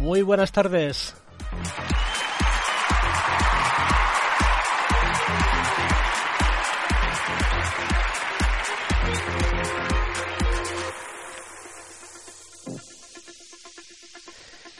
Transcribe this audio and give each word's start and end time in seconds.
Muy 0.00 0.22
buenas 0.22 0.50
tardes. 0.50 1.14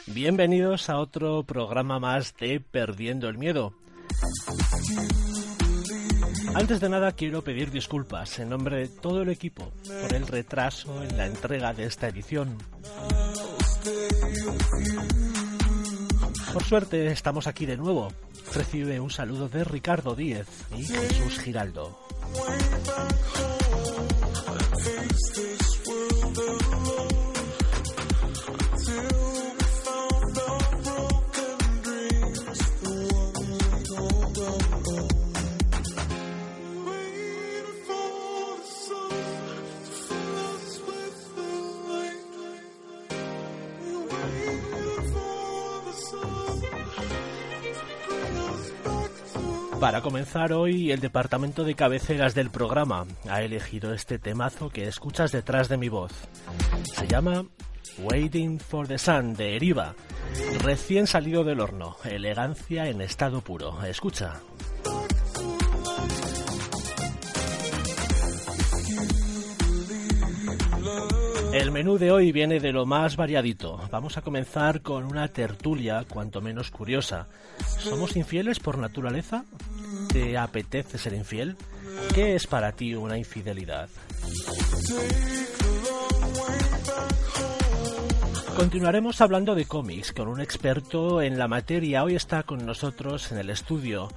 Bienvenidos 0.06 0.88
a 0.88 0.98
otro 0.98 1.42
programa 1.42 1.98
más 1.98 2.34
de 2.39 2.61
Perdiendo 2.61 3.28
el 3.28 3.37
Miedo. 3.37 3.75
Antes 6.55 6.80
de 6.80 6.89
nada 6.89 7.12
quiero 7.12 7.45
pedir 7.45 7.70
disculpas 7.70 8.39
en 8.39 8.48
nombre 8.48 8.77
de 8.77 8.89
todo 8.89 9.20
el 9.20 9.28
equipo 9.28 9.70
por 9.87 10.14
el 10.14 10.27
retraso 10.27 11.02
en 11.02 11.19
la 11.19 11.27
entrega 11.27 11.75
de 11.75 11.84
esta 11.84 12.09
edición. 12.09 12.56
Por 16.53 16.64
suerte 16.64 17.12
estamos 17.12 17.47
aquí 17.47 17.67
de 17.67 17.77
nuevo. 17.77 18.12
Recibe 18.55 18.98
un 18.98 19.11
saludo 19.11 19.48
de 19.48 19.64
Ricardo 19.64 20.14
Díez 20.14 20.47
y 20.77 20.84
Jesús 20.84 21.39
Giraldo. 21.39 21.97
Para 49.81 50.03
comenzar 50.03 50.53
hoy, 50.53 50.92
el 50.92 51.00
departamento 51.00 51.64
de 51.64 51.75
cabeceras 51.75 52.34
del 52.34 52.50
programa 52.50 53.06
ha 53.31 53.41
elegido 53.41 53.95
este 53.95 54.19
temazo 54.19 54.69
que 54.69 54.87
escuchas 54.87 55.33
detrás 55.33 55.70
de 55.70 55.78
mi 55.78 55.89
voz. 55.89 56.12
Se 56.95 57.09
llama 57.09 57.47
Waiting 57.98 58.61
for 58.61 58.87
the 58.87 58.98
Sun 58.98 59.33
de 59.33 59.56
Eriva, 59.56 59.95
recién 60.62 61.06
salido 61.06 61.45
del 61.45 61.61
horno, 61.61 61.97
elegancia 62.05 62.89
en 62.89 63.00
estado 63.00 63.41
puro. 63.41 63.83
Escucha. 63.83 64.34
El 71.53 71.72
menú 71.72 71.98
de 71.98 72.12
hoy 72.12 72.31
viene 72.31 72.61
de 72.61 72.70
lo 72.70 72.87
más 72.87 73.17
variadito. 73.17 73.81
Vamos 73.91 74.17
a 74.17 74.22
comenzar 74.22 74.83
con 74.83 75.05
una 75.05 75.27
tertulia 75.28 76.04
cuanto 76.09 76.41
menos 76.41 76.71
curiosa. 76.71 77.27
¿Somos 77.81 78.15
infieles 78.15 78.60
por 78.60 78.78
naturaleza? 78.78 79.44
¿Te 80.12 80.37
apetece 80.37 80.98
ser 80.98 81.15
infiel? 81.15 81.56
¿Qué 82.15 82.34
es 82.34 82.47
para 82.47 82.72
ti 82.72 82.94
una 82.94 83.16
infidelidad? 83.16 83.88
Continuaremos 88.56 89.21
hablando 89.21 89.54
de 89.54 89.66
cómics 89.66 90.12
con 90.12 90.26
un 90.26 90.41
experto 90.41 91.22
en 91.22 91.38
la 91.38 91.47
materia. 91.47 92.03
Hoy 92.03 92.16
está 92.16 92.43
con 92.43 92.66
nosotros 92.66 93.31
en 93.31 93.38
el 93.38 93.50
estudio 93.50 94.09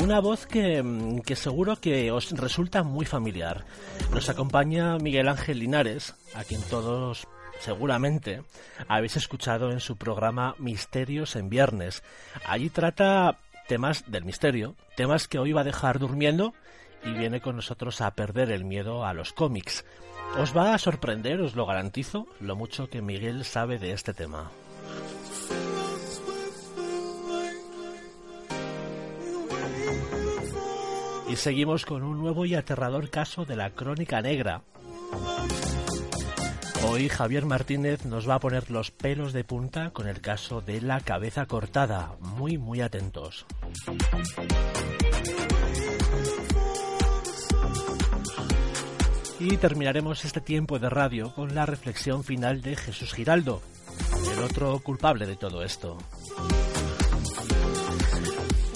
una 0.00 0.20
voz 0.20 0.46
que, 0.46 0.82
mm, 0.82 1.20
que, 1.22 1.34
seguro 1.34 1.76
que 1.76 2.12
os 2.12 2.30
resulta 2.30 2.84
muy 2.84 3.04
familiar. 3.04 3.64
Nos 4.12 4.28
acompaña 4.28 4.98
Miguel 4.98 5.28
Ángel 5.28 5.58
Linares, 5.58 6.14
a 6.34 6.44
quien 6.44 6.62
todos 6.62 7.26
seguramente 7.58 8.42
habéis 8.88 9.16
escuchado 9.16 9.72
en 9.72 9.80
su 9.80 9.96
programa 9.96 10.54
Misterios 10.58 11.34
en 11.34 11.50
Viernes. 11.50 12.02
Allí 12.46 12.70
trata 12.70 13.36
temas 13.70 14.02
del 14.10 14.24
misterio, 14.24 14.74
temas 14.96 15.28
que 15.28 15.38
hoy 15.38 15.52
va 15.52 15.60
a 15.60 15.64
dejar 15.64 16.00
durmiendo 16.00 16.54
y 17.04 17.12
viene 17.12 17.40
con 17.40 17.54
nosotros 17.54 18.00
a 18.00 18.10
perder 18.16 18.50
el 18.50 18.64
miedo 18.64 19.04
a 19.04 19.14
los 19.14 19.32
cómics. 19.32 19.84
Os 20.36 20.56
va 20.56 20.74
a 20.74 20.78
sorprender, 20.78 21.40
os 21.40 21.54
lo 21.54 21.66
garantizo, 21.66 22.26
lo 22.40 22.56
mucho 22.56 22.90
que 22.90 23.00
Miguel 23.00 23.44
sabe 23.44 23.78
de 23.78 23.92
este 23.92 24.12
tema. 24.12 24.50
Y 31.28 31.36
seguimos 31.36 31.86
con 31.86 32.02
un 32.02 32.18
nuevo 32.18 32.46
y 32.46 32.56
aterrador 32.56 33.08
caso 33.08 33.44
de 33.44 33.54
la 33.54 33.70
crónica 33.70 34.20
negra. 34.20 34.64
Hoy 36.82 37.08
Javier 37.08 37.44
Martínez 37.44 38.06
nos 38.06 38.28
va 38.28 38.36
a 38.36 38.40
poner 38.40 38.70
los 38.70 38.90
pelos 38.90 39.32
de 39.32 39.44
punta 39.44 39.90
con 39.90 40.08
el 40.08 40.20
caso 40.20 40.62
de 40.62 40.80
la 40.80 41.00
cabeza 41.00 41.46
cortada. 41.46 42.14
Muy, 42.20 42.56
muy 42.56 42.80
atentos. 42.80 43.44
Y 49.38 49.56
terminaremos 49.58 50.24
este 50.24 50.40
tiempo 50.40 50.78
de 50.78 50.88
radio 50.90 51.34
con 51.34 51.54
la 51.54 51.66
reflexión 51.66 52.24
final 52.24 52.62
de 52.62 52.76
Jesús 52.76 53.12
Giraldo, 53.12 53.62
el 54.34 54.42
otro 54.42 54.78
culpable 54.80 55.26
de 55.26 55.36
todo 55.36 55.62
esto. 55.62 55.98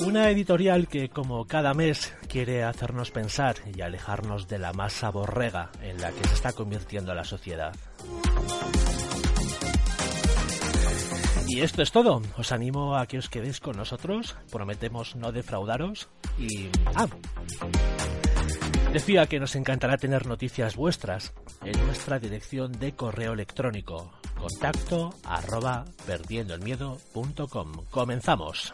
Una 0.07 0.29
editorial 0.29 0.89
que, 0.89 1.09
como 1.09 1.47
cada 1.47 1.73
mes, 1.73 2.15
quiere 2.29 2.65
hacernos 2.65 3.11
pensar 3.11 3.57
y 3.75 3.81
alejarnos 3.81 4.49
de 4.49 4.59
la 4.59 4.75
masa 4.75 5.11
borrega 5.11 5.71
en 5.81 6.01
la 6.01 6.11
que 6.11 6.29
se 6.29 6.35
está 6.35 6.53
convirtiendo 6.53 7.15
la 7.15 7.25
sociedad. 7.25 7.75
Y 11.55 11.61
esto 11.61 11.83
es 11.83 11.93
todo. 11.93 12.21
Os 12.37 12.51
animo 12.51 12.97
a 12.97 13.07
que 13.07 13.19
os 13.19 13.29
quedéis 13.29 13.61
con 13.61 13.77
nosotros. 13.77 14.35
Prometemos 14.51 15.15
no 15.15 15.31
defraudaros. 15.31 16.09
Y... 16.37 16.69
Ah. 16.97 17.07
Decía 18.93 19.27
que 19.27 19.39
nos 19.39 19.55
encantará 19.55 19.97
tener 19.97 20.27
noticias 20.27 20.75
vuestras 20.75 21.33
en 21.65 21.87
nuestra 21.87 22.19
dirección 22.19 22.73
de 22.73 22.97
correo 22.97 23.35
electrónico. 23.35 24.13
Contacto 24.37 25.15
arroba. 25.25 25.85
Comenzamos. 27.91 28.73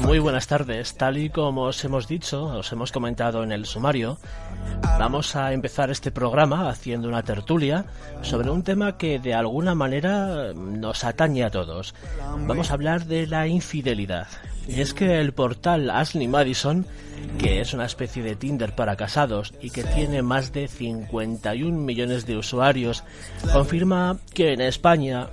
Muy 0.00 0.18
buenas 0.18 0.46
tardes. 0.46 0.94
Tal 0.94 1.18
y 1.18 1.30
como 1.30 1.62
os 1.62 1.84
hemos 1.84 2.08
dicho, 2.08 2.44
os 2.44 2.72
hemos 2.72 2.90
comentado 2.90 3.42
en 3.42 3.52
el 3.52 3.64
sumario, 3.64 4.18
vamos 5.02 5.34
a 5.34 5.52
empezar 5.52 5.90
este 5.90 6.12
programa 6.12 6.70
haciendo 6.70 7.08
una 7.08 7.24
tertulia 7.24 7.86
sobre 8.22 8.50
un 8.50 8.62
tema 8.62 8.96
que 8.96 9.18
de 9.18 9.34
alguna 9.34 9.74
manera 9.74 10.52
nos 10.54 11.02
atañe 11.02 11.42
a 11.42 11.50
todos. 11.50 11.92
Vamos 12.46 12.70
a 12.70 12.74
hablar 12.74 13.06
de 13.06 13.26
la 13.26 13.48
infidelidad. 13.48 14.28
Y 14.68 14.80
es 14.80 14.94
que 14.94 15.18
el 15.18 15.32
portal 15.32 15.90
Ashley 15.90 16.28
Madison, 16.28 16.86
que 17.36 17.60
es 17.60 17.74
una 17.74 17.86
especie 17.86 18.22
de 18.22 18.36
Tinder 18.36 18.76
para 18.76 18.94
casados 18.94 19.52
y 19.60 19.70
que 19.70 19.82
tiene 19.82 20.22
más 20.22 20.52
de 20.52 20.68
51 20.68 21.76
millones 21.76 22.24
de 22.24 22.36
usuarios, 22.36 23.02
confirma 23.52 24.18
que 24.32 24.52
en 24.52 24.60
España 24.60 25.30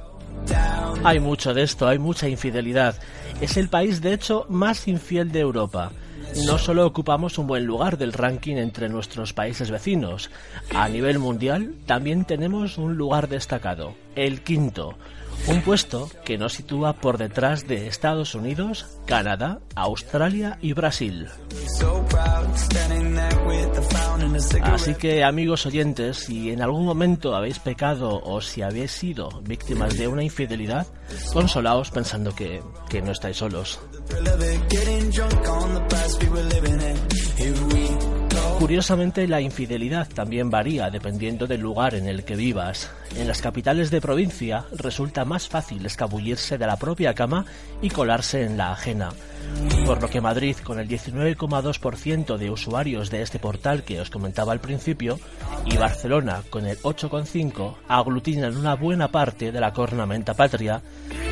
hay 1.04 1.20
mucho 1.20 1.54
de 1.54 1.62
esto, 1.62 1.88
hay 1.88 2.00
mucha 2.00 2.28
infidelidad. 2.28 2.96
Es 3.40 3.56
el 3.56 3.70
país, 3.70 4.02
de 4.02 4.14
hecho, 4.14 4.48
más 4.50 4.88
infiel 4.88 5.32
de 5.32 5.42
Europa. 5.42 5.92
No 6.46 6.58
solo 6.58 6.86
ocupamos 6.86 7.38
un 7.38 7.48
buen 7.48 7.66
lugar 7.66 7.98
del 7.98 8.14
ranking 8.14 8.56
entre 8.56 8.90
nuestros 8.90 9.34
países 9.34 9.72
vecinos, 9.72 10.30
a 10.74 10.88
nivel 10.90 11.20
mundial 11.20 11.76
también 11.86 12.26
tenemos 12.26 12.78
un 12.78 12.96
lugar 12.96 13.28
destacado, 13.30 13.96
el 14.16 14.42
quinto, 14.42 14.98
un 15.48 15.62
puesto 15.62 16.10
que 16.26 16.38
nos 16.38 16.54
sitúa 16.54 16.94
por 16.94 17.18
detrás 17.18 17.68
de 17.68 17.88
Estados 17.88 18.36
Unidos, 18.36 18.86
Canadá, 19.06 19.60
Australia 19.76 20.58
y 20.62 20.74
Brasil. 20.74 21.28
Así 24.64 24.96
que 24.96 25.24
amigos 25.24 25.66
oyentes, 25.66 26.18
si 26.18 26.52
en 26.52 26.62
algún 26.62 26.86
momento 26.86 27.36
habéis 27.36 27.60
pecado 27.60 28.22
o 28.24 28.42
si 28.42 28.62
habéis 28.62 28.92
sido 28.92 29.30
víctimas 29.44 29.98
de 29.98 30.08
una 30.08 30.24
infidelidad, 30.24 30.88
consolaos 31.34 31.90
pensando 31.92 32.36
que, 32.36 32.62
que 32.90 33.02
no 33.02 33.12
estáis 33.12 33.38
solos. 33.38 33.80
Curiosamente, 38.60 39.26
la 39.28 39.40
infidelidad 39.40 40.08
también 40.10 40.50
varía 40.50 40.90
dependiendo 40.90 41.48
del 41.48 41.62
lugar 41.62 41.96
en 41.96 42.08
el 42.08 42.26
que 42.26 42.36
vivas. 42.36 42.92
En 43.16 43.28
las 43.28 43.42
capitales 43.42 43.90
de 43.90 44.02
provincia 44.02 44.66
resulta 44.72 45.24
más 45.24 45.48
fácil 45.48 45.86
escabullirse 45.86 46.58
de 46.58 46.68
la 46.68 46.76
propia 46.76 47.14
cama 47.14 47.46
y 47.82 47.90
colarse 47.90 48.44
en 48.44 48.58
la 48.58 48.74
ajena. 48.74 49.12
Por 49.86 50.02
lo 50.02 50.10
que 50.10 50.22
Madrid, 50.22 50.56
con 50.64 50.80
el 50.80 50.88
19,2% 50.88 52.38
de 52.38 52.52
usuarios 52.52 53.10
de 53.10 53.22
este 53.22 53.40
portal 53.40 53.84
que 53.84 54.00
os 54.00 54.10
comentaba 54.10 54.52
al 54.52 54.60
principio, 54.60 55.20
y 55.66 55.78
Barcelona, 55.78 56.44
con 56.50 56.66
el 56.66 56.78
8,5%, 56.80 57.76
aglutinan 57.88 58.56
una 58.56 58.76
buena 58.76 59.10
parte 59.10 59.52
de 59.52 59.60
la 59.60 59.74
cornamenta 59.74 60.34
patria, 60.34 60.82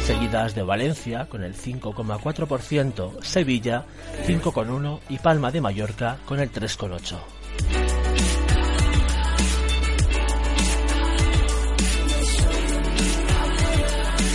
seguidas 0.02 0.56
de 0.56 0.64
Valencia, 0.64 1.28
con 1.30 1.44
el 1.44 1.56
5,4%, 1.56 3.24
Sevilla, 3.24 3.86
5,1% 4.26 5.00
y 5.10 5.20
Palma 5.20 5.52
de 5.52 5.62
Mallorca, 5.62 6.18
con 6.26 6.40
el 6.40 6.52
3,8%. 6.52 7.87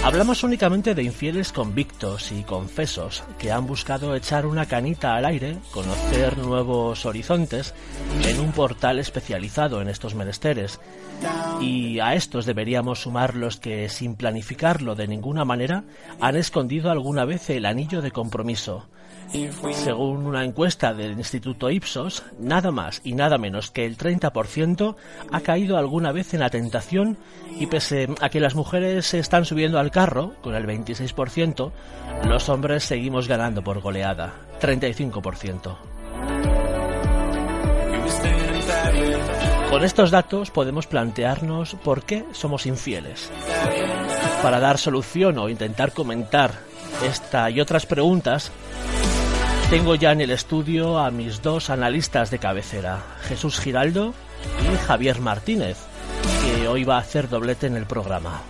Hablamos 0.05 0.43
únicamente 0.43 0.97
de 0.97 1.05
infieles 1.05 1.53
convictos 1.53 2.33
y 2.33 2.43
confesos 2.43 3.23
que 3.39 3.53
han 3.53 3.69
buscado 3.69 4.17
echar 4.17 4.47
una 4.47 4.67
canita 4.67 5.15
al 5.15 5.25
aire, 5.25 5.59
conocer 5.71 6.39
nuevos 6.39 7.07
horizontes 7.07 7.73
en 8.27 8.41
un 8.41 8.51
portal 8.51 8.99
especializado 8.99 9.81
en 9.81 9.89
estos 9.89 10.17
menesteres. 10.17 10.81
Y 11.61 12.01
a 12.01 12.15
estos 12.15 12.47
deberíamos 12.47 13.03
sumar 13.03 13.37
los 13.37 13.59
que, 13.59 13.89
sin 13.89 14.17
planificarlo 14.17 14.97
de 14.97 15.07
ninguna 15.07 15.45
manera, 15.45 15.85
han 16.21 16.35
escondido 16.35 16.91
alguna 16.91 17.25
vez 17.25 17.49
el 17.51 17.65
anillo 17.65 18.03
de 18.03 18.11
compromiso 18.11 18.89
según 19.73 20.27
una 20.27 20.45
encuesta 20.45 20.93
del 20.93 21.13
Instituto 21.13 21.71
Ipsos, 21.71 22.23
nada 22.39 22.71
más 22.71 23.01
y 23.05 23.15
nada 23.15 23.39
menos 23.39 23.71
que 23.71 23.87
el 23.87 23.97
30% 23.97 24.97
ha 25.31 25.41
caído 25.41 25.79
alguna 25.79 26.13
vez 26.13 26.35
en 26.35 26.41
la 26.41 26.51
tentación 26.51 27.17
y 27.59 27.67
pese 27.67 28.09
a 28.21 28.29
que 28.29 28.41
las 28.41 28.55
mujeres 28.55 29.07
se 29.07 29.19
están 29.19 29.45
subiendo 29.45 29.79
al 29.79 29.91
carro, 29.91 30.35
con 30.43 30.55
el 30.55 30.67
26%, 30.67 31.73
los 32.29 32.49
hombres 32.49 32.85
seguimos 32.85 33.29
ganando 33.29 33.63
por 33.63 33.81
goleada, 33.81 34.35
35%. 34.61 35.77
Con 39.71 39.85
estos 39.85 40.11
datos 40.11 40.51
podemos 40.51 40.87
plantearnos 40.87 41.77
por 41.77 42.03
qué 42.03 42.27
somos 42.33 42.67
infieles. 42.67 43.31
Para 44.43 44.61
dar 44.61 44.77
solución 44.77 45.39
o 45.39 45.49
intentar 45.49 45.93
comentar 45.93 46.53
esta 47.03 47.49
y 47.49 47.61
otras 47.61 47.87
preguntas, 47.87 48.53
tengo 49.73 49.95
ya 49.95 50.13
en 50.13 50.21
el 50.21 50.31
estudio 50.31 50.99
a 50.99 51.11
mis 51.11 51.41
dos 51.41 51.71
analistas 51.71 52.31
de 52.31 52.39
cabecera, 52.39 53.03
Jesús 53.23 53.59
Giraldo 53.59 54.13
y 54.71 54.77
Javier 54.77 55.19
Martínez, 55.19 55.79
que 56.45 56.69
hoy 56.69 56.85
va 56.85 56.97
a 56.97 57.01
hacer 57.01 57.31
doblete 57.31 57.69
en 57.69 57.79
el 57.79 57.87
programa. 57.87 58.43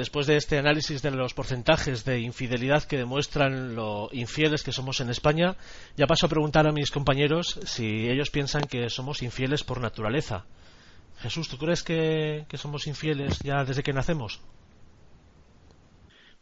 Después 0.00 0.26
de 0.26 0.38
este 0.38 0.56
análisis 0.56 1.02
de 1.02 1.10
los 1.10 1.34
porcentajes 1.34 2.06
de 2.06 2.20
infidelidad 2.20 2.84
que 2.84 2.96
demuestran 2.96 3.74
lo 3.74 4.08
infieles 4.12 4.62
que 4.62 4.72
somos 4.72 4.98
en 5.02 5.10
España, 5.10 5.56
ya 5.94 6.06
paso 6.06 6.24
a 6.24 6.30
preguntar 6.30 6.66
a 6.66 6.72
mis 6.72 6.90
compañeros 6.90 7.60
si 7.66 8.08
ellos 8.08 8.30
piensan 8.30 8.62
que 8.62 8.88
somos 8.88 9.20
infieles 9.22 9.62
por 9.62 9.78
naturaleza. 9.78 10.46
Jesús, 11.18 11.50
¿tú 11.50 11.58
crees 11.58 11.82
que, 11.82 12.46
somos 12.54 12.86
infieles 12.86 13.40
ya 13.40 13.62
desde 13.62 13.82
que 13.82 13.92
nacemos? 13.92 14.40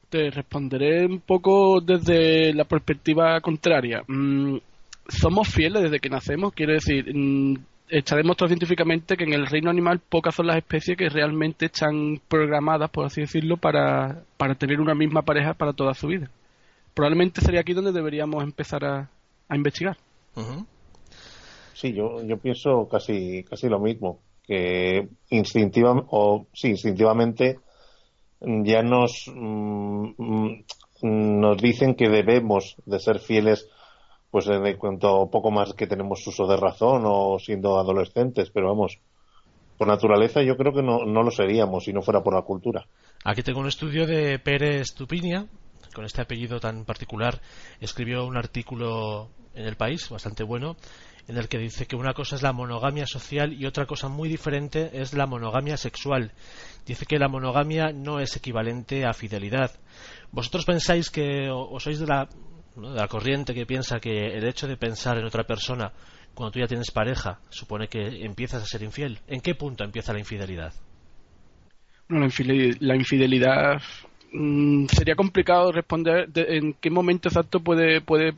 Te 0.09 0.31
responderé 0.31 1.05
un 1.07 1.19
poco 1.19 1.81
desde 1.81 2.55
la 2.55 2.65
perspectiva 2.65 3.41
contraria. 3.41 4.05
Mm, 4.07 4.59
somos 5.09 5.49
fieles 5.49 5.83
desde 5.83 5.99
que 5.99 6.11
nacemos, 6.11 6.53
quiero 6.53 6.75
decir, 6.75 7.13
mm, 7.13 7.57
está 7.90 8.17
demostrado 8.17 8.49
científicamente 8.49 9.17
que 9.17 9.25
en 9.25 9.32
el 9.32 9.46
reino 9.46 9.70
animal 9.70 10.00
pocas 10.00 10.35
son 10.35 10.46
las 10.46 10.56
especies 10.56 10.96
que 10.96 11.08
realmente 11.08 11.67
están 11.67 12.20
programadas, 12.29 12.90
por 12.90 13.06
así 13.06 13.23
decirlo, 13.23 13.56
para, 13.56 14.23
para 14.37 14.55
tener 14.55 14.81
una 14.81 14.94
misma 14.94 15.23
pareja 15.23 15.55
para 15.55 15.73
toda 15.73 15.94
su 15.94 16.08
vida. 16.08 16.31
Probablemente 16.94 17.40
sería 17.40 17.61
aquí 17.61 17.73
donde 17.73 17.93
deberíamos 17.93 18.43
empezar 18.43 18.85
a, 18.85 19.11
a 19.49 19.56
investigar. 19.56 19.96
Sí, 21.75 21.93
yo, 21.93 22.23
yo 22.25 22.38
pienso 22.38 22.88
casi, 22.90 23.44
casi 23.44 23.69
lo 23.69 23.79
mismo, 23.79 24.20
que 24.44 25.08
instintiva, 25.31 26.05
o, 26.11 26.46
sí, 26.52 26.69
instintivamente 26.69 27.58
ya 28.40 28.82
nos, 28.82 29.31
mm, 29.32 30.11
mm, 30.17 30.64
nos 31.02 31.58
dicen 31.61 31.94
que 31.94 32.08
debemos 32.08 32.76
de 32.87 32.99
ser 32.99 33.19
fieles 33.19 33.69
pues 34.31 34.47
en 34.49 34.77
cuanto 34.77 35.29
poco 35.31 35.51
más 35.51 35.73
que 35.75 35.87
tenemos 35.87 36.27
uso 36.27 36.47
de 36.47 36.57
razón 36.57 37.03
o 37.07 37.39
siendo 37.39 37.79
adolescentes, 37.79 38.51
pero 38.51 38.69
vamos, 38.69 38.99
por 39.77 39.89
naturaleza 39.89 40.43
yo 40.43 40.57
creo 40.57 40.73
que 40.73 40.83
no, 40.83 41.05
no 41.05 41.23
lo 41.23 41.31
seríamos 41.31 41.85
si 41.85 41.93
no 41.93 42.03
fuera 42.03 42.23
por 42.23 42.35
la 42.35 42.43
cultura. 42.43 42.87
Aquí 43.25 43.43
tengo 43.43 43.61
un 43.61 43.69
estudio 43.69 44.07
de 44.07 44.39
Pérez 44.39 44.95
Tupinia, 44.95 45.47
con 45.95 46.05
este 46.05 46.21
apellido 46.21 46.61
tan 46.61 46.85
particular, 46.85 47.41
escribió 47.81 48.27
un 48.27 48.37
artículo 48.37 49.31
en 49.55 49.65
el 49.65 49.77
país 49.77 50.09
bastante 50.11 50.45
bueno 50.45 50.77
en 51.29 51.37
el 51.37 51.49
que 51.49 51.59
dice 51.59 51.87
que 51.87 51.95
una 51.95 52.15
cosa 52.15 52.37
es 52.37 52.43
la 52.43 52.55
monogamia 52.55 53.07
social 53.07 53.53
y 53.53 53.67
otra 53.67 53.85
cosa 53.85 54.09
muy 54.09 54.31
diferente 54.31 54.91
es 54.95 55.12
la 55.12 55.26
monogamia 55.26 55.76
sexual. 55.76 56.33
Dice 56.87 57.05
que 57.05 57.19
la 57.19 57.29
monogamia 57.29 57.93
no 57.93 58.19
es 58.19 58.35
equivalente 58.35 59.05
a 59.05 59.12
fidelidad. 59.12 59.71
¿Vosotros 60.33 60.64
pensáis 60.64 61.11
que 61.11 61.50
o 61.50 61.79
sois 61.81 62.00
de 62.00 62.07
la 62.07 62.29
de 62.80 62.94
la 62.94 63.08
corriente 63.08 63.54
que 63.54 63.66
piensa 63.66 64.00
que 64.00 64.26
el 64.26 64.47
hecho 64.47 64.68
de 64.68 64.76
pensar 64.76 65.18
en 65.18 65.25
otra 65.25 65.44
persona 65.44 65.92
cuando 66.35 66.52
tú 66.52 66.61
ya 66.61 66.68
tienes 66.68 66.92
pareja 66.92 67.40
supone 67.49 67.88
que 67.88 68.25
empiezas 68.25 68.62
a 68.62 68.66
ser 68.66 68.82
infiel. 68.82 69.18
¿En 69.26 69.40
qué 69.40 69.54
punto 69.54 69.85
empieza 69.85 70.12
la 70.12 70.20
infidelidad? 70.20 70.73
la 72.08 72.97
infidelidad, 72.97 73.82
mm, 74.32 74.87
sería 74.87 75.14
complicado 75.14 75.70
responder 75.73 76.30
en 76.35 76.73
qué 76.73 76.88
momento 76.88 77.28
exacto 77.28 77.61
puede, 77.61 78.00
puede 78.00 78.32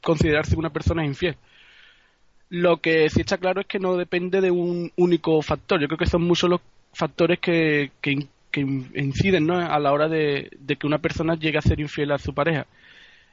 considerarse 0.00 0.54
una 0.56 0.70
persona 0.70 1.04
infiel. 1.04 1.36
Lo 2.50 2.76
que 2.76 3.08
sí 3.10 3.22
está 3.22 3.38
claro 3.38 3.62
es 3.62 3.66
que 3.66 3.80
no 3.80 3.96
depende 3.96 4.40
de 4.40 4.52
un 4.52 4.92
único 4.96 5.42
factor. 5.42 5.80
Yo 5.80 5.88
creo 5.88 5.98
que 5.98 6.06
son 6.06 6.22
muchos 6.22 6.48
los 6.48 6.60
factores 6.92 7.40
que, 7.40 7.90
que, 8.00 8.28
inciden 8.94 9.50
a 9.50 9.78
la 9.80 9.92
hora 9.92 10.08
de, 10.08 10.48
de, 10.58 10.76
que 10.76 10.86
una 10.86 10.98
persona 10.98 11.34
llegue 11.34 11.58
a 11.58 11.62
ser 11.62 11.80
infiel 11.80 12.12
a 12.12 12.18
su 12.18 12.32
pareja 12.32 12.66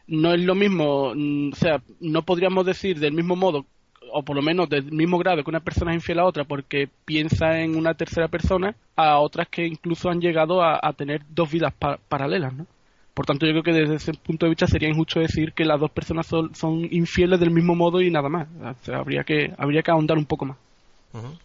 no 0.08 0.34
es 0.34 0.42
lo 0.42 0.56
mismo, 0.56 1.14
mm, 1.16 1.52
o 1.54 1.56
sea, 1.56 1.82
no 2.00 2.24
podríamos 2.24 2.66
decir 2.66 3.00
del 3.00 3.14
mismo 3.14 3.36
modo 3.36 3.66
o 4.14 4.24
por 4.24 4.36
lo 4.36 4.42
menos 4.42 4.70
del 4.70 4.92
mismo 4.92 5.18
grado 5.18 5.44
que 5.44 5.50
una 5.50 5.60
persona 5.60 5.92
es 5.92 5.96
infiel 5.96 6.20
a 6.20 6.26
otra 6.26 6.44
porque 6.44 6.88
piensa 7.04 7.60
en 7.60 7.76
una 7.76 7.96
tercera 7.96 8.28
persona 8.28 8.76
a 8.96 9.20
otras 9.20 9.48
que 9.50 9.66
incluso 9.66 10.10
han 10.10 10.22
llegado 10.22 10.62
a, 10.62 10.94
tener 10.94 11.24
dos 11.30 11.52
vidas 11.52 11.74
paralelas, 12.08 12.54
¿no? 12.54 12.68
Por 13.14 13.26
tanto, 13.26 13.46
yo 13.46 13.52
creo 13.52 13.64
que 13.64 13.74
desde 13.74 13.96
ese 13.96 14.14
punto 14.14 14.46
de 14.46 14.52
vista 14.52 14.66
sería 14.66 14.90
injusto 14.90 15.20
decir 15.20 15.54
que 15.54 15.66
las 15.66 15.80
dos 15.80 15.92
personas 15.92 16.26
son, 16.28 16.88
infieles 16.92 17.40
del 17.40 17.52
mismo 17.52 17.76
modo 17.76 18.02
y 18.02 18.10
nada 18.10 18.30
más. 18.30 18.48
habría 18.90 19.24
que 19.24 19.54
habría 19.58 19.84
que 19.84 19.92
ahondar 19.92 20.18
un 20.18 20.26
poco 20.26 20.46
más. 20.46 20.58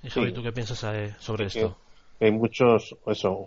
¿Y 0.02 0.08
Javi, 0.08 0.32
tú 0.32 0.42
qué 0.42 0.52
piensas 0.52 0.82
eh, 0.94 1.14
sobre 1.18 1.46
esto? 1.46 1.76
Hay 2.20 2.32
muchos, 2.32 2.96
eso, 3.06 3.46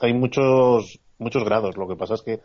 hay 0.00 0.12
muchos, 0.12 0.98
muchos 1.18 1.44
grados. 1.44 1.76
Lo 1.76 1.86
que 1.86 1.94
pasa 1.94 2.14
es 2.14 2.22
que 2.22 2.40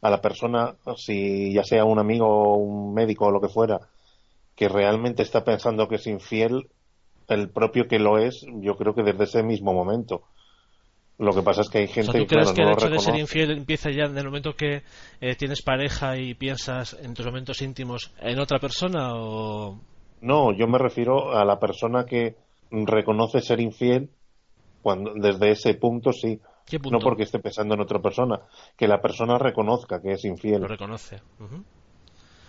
a 0.00 0.10
la 0.10 0.20
persona, 0.20 0.76
si 0.96 1.52
ya 1.52 1.64
sea 1.64 1.84
un 1.84 1.98
amigo 1.98 2.26
o 2.26 2.56
un 2.56 2.94
médico 2.94 3.26
o 3.26 3.30
lo 3.30 3.40
que 3.40 3.48
fuera, 3.48 3.80
que 4.54 4.68
realmente 4.68 5.22
está 5.22 5.44
pensando 5.44 5.88
que 5.88 5.96
es 5.96 6.06
infiel, 6.06 6.68
el 7.28 7.50
propio 7.50 7.86
que 7.88 7.98
lo 7.98 8.18
es, 8.18 8.46
yo 8.60 8.76
creo 8.76 8.94
que 8.94 9.02
desde 9.02 9.24
ese 9.24 9.42
mismo 9.42 9.72
momento. 9.72 10.22
Lo 11.18 11.32
que 11.32 11.42
pasa 11.42 11.62
es 11.62 11.68
que 11.68 11.78
hay 11.78 11.88
gente 11.88 12.16
¿tú 12.16 12.26
crees 12.26 12.52
que 12.52 12.62
el 12.62 12.70
hecho 12.70 12.88
de 12.88 12.98
ser 13.00 13.16
infiel 13.16 13.50
empieza 13.50 13.90
ya 13.90 14.04
en 14.04 14.16
el 14.16 14.24
momento 14.26 14.54
que 14.54 14.82
eh, 15.20 15.34
tienes 15.34 15.62
pareja 15.62 16.16
y 16.16 16.34
piensas 16.34 16.96
en 17.02 17.12
tus 17.14 17.26
momentos 17.26 17.60
íntimos 17.60 18.12
en 18.20 18.38
otra 18.38 18.60
persona 18.60 19.14
o...? 19.14 19.80
No, 20.20 20.52
yo 20.52 20.68
me 20.68 20.78
refiero 20.78 21.36
a 21.36 21.44
la 21.44 21.58
persona 21.58 22.04
que 22.04 22.36
reconoce 22.70 23.40
ser 23.40 23.60
infiel 23.60 24.10
cuando 24.82 25.12
desde 25.14 25.50
ese 25.50 25.74
punto 25.74 26.12
sí. 26.12 26.40
No 26.90 26.98
porque 26.98 27.22
esté 27.22 27.38
pensando 27.38 27.74
en 27.74 27.80
otra 27.80 28.00
persona, 28.00 28.40
que 28.76 28.88
la 28.88 29.00
persona 29.00 29.38
reconozca 29.38 30.00
que 30.00 30.12
es 30.12 30.24
infiel. 30.24 30.60
Lo 30.60 30.68
reconoce. 30.68 31.20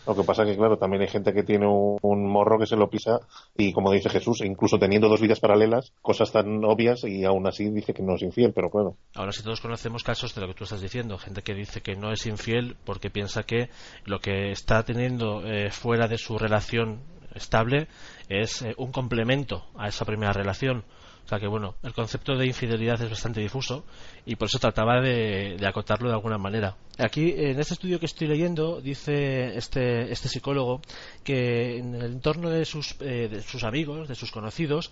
Lo 0.09 0.15
que 0.15 0.23
pasa 0.23 0.43
que, 0.43 0.55
claro, 0.57 0.77
también 0.77 1.03
hay 1.03 1.07
gente 1.07 1.33
que 1.33 1.43
tiene 1.43 1.67
un, 1.67 2.31
morro 2.31 2.57
que 2.57 2.65
se 2.65 2.75
lo 2.75 2.89
pisa 2.89 3.19
y, 3.55 3.73
como 3.73 3.91
dice 3.91 4.09
Jesús, 4.09 4.41
incluso 4.41 4.79
teniendo 4.79 5.07
dos 5.07 5.21
vidas 5.21 5.39
paralelas, 5.39 5.93
cosas 6.01 6.31
tan 6.31 6.65
obvias 6.65 7.03
y 7.03 7.25
aún 7.25 7.45
así 7.45 7.69
dice 7.69 7.93
que 7.93 8.01
no 8.01 8.15
es 8.15 8.23
infiel, 8.23 8.51
pero 8.53 8.71
claro. 8.71 8.95
Ahora 9.13 9.31
sí 9.31 9.43
todos 9.43 9.61
conocemos 9.61 10.03
casos 10.03 10.33
de 10.33 10.41
lo 10.41 10.47
que 10.47 10.55
tú 10.55 10.63
estás 10.63 10.81
diciendo, 10.81 11.19
gente 11.19 11.43
que 11.43 11.53
dice 11.53 11.81
que 11.81 11.95
no 11.95 12.11
es 12.11 12.25
infiel 12.25 12.75
porque 12.85 13.11
piensa 13.11 13.43
que 13.43 13.69
lo 14.05 14.19
que 14.19 14.51
está 14.51 14.83
teniendo 14.83 15.45
eh, 15.45 15.69
fuera 15.69 16.07
de 16.07 16.17
su 16.17 16.39
relación 16.39 17.01
estable 17.35 17.87
es 18.29 18.63
eh, 18.63 18.73
un 18.77 18.91
complemento 18.91 19.65
a 19.75 19.87
esa 19.89 20.05
primera 20.05 20.33
relación 20.33 20.85
o 21.29 21.35
sea 21.37 21.39
que 21.39 21.45
bueno, 21.45 21.75
el 21.83 21.93
concepto 21.93 22.35
de 22.35 22.47
infidelidad 22.47 22.99
es 23.03 23.07
bastante 23.07 23.39
difuso 23.39 23.85
y 24.25 24.35
por 24.35 24.47
eso 24.47 24.57
trataba 24.57 24.99
de, 24.99 25.63
acotarlo 25.63 26.09
de 26.09 26.15
alguna 26.15 26.39
manera. 26.39 26.75
Aquí, 26.97 27.35
en 27.37 27.59
este 27.59 27.75
estudio 27.75 27.99
que 27.99 28.07
estoy 28.07 28.25
leyendo, 28.27 28.81
dice 28.81 29.55
este, 29.55 30.11
este 30.11 30.27
psicólogo 30.27 30.81
que 31.23 31.77
en 31.77 31.93
el 31.93 32.13
entorno 32.13 32.49
de 32.49 32.65
sus, 32.65 32.95
eh, 33.01 33.27
de 33.29 33.43
sus 33.43 33.63
amigos, 33.63 34.07
de 34.07 34.15
sus 34.15 34.31
conocidos, 34.31 34.91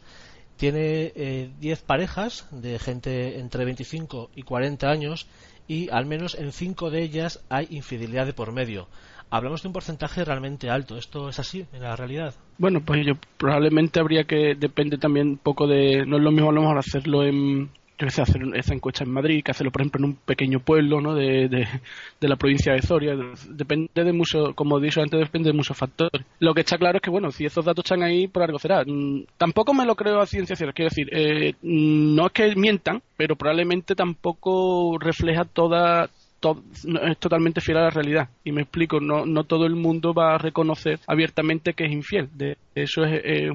tiene 0.58 1.12
10 1.60 1.80
eh, 1.80 1.84
parejas 1.84 2.46
de 2.52 2.78
gente 2.78 3.40
entre 3.40 3.66
25 3.66 4.30
y 4.36 4.44
40 4.44 4.92
años 4.92 5.26
y 5.68 5.90
al 5.90 6.06
menos 6.06 6.36
en 6.36 6.52
5 6.52 6.92
de 6.92 7.02
ellas 7.02 7.44
hay 7.50 7.66
infidelidad 7.72 8.28
de 8.28 8.34
por 8.34 8.52
medio 8.52 8.88
hablamos 9.30 9.62
de 9.62 9.68
un 9.68 9.74
porcentaje 9.74 10.24
realmente 10.24 10.70
alto. 10.70 10.98
¿Esto 10.98 11.30
es 11.30 11.40
así 11.40 11.66
en 11.74 11.82
la 11.82 11.96
realidad? 11.96 12.34
Bueno, 12.58 12.82
pues 12.86 13.06
yo 13.06 13.14
probablemente 13.38 14.00
habría 14.00 14.24
que, 14.24 14.56
depende 14.56 14.98
también 14.98 15.28
un 15.30 15.38
poco 15.38 15.68
de, 15.68 16.06
no 16.06 16.18
es 16.18 16.24
lo 16.24 16.32
mismo 16.32 16.50
a 16.50 16.54
lo 16.54 16.62
mejor 16.62 16.78
hacerlo 16.78 17.24
en, 17.24 17.70
yo 18.00 18.10
sé, 18.10 18.22
hacer 18.22 18.42
esa 18.54 18.74
encuesta 18.74 19.04
en 19.04 19.12
Madrid 19.12 19.44
que 19.44 19.52
hacerlo, 19.52 19.72
por 19.72 19.82
ejemplo, 19.82 20.00
en 20.00 20.12
un 20.12 20.16
pequeño 20.16 20.60
pueblo 20.60 21.02
¿no? 21.02 21.16
de, 21.16 21.48
de, 21.50 22.28
la 22.28 22.36
provincia 22.36 22.74
de 22.74 22.82
Soria. 22.82 23.16
Depende 23.50 23.90
de 23.94 24.14
mucho, 24.14 24.54
como 24.56 24.78
he 24.78 24.84
dicho 24.84 25.02
antes, 25.02 25.20
depende 25.20 25.50
de 25.50 25.58
muchos 25.58 25.78
factores. 25.78 26.26
Lo 26.40 26.54
que 26.54 26.62
está 26.62 26.78
claro 26.78 26.98
es 26.98 27.02
que, 27.02 27.10
bueno, 27.10 27.32
si 27.32 27.46
esos 27.46 27.66
datos 27.66 27.86
están 27.86 28.04
ahí, 28.04 28.28
por 28.28 28.44
algo 28.44 28.60
será. 28.60 28.84
Mm, 28.86 29.26
tampoco 29.38 29.74
me 29.74 29.86
lo 29.86 29.96
creo 29.96 30.20
a 30.20 30.28
ciencia 30.28 30.56
cierta. 30.56 30.74
Quiero 30.74 30.90
decir, 30.90 31.10
eh, 31.12 31.56
no 31.64 32.28
es 32.28 32.32
que 32.34 32.56
mientan, 32.56 33.02
pero 33.16 33.36
probablemente 33.36 33.96
tampoco 33.96 34.98
refleja 35.00 35.46
toda 35.46 36.10
es 36.42 37.18
totalmente 37.18 37.62
fiel 37.62 37.78
a 37.78 37.84
la 37.84 37.90
realidad. 37.90 38.30
Y 38.44 38.52
me 38.52 38.62
explico, 38.62 39.00
no, 39.00 39.26
no 39.26 39.44
todo 39.44 39.66
el 39.66 39.76
mundo 39.76 40.14
va 40.14 40.36
a 40.36 40.38
reconocer 40.38 41.00
abiertamente 41.08 41.74
que 41.74 41.86
es 41.86 41.92
infiel. 41.92 42.30
De 42.34 42.58
eso 42.76 43.04
es, 43.04 43.54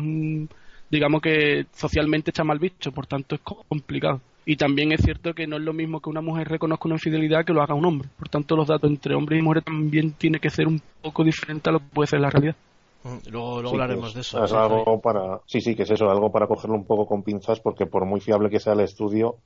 digamos 0.91 1.23
que 1.23 1.67
socialmente 1.73 2.31
está 2.31 2.45
mal 2.45 2.59
visto, 2.59 2.93
por 2.93 3.07
tanto 3.07 3.37
es 3.37 3.41
complicado. 3.43 4.21
Y 4.45 4.57
también 4.57 4.91
es 4.93 5.03
cierto 5.03 5.35
que 5.35 5.47
no 5.47 5.57
es 5.57 5.63
lo 5.63 5.73
mismo 5.73 6.01
que 6.01 6.11
una 6.11 6.21
mujer 6.21 6.49
reconozca 6.49 6.87
una 6.87 6.97
infidelidad 6.97 7.45
que 7.45 7.53
lo 7.53 7.63
haga 7.63 7.75
un 7.75 7.87
hombre. 7.87 8.09
Por 8.19 8.29
tanto, 8.29 8.57
los 8.57 8.67
datos 8.67 8.91
entre 8.91 9.15
hombres 9.15 9.39
y 9.39 9.43
mujeres 9.43 9.65
también 9.65 10.13
tiene 10.13 10.41
que 10.41 10.51
ser 10.51 10.67
un 10.67 10.83
poco 11.01 11.23
diferente 11.23 11.71
a 11.71 11.75
lo 11.75 11.79
que 11.79 11.87
puede 11.93 12.09
ser 12.09 12.21
la 12.21 12.31
realidad. 12.31 12.57
Mm, 13.05 13.31
luego, 13.31 13.69
hablaremos 13.69 14.15
de 14.15 14.21
eso. 14.21 14.43
Es 14.45 14.53
algo 14.53 15.01
para, 15.01 15.41
sí, 15.47 15.61
sí, 15.61 15.77
que 15.77 15.85
es 15.85 15.91
eso, 15.91 16.11
algo 16.11 16.33
para 16.33 16.49
cogerlo 16.49 16.77
un 16.77 16.87
poco 16.87 17.07
con 17.07 17.23
pinzas, 17.23 17.61
porque 17.61 17.87
por 17.87 18.05
muy 18.05 18.21
fiable 18.21 18.51
que 18.51 18.59
sea 18.59 18.73
el 18.73 18.81
estudio, 18.81 19.37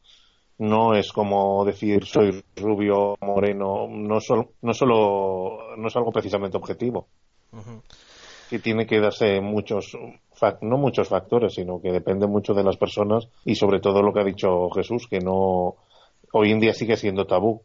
no 0.58 0.94
es 0.94 1.12
como 1.12 1.64
decir 1.64 2.06
soy 2.06 2.42
rubio 2.56 3.16
moreno 3.20 3.86
no 3.88 4.20
solo 4.20 4.52
no 4.62 4.72
solo 4.72 5.76
no 5.76 5.88
es 5.88 5.96
algo 5.96 6.12
precisamente 6.12 6.56
objetivo. 6.56 7.06
Que 8.48 8.58
tiene 8.58 8.86
que 8.86 9.00
darse 9.00 9.40
muchos 9.40 9.96
no 10.62 10.78
muchos 10.78 11.08
factores 11.08 11.54
sino 11.54 11.80
que 11.80 11.92
depende 11.92 12.26
mucho 12.26 12.54
de 12.54 12.64
las 12.64 12.76
personas 12.76 13.28
y 13.44 13.54
sobre 13.54 13.80
todo 13.80 14.02
lo 14.02 14.12
que 14.12 14.20
ha 14.20 14.24
dicho 14.24 14.70
Jesús 14.70 15.06
que 15.08 15.20
no 15.20 15.76
hoy 16.32 16.52
en 16.52 16.60
día 16.60 16.72
sigue 16.72 16.96
siendo 16.96 17.26
tabú. 17.26 17.62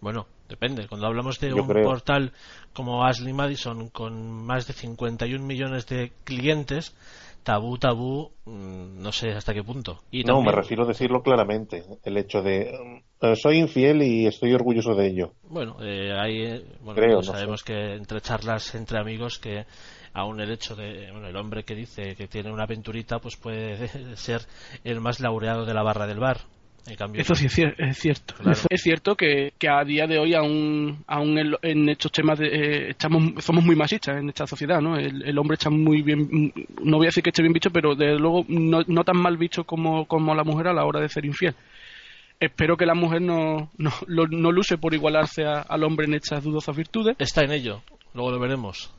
Bueno 0.00 0.26
depende. 0.48 0.86
Cuando 0.88 1.06
hablamos 1.06 1.40
de 1.40 1.52
un 1.52 1.66
portal 1.66 2.32
como 2.72 3.04
Ashley 3.04 3.32
Madison 3.32 3.88
con 3.88 4.44
más 4.44 4.66
de 4.66 4.72
51 4.72 5.44
millones 5.44 5.86
de 5.86 6.12
clientes 6.24 6.94
tabú, 7.44 7.78
tabú, 7.78 8.32
mm, 8.46 9.00
no 9.00 9.12
sé 9.12 9.32
hasta 9.32 9.54
qué 9.54 9.62
punto. 9.62 10.00
Y 10.10 10.24
no, 10.24 10.42
me 10.42 10.50
refiero 10.50 10.84
a 10.84 10.86
decirlo 10.86 11.22
claramente, 11.22 11.84
el 12.02 12.16
hecho 12.16 12.42
de 12.42 13.02
eh, 13.20 13.36
soy 13.36 13.58
infiel 13.58 14.02
y 14.02 14.26
estoy 14.26 14.52
orgulloso 14.54 14.94
de 14.94 15.06
ello. 15.06 15.32
Bueno, 15.48 15.76
eh, 15.80 16.12
hay, 16.18 16.42
eh, 16.42 16.64
bueno, 16.80 17.22
sabemos 17.22 17.62
que 17.62 17.94
entre 17.94 18.20
charlas 18.20 18.74
entre 18.74 18.98
amigos 18.98 19.38
que 19.38 19.66
aún 20.14 20.40
el 20.40 20.50
hecho 20.50 20.74
de, 20.74 21.10
bueno, 21.12 21.28
el 21.28 21.36
hombre 21.36 21.64
que 21.64 21.74
dice 21.74 22.16
que 22.16 22.26
tiene 22.26 22.50
una 22.52 22.64
aventurita, 22.64 23.18
pues 23.18 23.36
puede 23.36 23.88
ser 24.16 24.42
el 24.82 25.00
más 25.00 25.20
laureado 25.20 25.64
de 25.64 25.74
la 25.74 25.82
barra 25.82 26.06
del 26.06 26.18
bar. 26.18 26.38
Eso 26.86 27.34
sí 27.34 27.46
es, 27.46 27.98
cierto. 27.98 28.34
Es 28.68 28.82
cierto 28.82 29.16
que, 29.16 29.52
a 29.68 29.84
día 29.84 30.06
de 30.06 30.18
hoy, 30.18 30.34
aún, 30.34 31.02
aún 31.06 31.58
en, 31.62 31.88
estos 31.88 32.12
temas, 32.12 32.38
de, 32.38 32.90
eh, 32.90 32.96
somos 32.98 33.64
muy 33.64 33.74
machistas 33.74 34.18
en 34.18 34.28
esta 34.28 34.46
sociedad. 34.46 34.80
¿no? 34.80 34.96
El, 34.96 35.38
hombre 35.38 35.54
está 35.54 35.70
muy 35.70 36.02
bien, 36.02 36.52
no 36.82 36.98
voy 36.98 37.06
a 37.06 37.08
decir 37.08 37.22
que 37.22 37.30
esté 37.30 37.42
bien 37.42 37.54
visto, 37.54 37.70
pero 37.70 37.94
desde 37.94 38.18
luego 38.18 38.44
no, 38.48 38.82
no 38.86 39.04
tan 39.04 39.16
mal 39.16 39.38
visto 39.38 39.64
como, 39.64 40.06
como 40.06 40.34
la 40.34 40.44
mujer 40.44 40.68
a 40.68 40.74
la 40.74 40.84
hora 40.84 41.00
de 41.00 41.08
ser 41.08 41.24
infiel. 41.24 41.54
Espero 42.38 42.76
que 42.76 42.84
la 42.84 42.94
mujer 42.94 43.22
no, 43.22 43.70
no, 43.78 43.92
no 44.06 44.52
luce 44.52 44.76
por 44.76 44.92
igualarse 44.92 45.44
al 45.44 45.84
hombre 45.84 46.06
en 46.06 46.14
estas 46.14 46.44
dudosas 46.44 46.76
virtudes. 46.76 47.16
Está 47.18 47.42
en 47.42 47.52
ello, 47.52 47.82
luego 48.12 48.32
lo 48.32 48.38
veremos 48.38 48.92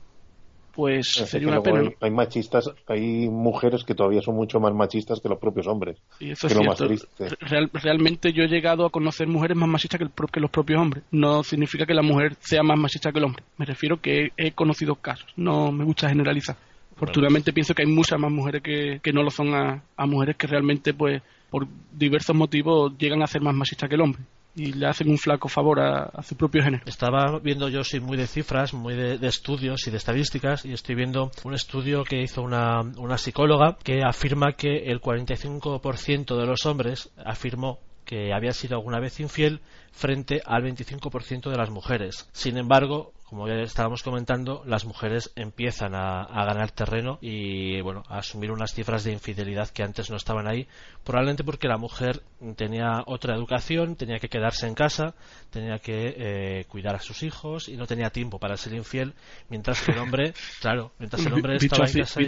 pues 0.75 1.07
sería 1.07 1.47
una 1.47 1.61
pena. 1.61 1.89
Hay, 2.01 2.11
machistas, 2.11 2.69
hay 2.87 3.29
mujeres 3.29 3.85
que 3.85 3.95
todavía 3.95 4.21
son 4.21 4.35
mucho 4.35 4.59
más 4.59 4.73
machistas 4.73 5.21
que 5.21 5.29
los 5.29 5.39
propios 5.39 5.67
hombres. 5.67 5.97
Y 6.19 6.31
eso 6.31 6.47
es 6.47 6.53
cierto. 6.53 7.69
realmente 7.73 8.33
yo 8.33 8.43
he 8.43 8.47
llegado 8.47 8.85
a 8.85 8.89
conocer 8.89 9.27
mujeres 9.27 9.55
más 9.55 9.69
machistas 9.69 10.01
que, 10.01 10.07
que, 10.31 10.39
los 10.41 10.51
propios 10.51 10.81
hombres. 10.81 11.05
No 11.11 11.43
significa 11.43 11.85
que 11.85 11.93
la 11.93 12.01
mujer 12.01 12.35
sea 12.39 12.61
más 12.61 12.77
machista 12.77 13.13
que 13.13 13.19
el 13.19 13.25
hombre. 13.25 13.43
Me 13.57 13.65
refiero 13.65 14.01
que 14.01 14.33
he, 14.35 14.51
conocido 14.51 14.95
casos. 14.95 15.27
No 15.37 15.71
me 15.71 15.85
gusta 15.85 16.09
generalizar. 16.09 16.57
Afortunadamente 16.93 17.53
pienso 17.53 17.73
que 17.73 17.83
hay 17.83 17.89
muchas 17.89 18.19
más 18.19 18.31
mujeres 18.31 18.61
que, 18.61 18.99
que 19.01 19.13
no 19.13 19.23
lo 19.23 19.29
son 19.29 19.53
a, 19.53 19.81
a 19.95 20.05
mujeres 20.05 20.35
que 20.35 20.47
realmente, 20.47 20.93
pues, 20.93 21.21
por 21.49 21.67
diversos 21.93 22.35
motivos 22.35 22.97
llegan 22.97 23.21
a 23.23 23.27
ser 23.27 23.41
más 23.41 23.55
machistas 23.55 23.87
que 23.87 23.95
el 23.95 24.01
hombre 24.01 24.23
y 24.55 24.73
le 24.73 24.87
hacen 24.87 25.09
un 25.09 25.17
flaco 25.17 25.49
favor 25.49 25.79
a, 25.79 26.23
su 26.23 26.35
propio 26.35 26.63
género. 26.63 26.83
Estaba 26.85 27.39
viendo 27.39 27.67
yo, 27.69 27.83
soy 27.83 27.99
muy 27.99 28.17
de 28.17 28.27
cifras, 28.27 28.73
muy 28.73 28.95
de, 28.95 29.27
estudios 29.27 29.85
y 29.87 29.91
de 29.91 29.97
estadísticas, 29.97 30.65
y 30.65 30.73
estoy 30.73 30.95
viendo 30.95 31.31
un 31.43 31.53
estudio 31.53 32.03
que 32.03 32.21
hizo 32.21 32.41
una, 32.41 32.83
psicóloga 33.17 33.77
que 33.83 34.01
afirma 34.03 34.53
que 34.53 34.85
el 34.85 35.01
45% 35.01 36.37
de 36.37 36.45
los 36.45 36.65
hombres 36.65 37.11
afirmó 37.23 37.79
que 38.05 38.33
había 38.33 38.51
sido 38.51 38.75
alguna 38.75 38.99
vez 38.99 39.19
infiel 39.19 39.61
frente 39.91 40.41
al 40.45 40.63
25% 40.63 41.49
de 41.49 41.57
las 41.57 41.71
mujeres. 41.71 42.29
Sin 42.33 42.57
embargo, 42.57 43.13
como 43.25 43.47
ya 43.47 43.55
estábamos 43.55 44.03
comentando, 44.03 44.63
las 44.65 44.85
mujeres 44.85 45.31
empiezan 45.35 45.95
a, 45.95 46.27
ganar 46.45 46.71
terreno 46.71 47.17
y 47.21 47.81
bueno, 47.81 48.03
a 48.07 48.19
asumir 48.19 48.51
unas 48.51 48.73
cifras 48.73 49.03
de 49.03 49.11
infidelidad 49.11 49.69
que 49.69 49.83
antes 49.83 50.11
no 50.11 50.17
estaban 50.17 50.47
ahí, 50.47 50.67
probablemente 51.03 51.43
porque 51.43 51.67
la 51.67 51.77
mujer 51.77 52.21
tenía 52.55 53.03
otra 53.07 53.35
educación, 53.35 53.95
tenía 53.95 54.19
que 54.19 54.29
quedarse 54.29 54.67
en 54.67 54.75
casa, 54.75 55.15
tenía 55.49 55.79
que 55.79 56.13
eh, 56.17 56.65
cuidar 56.65 56.95
a 56.95 56.99
sus 56.99 57.23
hijos 57.23 57.67
y 57.67 57.77
no 57.77 57.87
tenía 57.87 58.11
tiempo 58.11 58.37
para 58.37 58.57
ser 58.57 58.73
infiel, 58.73 59.15
mientras 59.49 59.81
que 59.81 59.91
el 59.91 59.97
hombre, 59.97 60.33
claro, 60.61 60.91
mientras 60.99 61.25
el 61.25 61.33
hombre 61.33 61.55
estaba 61.55 61.87
en 61.87 61.93
casa. 61.93 62.19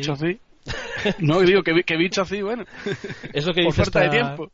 no, 1.20 1.42
digo 1.42 1.62
que, 1.64 1.84
que 1.84 1.98
bicho 1.98 2.22
así, 2.22 2.42
bueno. 2.42 2.66
Eso 3.34 3.54
que 3.54 3.64
por 3.64 3.74
falta 3.74 4.02
de 4.02 4.10
tiempo. 4.10 4.52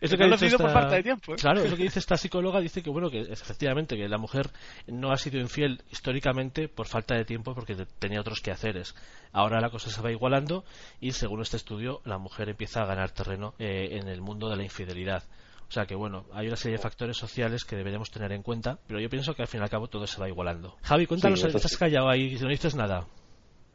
eso 0.00 0.16
que 0.16 0.22
no 0.24 0.28
lo 0.28 0.34
esta... 0.34 0.58
por 0.58 0.72
falta 0.72 0.96
de 0.96 1.02
tiempo. 1.02 1.32
¿eh? 1.32 1.36
Claro, 1.36 1.62
eso 1.62 1.76
que 1.76 1.82
dice 1.82 1.98
esta 1.98 2.16
psicóloga 2.16 2.60
dice 2.60 2.82
que, 2.82 2.90
bueno, 2.90 3.10
que 3.10 3.20
efectivamente 3.20 3.96
que 3.96 4.08
la 4.08 4.18
mujer 4.18 4.50
no 4.86 5.12
ha 5.12 5.16
sido 5.16 5.40
infiel 5.40 5.82
históricamente 5.90 6.68
por 6.68 6.86
falta 6.86 7.14
de 7.14 7.24
tiempo 7.24 7.54
porque 7.54 7.74
tenía 7.98 8.20
otros 8.20 8.40
quehaceres. 8.40 8.94
Ahora 9.32 9.60
la 9.60 9.70
cosa 9.70 9.90
se 9.90 10.00
va 10.00 10.10
igualando 10.10 10.64
y, 11.00 11.12
según 11.12 11.42
este 11.42 11.56
estudio, 11.56 12.00
la 12.04 12.18
mujer 12.18 12.48
empieza 12.48 12.82
a 12.82 12.86
ganar 12.86 13.10
terreno 13.10 13.54
eh, 13.58 13.98
en 14.00 14.08
el 14.08 14.20
mundo 14.20 14.48
de 14.48 14.56
la 14.56 14.62
infidelidad. 14.62 15.24
O 15.68 15.72
sea 15.72 15.86
que 15.86 15.94
bueno, 15.94 16.24
hay 16.32 16.48
una 16.48 16.56
serie 16.56 16.78
de 16.78 16.82
factores 16.82 17.16
sociales 17.16 17.64
que 17.64 17.76
deberíamos 17.76 18.10
tener 18.10 18.32
en 18.32 18.42
cuenta, 18.42 18.80
pero 18.88 18.98
yo 18.98 19.08
pienso 19.08 19.34
que 19.34 19.42
al 19.42 19.48
fin 19.48 19.60
y 19.60 19.62
al 19.62 19.70
cabo 19.70 19.86
todo 19.86 20.04
se 20.04 20.20
va 20.20 20.28
igualando. 20.28 20.76
Javi, 20.82 21.06
cuéntanos, 21.06 21.44
estás 21.44 21.76
callado 21.76 22.08
ahí, 22.08 22.36
no 22.40 22.48
dices 22.48 22.74
nada. 22.74 23.06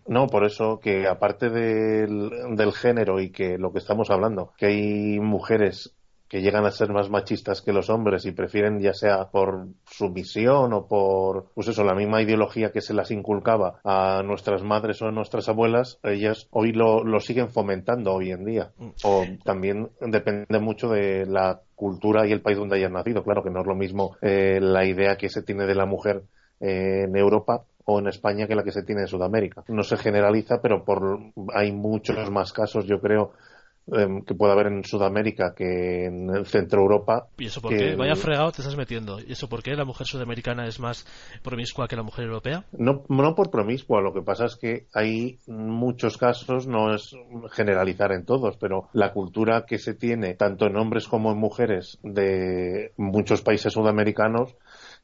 No, 0.08 0.28
por 0.28 0.46
eso 0.46 0.80
que 0.80 1.08
aparte 1.08 1.50
del, 1.50 2.72
género 2.74 3.20
y 3.20 3.32
que 3.32 3.58
lo 3.58 3.72
que 3.72 3.80
estamos 3.80 4.10
hablando, 4.12 4.52
que 4.58 4.68
hay 4.68 5.20
mujeres 5.20 5.96
que 6.28 6.42
llegan 6.42 6.66
a 6.66 6.72
ser 6.72 6.92
más 6.92 7.10
machistas 7.10 7.62
que 7.62 7.72
los 7.72 7.90
hombres 7.90 8.26
y 8.26 8.32
prefieren 8.32 8.80
ya 8.80 8.94
sea 8.94 9.26
por 9.26 9.68
sumisión 9.86 10.74
o 10.74 10.88
por 10.88 11.52
pues 11.54 11.68
eso 11.68 11.84
la 11.84 11.94
misma 11.94 12.22
ideología 12.22 12.72
que 12.72 12.82
se 12.82 12.96
las 12.96 13.12
inculcaba 13.12 13.80
a 13.84 14.24
nuestras 14.24 14.64
madres 14.64 15.02
o 15.02 15.08
a 15.08 15.12
nuestras 15.12 15.48
abuelas 15.50 16.00
ellas 16.02 16.48
hoy 16.50 16.72
lo, 16.72 17.04
lo 17.04 17.20
siguen 17.20 17.50
fomentando 17.50 18.14
hoy 18.14 18.32
en 18.32 18.44
día. 18.44 18.72
O 19.04 19.24
también 19.44 19.90
depende 20.02 20.60
mucho 20.60 20.90
de 20.90 21.26
la 21.28 21.62
cultura 21.76 22.28
y 22.28 22.32
el 22.32 22.42
país 22.42 22.58
donde 22.58 22.78
hayan 22.78 22.94
nacido. 22.94 23.24
Claro 23.24 23.44
que 23.44 23.52
no 23.52 23.62
es 23.62 23.68
lo 23.68 23.76
mismo 23.76 24.18
eh, 24.22 24.60
la 24.60 24.86
idea 24.86 25.18
que 25.18 25.30
se 25.30 25.44
tiene 25.44 25.66
de 25.66 25.76
la 25.76 25.86
mujer 25.86 26.24
en 26.60 27.16
Europa 27.16 27.66
o 27.86 28.00
en 28.00 28.08
España 28.08 28.48
que 28.48 28.56
la 28.56 28.64
que 28.64 28.72
se 28.72 28.84
tiene 28.84 29.02
en 29.02 29.08
Sudamérica. 29.08 29.64
No 29.68 29.84
se 29.84 29.98
generaliza, 29.98 30.62
pero 30.62 30.84
por, 30.84 31.20
hay 31.54 31.72
muchos 31.72 32.30
más 32.32 32.52
casos, 32.52 32.86
yo 32.86 33.00
creo, 33.00 33.34
Em, 33.88 34.24
que 34.24 34.34
puede 34.34 34.52
haber 34.52 34.66
en 34.66 34.84
Sudamérica 34.84 35.54
que 35.56 36.06
en 36.06 36.28
el 36.32 36.48
centro 36.48 36.82
Europa. 36.82 37.28
¿Y 37.38 37.46
eso 37.46 37.62
por 37.62 37.78
qué? 37.78 37.96
Vaya 37.96 38.16
fregado 38.16 38.52
te 38.52 38.62
estás 38.62 38.76
metiendo. 38.76 39.20
¿Y 39.20 39.34
eso 39.34 39.48
por 39.48 39.62
qué 39.62 39.76
la 39.76 39.86
mujer 39.86 40.08
sudamericana 40.08 40.66
es 40.66 40.80
más 40.80 41.06
promiscua 41.44 41.88
que 41.88 41.96
la 41.96 42.02
mujer 42.02 42.26
europea? 42.26 42.66
No, 42.72 43.04
no 43.10 43.36
por 43.36 43.52
promiscua, 43.52 44.02
lo 44.02 44.12
que 44.12 44.24
pasa 44.24 44.46
es 44.46 44.56
que 44.56 44.88
hay 44.92 45.38
muchos 45.46 46.18
casos, 46.18 46.66
no 46.66 46.96
es 46.96 47.16
generalizar 47.52 48.12
en 48.12 48.26
todos, 48.26 48.58
pero 48.58 48.90
la 48.94 49.14
cultura 49.14 49.66
que 49.68 49.78
se 49.78 49.94
tiene 49.94 50.34
tanto 50.34 50.66
en 50.66 50.78
hombres 50.78 51.08
como 51.08 51.32
en 51.32 51.38
mujeres 51.38 52.00
de 52.02 52.92
muchos 52.98 53.44
países 53.44 53.74
sudamericanos 53.74 54.56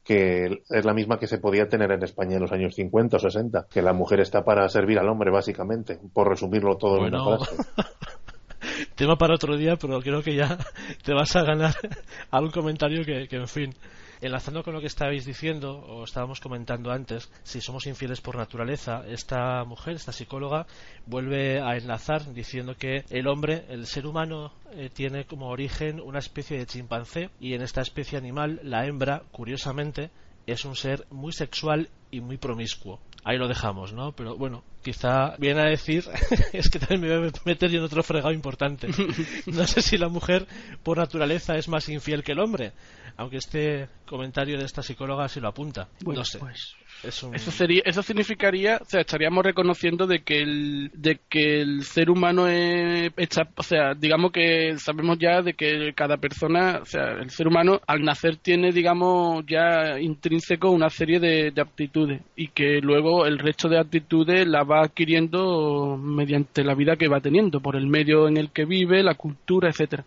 que 0.03 0.63
es 0.69 0.85
la 0.85 0.93
misma 0.93 1.19
que 1.19 1.27
se 1.27 1.37
podía 1.37 1.69
tener 1.69 1.91
en 1.91 2.03
España 2.03 2.35
en 2.35 2.41
los 2.41 2.51
años 2.51 2.75
50 2.75 3.17
o 3.17 3.19
60, 3.19 3.67
que 3.69 3.81
la 3.81 3.93
mujer 3.93 4.19
está 4.19 4.43
para 4.43 4.67
servir 4.69 4.99
al 4.99 5.09
hombre, 5.09 5.31
básicamente, 5.31 5.99
por 6.13 6.27
resumirlo 6.27 6.77
todo 6.77 7.05
en 7.05 7.13
una 7.13 7.37
frase. 7.37 7.55
tema 8.95 9.15
para 9.15 9.35
otro 9.35 9.57
día, 9.57 9.75
pero 9.77 9.99
creo 10.01 10.21
que 10.21 10.35
ya 10.35 10.57
te 11.03 11.13
vas 11.13 11.35
a 11.35 11.43
ganar 11.43 11.75
algún 12.31 12.51
comentario 12.51 13.03
que, 13.03 13.27
que, 13.27 13.35
en 13.37 13.47
fin. 13.47 13.75
Enlazando 14.21 14.63
con 14.63 14.75
lo 14.75 14.81
que 14.81 14.87
estabais 14.87 15.25
diciendo, 15.25 15.79
o 15.79 16.03
estábamos 16.03 16.39
comentando 16.39 16.91
antes, 16.91 17.31
si 17.41 17.59
somos 17.59 17.87
infieles 17.87 18.21
por 18.21 18.35
naturaleza, 18.35 19.03
esta 19.07 19.63
mujer, 19.65 19.95
esta 19.95 20.11
psicóloga, 20.11 20.67
vuelve 21.07 21.59
a 21.59 21.75
enlazar 21.75 22.31
diciendo 22.31 22.75
que 22.77 23.03
el 23.09 23.27
hombre, 23.27 23.65
el 23.69 23.87
ser 23.87 24.05
humano, 24.05 24.53
eh, 24.73 24.91
tiene 24.93 25.25
como 25.25 25.47
origen 25.47 25.99
una 25.99 26.19
especie 26.19 26.59
de 26.59 26.67
chimpancé 26.67 27.31
y 27.39 27.55
en 27.55 27.63
esta 27.63 27.81
especie 27.81 28.15
animal, 28.15 28.59
la 28.63 28.85
hembra, 28.85 29.23
curiosamente, 29.31 30.11
es 30.45 30.65
un 30.65 30.75
ser 30.75 31.07
muy 31.09 31.33
sexual 31.33 31.89
y 32.11 32.21
muy 32.21 32.37
promiscuo 32.37 32.99
ahí 33.23 33.37
lo 33.37 33.47
dejamos, 33.47 33.93
¿no? 33.93 34.11
Pero 34.13 34.37
bueno, 34.37 34.63
quizá 34.81 35.35
viene 35.37 35.61
a 35.61 35.65
decir, 35.65 36.05
es 36.53 36.69
que 36.69 36.79
también 36.79 37.01
me 37.01 37.17
voy 37.17 37.27
a 37.29 37.31
meter 37.45 37.69
yo 37.71 37.79
en 37.79 37.85
otro 37.85 38.03
fregado 38.03 38.33
importante. 38.33 38.87
No 39.47 39.67
sé 39.67 39.81
si 39.81 39.97
la 39.97 40.07
mujer 40.07 40.47
por 40.83 40.97
naturaleza 40.97 41.55
es 41.55 41.67
más 41.67 41.89
infiel 41.89 42.23
que 42.23 42.31
el 42.31 42.39
hombre, 42.39 42.73
aunque 43.17 43.37
este 43.37 43.89
comentario 44.05 44.57
de 44.57 44.65
esta 44.65 44.81
psicóloga 44.81 45.27
sí 45.27 45.39
lo 45.39 45.49
apunta. 45.49 45.89
no 46.05 46.23
sé. 46.23 46.39
Pues 46.39 46.75
eso 47.03 47.51
sería, 47.51 47.81
eso 47.83 48.03
significaría, 48.03 48.77
o 48.81 48.85
sea, 48.85 49.01
estaríamos 49.01 49.43
reconociendo 49.43 50.05
de 50.05 50.19
que 50.19 50.41
el, 50.41 50.91
de 50.93 51.19
que 51.29 51.61
el 51.61 51.83
ser 51.83 52.11
humano 52.11 52.47
es, 52.47 53.11
o 53.55 53.63
sea, 53.63 53.93
digamos 53.95 54.31
que 54.31 54.77
sabemos 54.77 55.17
ya 55.17 55.41
de 55.41 55.53
que 55.53 55.93
cada 55.95 56.17
persona, 56.17 56.79
o 56.81 56.85
sea, 56.85 57.13
el 57.13 57.31
ser 57.31 57.47
humano 57.47 57.81
al 57.87 58.03
nacer 58.03 58.37
tiene, 58.37 58.71
digamos, 58.71 59.43
ya 59.47 59.99
intrínseco 59.99 60.69
una 60.69 60.89
serie 60.89 61.19
de, 61.19 61.51
de 61.51 61.61
aptitudes 61.61 62.21
y 62.35 62.49
que 62.49 62.79
luego 62.81 63.25
el 63.25 63.39
resto 63.39 63.67
de 63.67 63.79
aptitudes 63.79 64.47
la 64.47 64.63
va 64.63 64.83
adquiriendo 64.83 65.97
mediante 65.97 66.63
la 66.63 66.75
vida 66.75 66.97
que 66.97 67.07
va 67.07 67.19
teniendo, 67.19 67.61
por 67.61 67.75
el 67.75 67.87
medio 67.87 68.27
en 68.27 68.37
el 68.37 68.51
que 68.51 68.65
vive, 68.65 69.01
la 69.01 69.15
cultura, 69.15 69.69
etcétera. 69.69 70.05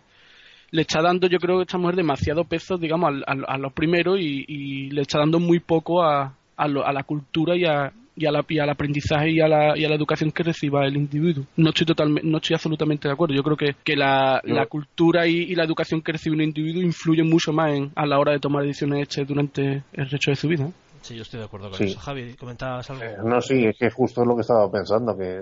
Le 0.71 0.81
está 0.81 1.01
dando, 1.01 1.27
yo 1.27 1.39
creo 1.39 1.57
que 1.57 1.63
esta 1.63 1.77
mujer 1.77 1.95
demasiado 1.95 2.43
peso, 2.45 2.77
digamos, 2.77 3.21
a, 3.27 3.31
a, 3.31 3.57
lo 3.57 3.69
primero 3.71 4.17
y, 4.17 4.89
le 4.89 5.01
está 5.01 5.19
dando 5.19 5.39
muy 5.39 5.59
poco 5.59 6.03
a, 6.03 6.35
a, 6.57 6.67
la 6.67 7.03
cultura 7.03 7.55
y, 7.55 7.65
a, 7.65 7.91
y, 8.15 8.23
la, 8.23 8.45
al 8.63 8.69
aprendizaje 8.69 9.31
y 9.31 9.41
a, 9.41 9.47
la, 9.47 9.77
y 9.77 9.85
a 9.85 9.89
la 9.89 9.95
educación 9.95 10.31
que 10.31 10.43
reciba 10.43 10.85
el 10.85 10.95
individuo. 10.95 11.45
No 11.57 11.69
estoy 11.69 11.85
totalmente, 11.85 12.27
no 12.27 12.37
estoy 12.37 12.55
absolutamente 12.55 13.07
de 13.07 13.13
acuerdo. 13.13 13.35
Yo 13.35 13.43
creo 13.43 13.57
que, 13.57 13.75
que 13.83 13.95
la, 13.95 14.41
la 14.43 14.65
cultura 14.67 15.27
y, 15.27 15.55
la 15.55 15.63
educación 15.63 16.01
que 16.01 16.13
recibe 16.13 16.35
un 16.35 16.41
individuo 16.41 16.81
influye 16.81 17.23
mucho 17.23 17.51
más 17.51 17.73
en, 17.73 17.91
a 17.95 18.05
la 18.05 18.19
hora 18.19 18.31
de 18.31 18.39
tomar 18.39 18.63
decisiones 18.63 19.03
hechas 19.03 19.27
durante 19.27 19.83
el 19.93 20.09
resto 20.09 20.31
de 20.31 20.35
su 20.35 20.47
vida. 20.47 20.69
Sí, 21.01 21.15
yo 21.15 21.21
estoy 21.21 21.39
de 21.39 21.45
acuerdo 21.45 21.69
con 21.69 21.81
eso. 21.83 21.99
Javi, 21.99 22.33
¿comentabas 22.35 22.89
algo? 22.89 23.03
Eh, 23.03 23.15
no, 23.23 23.39
sí, 23.41 23.65
es 23.65 23.77
que 23.77 23.89
justo 23.91 24.21
es 24.21 24.27
lo 24.27 24.35
que 24.35 24.41
estaba 24.41 24.71
pensando, 24.71 25.15
que, 25.15 25.41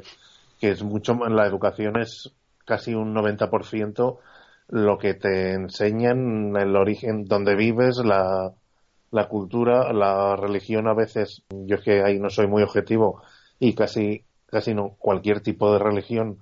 que 0.59 0.71
es 0.71 0.83
mucho 0.83 1.13
la 1.13 1.45
educación 1.47 1.99
es 1.99 2.33
casi 2.65 2.93
un 2.93 3.13
90% 3.13 4.17
lo 4.69 4.97
que 4.97 5.13
te 5.13 5.53
enseñan, 5.53 6.55
el 6.55 6.75
origen, 6.75 7.25
donde 7.25 7.55
vives, 7.55 7.97
la, 8.03 8.51
la 9.13 9.27
cultura, 9.27 9.93
la 9.93 10.35
religión 10.35 10.87
a 10.87 10.95
veces, 10.95 11.43
yo 11.51 11.75
es 11.75 11.83
que 11.83 12.01
ahí 12.01 12.19
no 12.19 12.31
soy 12.31 12.47
muy 12.47 12.63
objetivo 12.63 13.21
y 13.59 13.75
casi, 13.75 14.23
casi 14.47 14.73
no, 14.73 14.95
cualquier 14.97 15.41
tipo 15.41 15.71
de 15.71 15.77
religión 15.77 16.39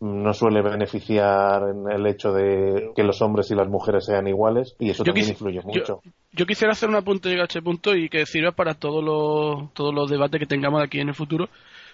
no 0.00 0.34
suele 0.34 0.60
beneficiar 0.60 1.62
en 1.70 1.90
el 1.90 2.06
hecho 2.06 2.32
de 2.32 2.90
que 2.94 3.02
los 3.02 3.22
hombres 3.22 3.50
y 3.50 3.54
las 3.54 3.68
mujeres 3.68 4.04
sean 4.04 4.28
iguales 4.28 4.76
y 4.78 4.90
eso 4.90 5.02
también 5.02 5.30
influye 5.30 5.62
mucho. 5.62 6.02
Yo, 6.30 6.44
quisiera 6.44 6.72
hacer 6.72 6.90
una 6.90 7.00
punta 7.00 7.30
de 7.30 7.42
este 7.42 7.62
punto 7.62 7.96
y 7.96 8.10
que 8.10 8.26
sirva 8.26 8.52
para 8.52 8.74
todos 8.74 9.02
los, 9.02 9.72
todos 9.72 9.94
los 9.94 10.10
debates 10.10 10.38
que 10.38 10.46
tengamos 10.46 10.82
aquí 10.82 11.00
en 11.00 11.08
el 11.08 11.14
futuro 11.14 11.48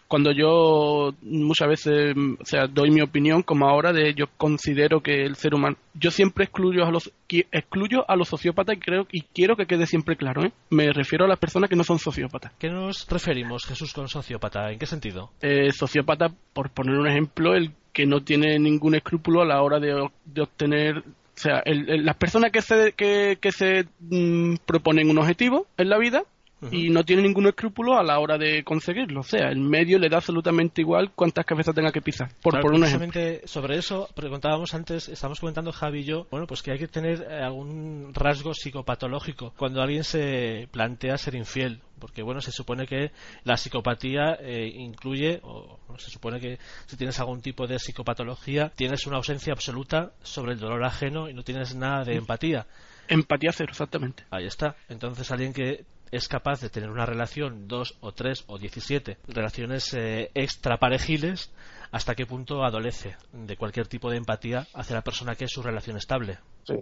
cuando 0.08 0.32
yo 0.32 1.14
muchas 1.22 1.68
veces 1.68 2.14
o 2.40 2.44
sea 2.44 2.66
doy 2.66 2.90
mi 2.90 3.00
opinión 3.00 3.42
como 3.42 3.68
ahora 3.68 3.92
de 3.92 4.14
yo 4.14 4.26
considero 4.36 5.00
que 5.00 5.24
el 5.24 5.36
ser 5.36 5.54
humano 5.54 5.76
yo 5.94 6.10
siempre 6.10 6.44
excluyo 6.44 6.84
a 6.84 6.90
los 6.90 7.12
excluyo 7.28 8.08
a 8.08 8.16
los 8.16 8.28
sociópatas 8.28 8.76
y 8.76 8.80
creo 8.80 9.06
y 9.10 9.22
quiero 9.22 9.56
que 9.56 9.66
quede 9.66 9.86
siempre 9.86 10.16
claro 10.16 10.44
¿eh? 10.44 10.52
me 10.70 10.92
refiero 10.92 11.24
a 11.24 11.28
las 11.28 11.38
personas 11.38 11.70
que 11.70 11.76
no 11.76 11.84
son 11.84 11.98
sociópatas. 11.98 12.52
¿qué 12.58 12.68
nos 12.68 13.06
referimos 13.08 13.64
Jesús 13.64 13.92
con 13.92 14.08
sociópata 14.08 14.70
en 14.70 14.78
qué 14.78 14.86
sentido 14.86 15.30
eh, 15.40 15.72
sociópata 15.72 16.28
por 16.52 16.70
poner 16.70 16.96
un 16.96 17.08
ejemplo 17.08 17.54
el 17.54 17.72
que 17.92 18.06
no 18.06 18.22
tiene 18.22 18.58
ningún 18.58 18.96
escrúpulo 18.96 19.42
a 19.42 19.46
la 19.46 19.62
hora 19.62 19.78
de, 19.78 20.08
de 20.24 20.42
obtener 20.42 20.98
o 20.98 21.40
sea, 21.40 21.62
las 21.66 22.16
personas 22.16 22.52
que 22.52 22.62
se, 22.62 22.92
que, 22.92 23.38
que 23.40 23.50
se 23.50 23.86
mm, 23.98 24.56
proponen 24.64 25.10
un 25.10 25.18
objetivo 25.18 25.66
en 25.76 25.88
la 25.88 25.98
vida 25.98 26.22
y 26.70 26.90
no 26.90 27.04
tiene 27.04 27.22
ningún 27.22 27.46
escrúpulo 27.46 27.98
a 27.98 28.02
la 28.02 28.18
hora 28.18 28.38
de 28.38 28.64
conseguirlo. 28.64 29.20
O 29.20 29.24
sea, 29.24 29.48
el 29.48 29.58
medio 29.58 29.98
le 29.98 30.08
da 30.08 30.18
absolutamente 30.18 30.80
igual 30.80 31.12
cuántas 31.14 31.44
cabezas 31.44 31.74
tenga 31.74 31.92
que 31.92 32.00
pisar. 32.00 32.30
Por, 32.42 32.60
por 32.60 32.72
un 32.72 32.84
ejemplo. 32.84 33.20
sobre 33.44 33.78
eso 33.78 34.08
preguntábamos 34.14 34.74
antes, 34.74 35.08
estábamos 35.08 35.40
comentando 35.40 35.72
Javi 35.72 36.00
y 36.00 36.04
yo, 36.04 36.26
bueno, 36.30 36.46
pues 36.46 36.62
que 36.62 36.72
hay 36.72 36.78
que 36.78 36.88
tener 36.88 37.22
eh, 37.22 37.42
algún 37.42 38.12
rasgo 38.14 38.54
psicopatológico 38.54 39.52
cuando 39.56 39.82
alguien 39.82 40.04
se 40.04 40.68
plantea 40.70 41.16
ser 41.18 41.34
infiel 41.34 41.80
porque 41.98 42.22
bueno 42.22 42.40
se 42.40 42.52
supone 42.52 42.86
que 42.86 43.12
la 43.44 43.56
psicopatía 43.56 44.36
eh, 44.40 44.70
incluye 44.74 45.40
o 45.42 45.78
se 45.96 46.10
supone 46.10 46.40
que 46.40 46.58
si 46.86 46.96
tienes 46.96 47.18
algún 47.20 47.40
tipo 47.40 47.66
de 47.66 47.78
psicopatología 47.78 48.70
tienes 48.74 49.06
una 49.06 49.16
ausencia 49.16 49.52
absoluta 49.52 50.12
sobre 50.22 50.52
el 50.52 50.58
dolor 50.58 50.84
ajeno 50.84 51.28
y 51.30 51.34
no 51.34 51.42
tienes 51.42 51.74
nada 51.74 52.04
de 52.04 52.16
empatía 52.16 52.66
empatía 53.08 53.52
cero 53.52 53.70
exactamente 53.70 54.24
ahí 54.30 54.46
está 54.46 54.76
entonces 54.88 55.30
alguien 55.30 55.52
que 55.52 55.84
es 56.14 56.28
capaz 56.28 56.60
de 56.60 56.70
tener 56.70 56.90
una 56.90 57.06
relación, 57.06 57.66
dos 57.66 57.98
o 58.00 58.12
tres 58.12 58.44
o 58.46 58.58
diecisiete 58.58 59.18
relaciones 59.26 59.92
eh, 59.94 60.30
extraparejiles, 60.34 61.52
hasta 61.90 62.14
qué 62.14 62.24
punto 62.24 62.62
adolece 62.62 63.16
de 63.32 63.56
cualquier 63.56 63.88
tipo 63.88 64.10
de 64.10 64.18
empatía 64.18 64.66
hacia 64.74 64.96
la 64.96 65.02
persona 65.02 65.34
que 65.34 65.46
es 65.46 65.50
su 65.50 65.62
relación 65.62 65.96
estable. 65.96 66.38
Sí, 66.64 66.76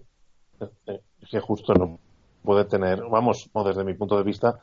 es 0.86 1.30
que 1.30 1.40
justo 1.40 1.74
no 1.74 1.98
puede 2.42 2.64
tener, 2.64 3.02
vamos, 3.10 3.50
desde 3.64 3.84
mi 3.84 3.94
punto 3.94 4.16
de 4.16 4.24
vista, 4.24 4.60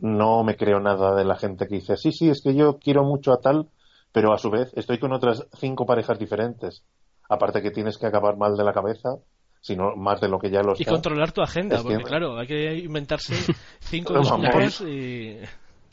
no 0.00 0.44
me 0.44 0.56
creo 0.56 0.78
nada 0.80 1.14
de 1.16 1.24
la 1.24 1.36
gente 1.36 1.66
que 1.66 1.76
dice, 1.76 1.96
sí, 1.96 2.12
sí, 2.12 2.28
es 2.30 2.42
que 2.42 2.54
yo 2.54 2.78
quiero 2.78 3.04
mucho 3.04 3.32
a 3.32 3.40
tal, 3.40 3.68
pero 4.12 4.32
a 4.32 4.38
su 4.38 4.50
vez 4.50 4.70
estoy 4.74 4.98
con 4.98 5.12
otras 5.12 5.46
cinco 5.54 5.86
parejas 5.86 6.18
diferentes. 6.18 6.84
Aparte 7.28 7.62
que 7.62 7.70
tienes 7.70 7.98
que 7.98 8.06
acabar 8.06 8.36
mal 8.36 8.56
de 8.56 8.64
la 8.64 8.72
cabeza, 8.72 9.16
sino 9.62 9.94
más 9.96 10.20
de 10.20 10.28
lo 10.28 10.38
que 10.38 10.50
ya 10.50 10.60
lo 10.60 10.74
Y 10.76 10.84
controlar 10.84 11.32
tu 11.32 11.40
agenda, 11.40 11.82
porque 11.82 12.02
claro, 12.02 12.38
hay 12.38 12.46
que 12.46 12.74
inventarse 12.78 13.34
cinco 13.80 14.14
descuentos 14.14 14.82
y... 14.82 15.38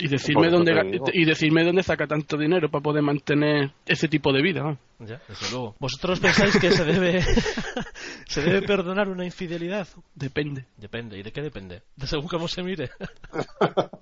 Y 0.01 0.07
decirme, 0.07 0.49
dónde, 0.49 1.01
y 1.13 1.25
decirme 1.25 1.65
dónde 1.65 1.83
saca 1.83 2.07
tanto 2.07 2.37
dinero 2.37 2.71
para 2.71 2.81
poder 2.81 3.03
mantener 3.03 3.73
ese 3.85 4.07
tipo 4.07 4.31
de 4.31 4.41
vida. 4.41 4.77
Ya, 4.97 5.21
desde 5.27 5.51
luego. 5.51 5.75
¿Vosotros 5.77 6.21
pensáis 6.21 6.57
que 6.57 6.71
se 6.71 6.85
debe 6.85 7.21
se 8.25 8.41
debe 8.41 8.61
perdonar 8.61 9.09
una 9.09 9.25
infidelidad? 9.25 9.89
Depende. 10.15 10.67
Depende. 10.77 11.19
¿Y 11.19 11.21
de 11.21 11.33
qué 11.33 11.41
depende? 11.41 11.81
De 11.97 12.07
según 12.07 12.29
cómo 12.29 12.47
se 12.47 12.63
mire. 12.63 12.91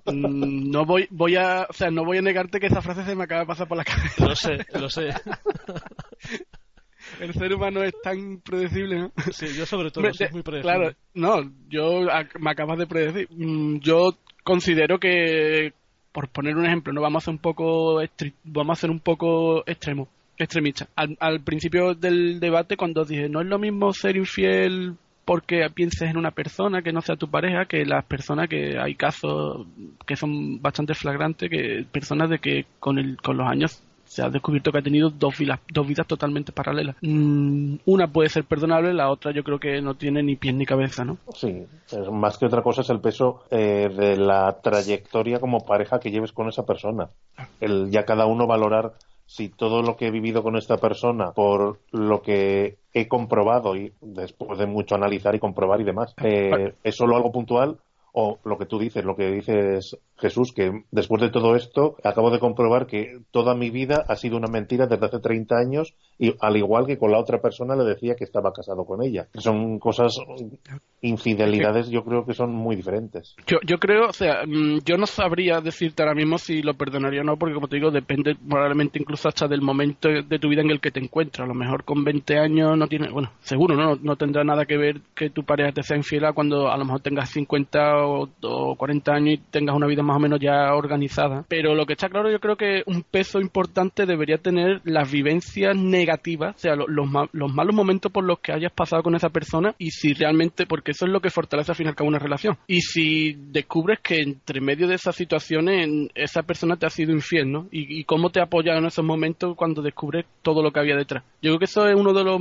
Mm, 0.06 0.70
no 0.70 0.86
voy 0.86 1.08
voy 1.10 1.34
a, 1.34 1.66
o 1.68 1.72
sea, 1.72 1.90
no 1.90 2.04
voy 2.04 2.18
a 2.18 2.22
negarte 2.22 2.60
que 2.60 2.68
esa 2.68 2.80
frase 2.80 3.04
se 3.04 3.16
me 3.16 3.24
acaba 3.24 3.40
de 3.40 3.46
pasar 3.48 3.66
por 3.66 3.76
la 3.76 3.84
cabeza. 3.84 4.24
Lo 4.24 4.36
sé, 4.36 4.66
lo 4.78 4.88
sé. 4.88 5.08
el 7.20 7.32
ser 7.34 7.54
humano 7.54 7.82
es 7.82 7.94
tan 8.02 8.40
predecible, 8.40 8.98
¿no? 8.98 9.12
Sí, 9.32 9.46
yo 9.56 9.66
sobre 9.66 9.90
todo 9.90 10.12
soy 10.12 10.28
muy 10.32 10.42
predecible. 10.42 10.62
Claro, 10.62 10.96
no, 11.14 11.50
yo 11.68 12.06
me 12.38 12.50
acabas 12.50 12.78
de 12.78 12.86
predecir. 12.86 13.28
Mm, 13.30 13.78
yo 13.80 14.16
considero 14.44 14.98
que, 14.98 15.72
por 16.12 16.28
poner 16.28 16.56
un 16.56 16.66
ejemplo, 16.66 16.92
no 16.92 17.00
vamos 17.00 17.22
a 17.22 17.24
hacer 17.24 17.34
un 17.34 17.38
poco 17.38 18.00
vamos 18.44 18.70
a 18.70 18.78
hacer 18.78 18.90
un 18.90 19.00
poco 19.00 19.62
extremo. 19.66 20.08
extremista. 20.38 20.88
Al, 20.96 21.16
al 21.20 21.40
principio 21.40 21.94
del 21.94 22.40
debate, 22.40 22.76
cuando 22.76 23.04
dije, 23.04 23.28
no 23.28 23.40
es 23.40 23.46
lo 23.46 23.58
mismo 23.58 23.92
ser 23.92 24.16
infiel 24.16 24.96
porque 25.24 25.68
pienses 25.74 26.08
en 26.08 26.16
una 26.16 26.30
persona 26.30 26.80
que 26.80 26.90
no 26.90 27.02
sea 27.02 27.16
tu 27.16 27.28
pareja, 27.28 27.66
que 27.66 27.84
las 27.84 28.02
personas 28.06 28.48
que 28.48 28.78
hay 28.78 28.94
casos 28.94 29.66
que 30.06 30.16
son 30.16 30.62
bastante 30.62 30.94
flagrantes, 30.94 31.50
que 31.50 31.84
personas 31.92 32.30
de 32.30 32.38
que 32.38 32.64
con, 32.80 32.98
el, 32.98 33.18
con 33.18 33.36
los 33.36 33.46
años 33.46 33.82
se 34.08 34.22
ha 34.22 34.30
descubierto 34.30 34.72
que 34.72 34.78
ha 34.78 34.82
tenido 34.82 35.10
dos 35.10 35.38
vidas, 35.38 35.60
dos 35.72 35.86
vidas 35.86 36.06
totalmente 36.06 36.52
paralelas. 36.52 36.96
Mm, 37.02 37.76
una 37.86 38.08
puede 38.08 38.28
ser 38.28 38.44
perdonable, 38.44 38.94
la 38.94 39.10
otra 39.10 39.32
yo 39.32 39.44
creo 39.44 39.58
que 39.58 39.80
no 39.82 39.94
tiene 39.94 40.22
ni 40.22 40.36
pies 40.36 40.54
ni 40.54 40.64
cabeza, 40.64 41.04
¿no? 41.04 41.18
Sí, 41.34 41.66
más 42.10 42.38
que 42.38 42.46
otra 42.46 42.62
cosa 42.62 42.80
es 42.80 42.90
el 42.90 43.00
peso 43.00 43.44
eh, 43.50 43.88
de 43.94 44.16
la 44.16 44.60
trayectoria 44.62 45.38
como 45.38 45.64
pareja 45.64 46.00
que 46.00 46.10
lleves 46.10 46.32
con 46.32 46.48
esa 46.48 46.64
persona. 46.64 47.10
El 47.60 47.90
ya 47.90 48.04
cada 48.04 48.26
uno 48.26 48.46
valorar 48.46 48.94
si 49.26 49.50
todo 49.50 49.82
lo 49.82 49.96
que 49.96 50.06
he 50.06 50.10
vivido 50.10 50.42
con 50.42 50.56
esta 50.56 50.78
persona, 50.78 51.32
por 51.32 51.80
lo 51.92 52.22
que 52.22 52.78
he 52.94 53.08
comprobado 53.08 53.76
y 53.76 53.92
después 54.00 54.58
de 54.58 54.66
mucho 54.66 54.94
analizar 54.94 55.34
y 55.34 55.38
comprobar 55.38 55.82
y 55.82 55.84
demás, 55.84 56.14
eh, 56.24 56.72
es 56.82 56.96
solo 56.96 57.14
algo 57.14 57.30
puntual 57.30 57.76
o 58.12 58.38
lo 58.44 58.58
que 58.58 58.66
tú 58.66 58.78
dices, 58.78 59.04
lo 59.04 59.16
que 59.16 59.30
dices 59.30 59.96
Jesús, 60.16 60.52
que 60.52 60.84
después 60.90 61.22
de 61.22 61.30
todo 61.30 61.54
esto 61.54 61.96
acabo 62.02 62.30
de 62.30 62.40
comprobar 62.40 62.86
que 62.86 63.20
toda 63.30 63.54
mi 63.54 63.70
vida 63.70 64.04
ha 64.08 64.16
sido 64.16 64.36
una 64.36 64.48
mentira 64.48 64.86
desde 64.86 65.06
hace 65.06 65.20
30 65.20 65.56
años 65.56 65.94
y 66.18 66.34
al 66.40 66.56
igual 66.56 66.86
que 66.86 66.98
con 66.98 67.12
la 67.12 67.18
otra 67.18 67.40
persona 67.40 67.76
le 67.76 67.84
decía 67.84 68.16
que 68.16 68.24
estaba 68.24 68.52
casado 68.52 68.84
con 68.84 69.02
ella. 69.02 69.28
Son 69.34 69.78
cosas, 69.78 70.18
infidelidades 71.00 71.88
yo 71.90 72.04
creo 72.04 72.24
que 72.24 72.34
son 72.34 72.52
muy 72.52 72.76
diferentes. 72.76 73.34
Yo, 73.46 73.58
yo 73.64 73.78
creo, 73.78 74.08
o 74.08 74.12
sea, 74.12 74.44
mm, 74.46 74.80
yo 74.84 74.96
no 74.96 75.06
sabría 75.06 75.60
decirte 75.60 76.02
ahora 76.02 76.14
mismo 76.14 76.38
si 76.38 76.62
lo 76.62 76.74
perdonaría 76.74 77.20
o 77.22 77.24
no, 77.24 77.36
porque 77.36 77.54
como 77.54 77.68
te 77.68 77.76
digo, 77.76 77.90
depende 77.90 78.36
probablemente 78.36 78.98
incluso 78.98 79.28
hasta 79.28 79.48
del 79.48 79.62
momento 79.62 80.08
de 80.08 80.38
tu 80.38 80.48
vida 80.48 80.62
en 80.62 80.70
el 80.70 80.80
que 80.80 80.90
te 80.90 81.00
encuentras. 81.00 81.44
A 81.44 81.48
lo 81.48 81.54
mejor 81.54 81.84
con 81.84 82.04
20 82.04 82.38
años 82.38 82.76
no 82.76 82.86
tiene, 82.86 83.10
bueno, 83.10 83.32
seguro, 83.40 83.76
¿no? 83.76 83.96
No 83.96 84.16
tendrá 84.16 84.44
nada 84.44 84.66
que 84.66 84.76
ver 84.76 85.00
que 85.14 85.30
tu 85.30 85.44
pareja 85.44 85.72
te 85.72 85.82
sea 85.82 85.96
infiel 85.96 86.18
cuando 86.34 86.70
a 86.70 86.76
lo 86.76 86.84
mejor 86.84 87.00
tengas 87.00 87.30
50 87.30 88.04
o, 88.04 88.28
o 88.42 88.76
40 88.76 89.12
años 89.12 89.34
y 89.34 89.38
tengas 89.38 89.76
una 89.76 89.86
vida 89.86 90.02
más 90.02 90.16
o 90.16 90.20
menos 90.20 90.40
ya 90.40 90.74
organizada. 90.74 91.44
Pero 91.48 91.74
lo 91.74 91.86
que 91.86 91.92
está 91.92 92.08
claro, 92.08 92.30
yo 92.30 92.40
creo 92.40 92.56
que 92.56 92.82
un 92.86 93.02
peso 93.02 93.40
importante 93.40 94.06
debería 94.06 94.38
tener 94.38 94.80
las 94.84 95.10
vivencias 95.10 95.76
negativas, 95.76 96.56
o 96.56 96.58
sea, 96.58 96.74
los, 96.74 96.88
los 97.32 97.54
malos 97.54 97.74
momentos 97.74 98.10
por 98.10 98.24
los 98.24 98.40
que 98.40 98.52
hayas 98.52 98.72
pasado 98.72 99.02
con 99.02 99.14
esa 99.14 99.28
persona 99.28 99.74
y 99.78 99.90
si 99.90 100.12
realmente, 100.14 100.66
porque 100.66 100.87
eso 100.92 101.06
es 101.06 101.12
lo 101.12 101.20
que 101.20 101.30
fortalece 101.30 101.72
al 101.72 101.76
final 101.76 101.94
cada 101.94 102.08
una 102.08 102.18
relación. 102.18 102.56
Y 102.66 102.80
si 102.80 103.34
descubres 103.34 104.00
que 104.00 104.20
entre 104.20 104.60
medio 104.60 104.88
de 104.88 104.94
esas 104.94 105.16
situaciones 105.16 106.10
esa 106.14 106.42
persona 106.42 106.76
te 106.76 106.86
ha 106.86 106.90
sido 106.90 107.12
infiel, 107.12 107.50
¿no? 107.50 107.66
Y, 107.70 108.00
y 108.00 108.04
cómo 108.04 108.30
te 108.30 108.40
ha 108.40 108.44
apoyado 108.44 108.78
en 108.78 108.86
esos 108.86 109.04
momentos 109.04 109.56
cuando 109.56 109.82
descubres 109.82 110.26
todo 110.42 110.62
lo 110.62 110.70
que 110.70 110.80
había 110.80 110.96
detrás. 110.96 111.24
Yo 111.42 111.50
creo 111.50 111.58
que 111.58 111.64
eso 111.66 111.86
es 111.88 111.94
uno 111.94 112.12
de 112.12 112.24
los, 112.24 112.40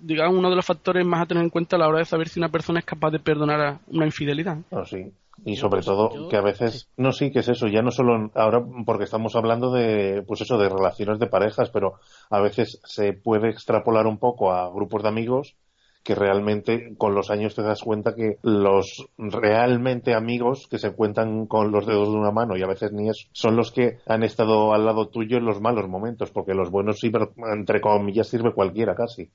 digamos, 0.00 0.38
uno 0.38 0.50
de 0.50 0.56
los 0.56 0.66
factores 0.66 1.06
más 1.06 1.22
a 1.22 1.26
tener 1.26 1.42
en 1.42 1.50
cuenta 1.50 1.76
a 1.76 1.78
la 1.78 1.88
hora 1.88 1.98
de 1.98 2.04
saber 2.04 2.28
si 2.28 2.40
una 2.40 2.48
persona 2.48 2.80
es 2.80 2.84
capaz 2.86 3.10
de 3.10 3.18
perdonar 3.18 3.60
a 3.60 3.80
una 3.88 4.06
infidelidad. 4.06 4.58
Oh, 4.70 4.84
sí. 4.84 5.12
Y 5.44 5.56
sobre 5.56 5.80
todo 5.80 6.28
que 6.28 6.36
a 6.36 6.42
veces, 6.42 6.88
no 6.96 7.12
sí, 7.12 7.30
que 7.30 7.38
es 7.38 7.48
eso, 7.48 7.66
ya 7.66 7.80
no 7.80 7.90
solo 7.90 8.30
ahora 8.34 8.62
porque 8.84 9.04
estamos 9.04 9.36
hablando 9.36 9.72
de, 9.72 10.22
pues 10.26 10.42
eso, 10.42 10.58
de 10.58 10.68
relaciones 10.68 11.18
de 11.18 11.28
parejas, 11.28 11.70
pero 11.70 11.94
a 12.28 12.40
veces 12.40 12.80
se 12.84 13.14
puede 13.14 13.48
extrapolar 13.48 14.06
un 14.06 14.18
poco 14.18 14.52
a 14.52 14.70
grupos 14.70 15.02
de 15.02 15.08
amigos 15.08 15.56
que 16.02 16.14
realmente 16.14 16.94
con 16.96 17.14
los 17.14 17.30
años 17.30 17.54
te 17.54 17.62
das 17.62 17.82
cuenta 17.82 18.14
que 18.14 18.38
los 18.42 19.06
realmente 19.18 20.14
amigos 20.14 20.66
que 20.68 20.78
se 20.78 20.92
cuentan 20.92 21.46
con 21.46 21.70
los 21.70 21.86
dedos 21.86 22.08
de 22.08 22.16
una 22.16 22.30
mano 22.30 22.56
y 22.56 22.62
a 22.62 22.66
veces 22.66 22.92
ni 22.92 23.08
eso, 23.08 23.28
son 23.32 23.56
los 23.56 23.72
que 23.72 23.98
han 24.06 24.22
estado 24.22 24.72
al 24.72 24.84
lado 24.84 25.08
tuyo 25.08 25.36
en 25.36 25.44
los 25.44 25.60
malos 25.60 25.88
momentos, 25.88 26.30
porque 26.30 26.54
los 26.54 26.70
buenos 26.70 27.00
entre 27.02 27.80
comillas, 27.80 28.28
sirve 28.28 28.52
cualquiera 28.52 28.94
casi. 28.94 29.30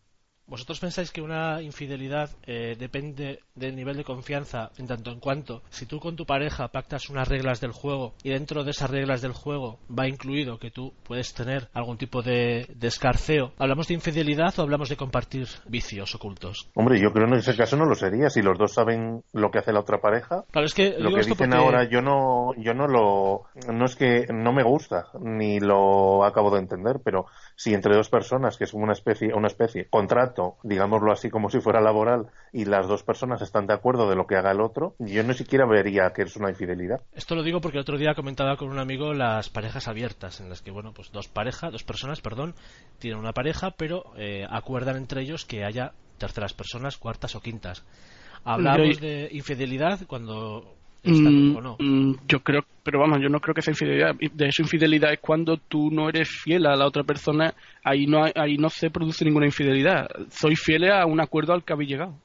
¿Vosotros 0.47 0.79
pensáis 0.79 1.11
que 1.11 1.21
una 1.21 1.61
infidelidad 1.61 2.29
eh, 2.45 2.75
depende 2.77 3.39
del 3.55 3.75
nivel 3.75 3.97
de 3.97 4.03
confianza 4.03 4.71
en 4.77 4.87
tanto 4.87 5.11
en 5.11 5.19
cuanto 5.19 5.63
si 5.69 5.85
tú 5.85 5.99
con 5.99 6.15
tu 6.15 6.25
pareja 6.25 6.67
pactas 6.67 7.09
unas 7.09 7.27
reglas 7.27 7.61
del 7.61 7.71
juego 7.71 8.13
y 8.23 8.29
dentro 8.29 8.63
de 8.63 8.71
esas 8.71 8.89
reglas 8.89 9.21
del 9.21 9.33
juego 9.33 9.79
va 9.87 10.07
incluido 10.07 10.59
que 10.59 10.71
tú 10.71 10.93
puedes 11.03 11.33
tener 11.33 11.69
algún 11.73 11.97
tipo 11.97 12.21
de, 12.21 12.67
de 12.75 12.87
escarceo? 12.87 13.53
¿Hablamos 13.57 13.87
de 13.87 13.95
infidelidad 13.95 14.53
o 14.57 14.61
hablamos 14.61 14.89
de 14.89 14.97
compartir 14.97 15.47
vicios 15.67 16.13
ocultos? 16.15 16.69
Hombre, 16.75 16.99
yo 16.99 17.11
creo 17.11 17.27
que 17.27 17.33
en 17.33 17.39
ese 17.39 17.55
caso 17.55 17.75
no 17.77 17.85
lo 17.85 17.95
sería. 17.95 18.29
Si 18.29 18.41
los 18.41 18.57
dos 18.57 18.73
saben 18.73 19.23
lo 19.33 19.49
que 19.49 19.59
hace 19.59 19.73
la 19.73 19.79
otra 19.79 19.99
pareja, 19.99 20.43
claro, 20.51 20.67
es 20.67 20.73
que 20.73 20.95
lo 20.99 21.09
que 21.09 21.17
dicen 21.17 21.35
porque... 21.37 21.55
ahora 21.55 21.89
yo 21.89 22.01
no, 22.01 22.53
yo 22.57 22.73
no 22.73 22.87
lo, 22.87 23.45
no 23.73 23.85
es 23.85 23.95
que 23.95 24.25
no 24.31 24.53
me 24.53 24.63
gusta 24.63 25.07
ni 25.19 25.59
lo 25.59 26.23
acabo 26.23 26.51
de 26.51 26.59
entender, 26.59 26.97
pero 27.03 27.25
si 27.55 27.73
entre 27.73 27.95
dos 27.95 28.09
personas 28.09 28.57
que 28.57 28.65
es 28.65 28.73
una 28.73 28.93
especie, 28.93 29.33
una 29.33 29.47
especie 29.47 29.87
contrato 29.89 30.57
digámoslo 30.63 31.11
así, 31.11 31.29
como 31.29 31.49
si 31.49 31.59
fuera 31.59 31.81
laboral, 31.81 32.27
y 32.51 32.65
las 32.65 32.87
dos 32.87 33.03
personas 33.03 33.41
están 33.41 33.67
de 33.67 33.73
acuerdo 33.73 34.09
de 34.09 34.15
lo 34.15 34.27
que 34.27 34.35
haga 34.35 34.51
el 34.51 34.61
otro, 34.61 34.95
yo 34.99 35.23
no 35.23 35.33
siquiera 35.33 35.65
vería 35.65 36.11
que 36.13 36.23
es 36.23 36.35
una 36.35 36.49
infidelidad. 36.49 37.01
Esto 37.13 37.35
lo 37.35 37.43
digo 37.43 37.61
porque 37.61 37.77
el 37.77 37.81
otro 37.81 37.97
día 37.97 38.15
comentaba 38.15 38.57
con 38.57 38.69
un 38.69 38.79
amigo 38.79 39.13
las 39.13 39.49
parejas 39.49 39.87
abiertas, 39.87 40.39
en 40.39 40.49
las 40.49 40.61
que, 40.61 40.71
bueno, 40.71 40.93
pues 40.93 41.11
dos 41.11 41.27
parejas, 41.27 41.71
dos 41.71 41.83
personas, 41.83 42.21
perdón, 42.21 42.55
tienen 42.99 43.19
una 43.19 43.33
pareja, 43.33 43.71
pero 43.71 44.13
eh, 44.17 44.45
acuerdan 44.49 44.97
entre 44.97 45.21
ellos 45.21 45.45
que 45.45 45.63
haya 45.63 45.93
terceras 46.17 46.53
personas, 46.53 46.97
cuartas 46.97 47.35
o 47.35 47.41
quintas. 47.41 47.85
Hablamos 48.43 48.99
de 48.99 49.27
infidelidad 49.31 50.01
cuando 50.07 50.74
Mm, 51.05 51.53
no? 51.61 51.75
Mm, 51.79 52.13
yo 52.27 52.39
creo, 52.39 52.63
pero 52.83 52.99
vamos, 52.99 53.19
yo 53.21 53.29
no 53.29 53.39
creo 53.39 53.53
que 53.53 53.61
sea 53.61 53.71
infidelidad. 53.71 54.15
De 54.15 54.47
eso 54.47 54.61
infidelidad 54.61 55.13
es 55.13 55.19
cuando 55.19 55.57
tú 55.57 55.89
no 55.91 56.09
eres 56.09 56.29
fiel 56.29 56.65
a 56.65 56.75
la 56.75 56.85
otra 56.85 57.03
persona, 57.03 57.53
ahí 57.83 58.05
no, 58.05 58.25
ahí 58.35 58.57
no 58.57 58.69
se 58.69 58.89
produce 58.89 59.25
ninguna 59.25 59.45
infidelidad. 59.45 60.07
Soy 60.29 60.55
fiel 60.55 60.91
a 60.91 61.05
un 61.05 61.21
acuerdo 61.21 61.53
al 61.53 61.63
que 61.63 61.73
habéis 61.73 61.89
llegado. 61.89 62.15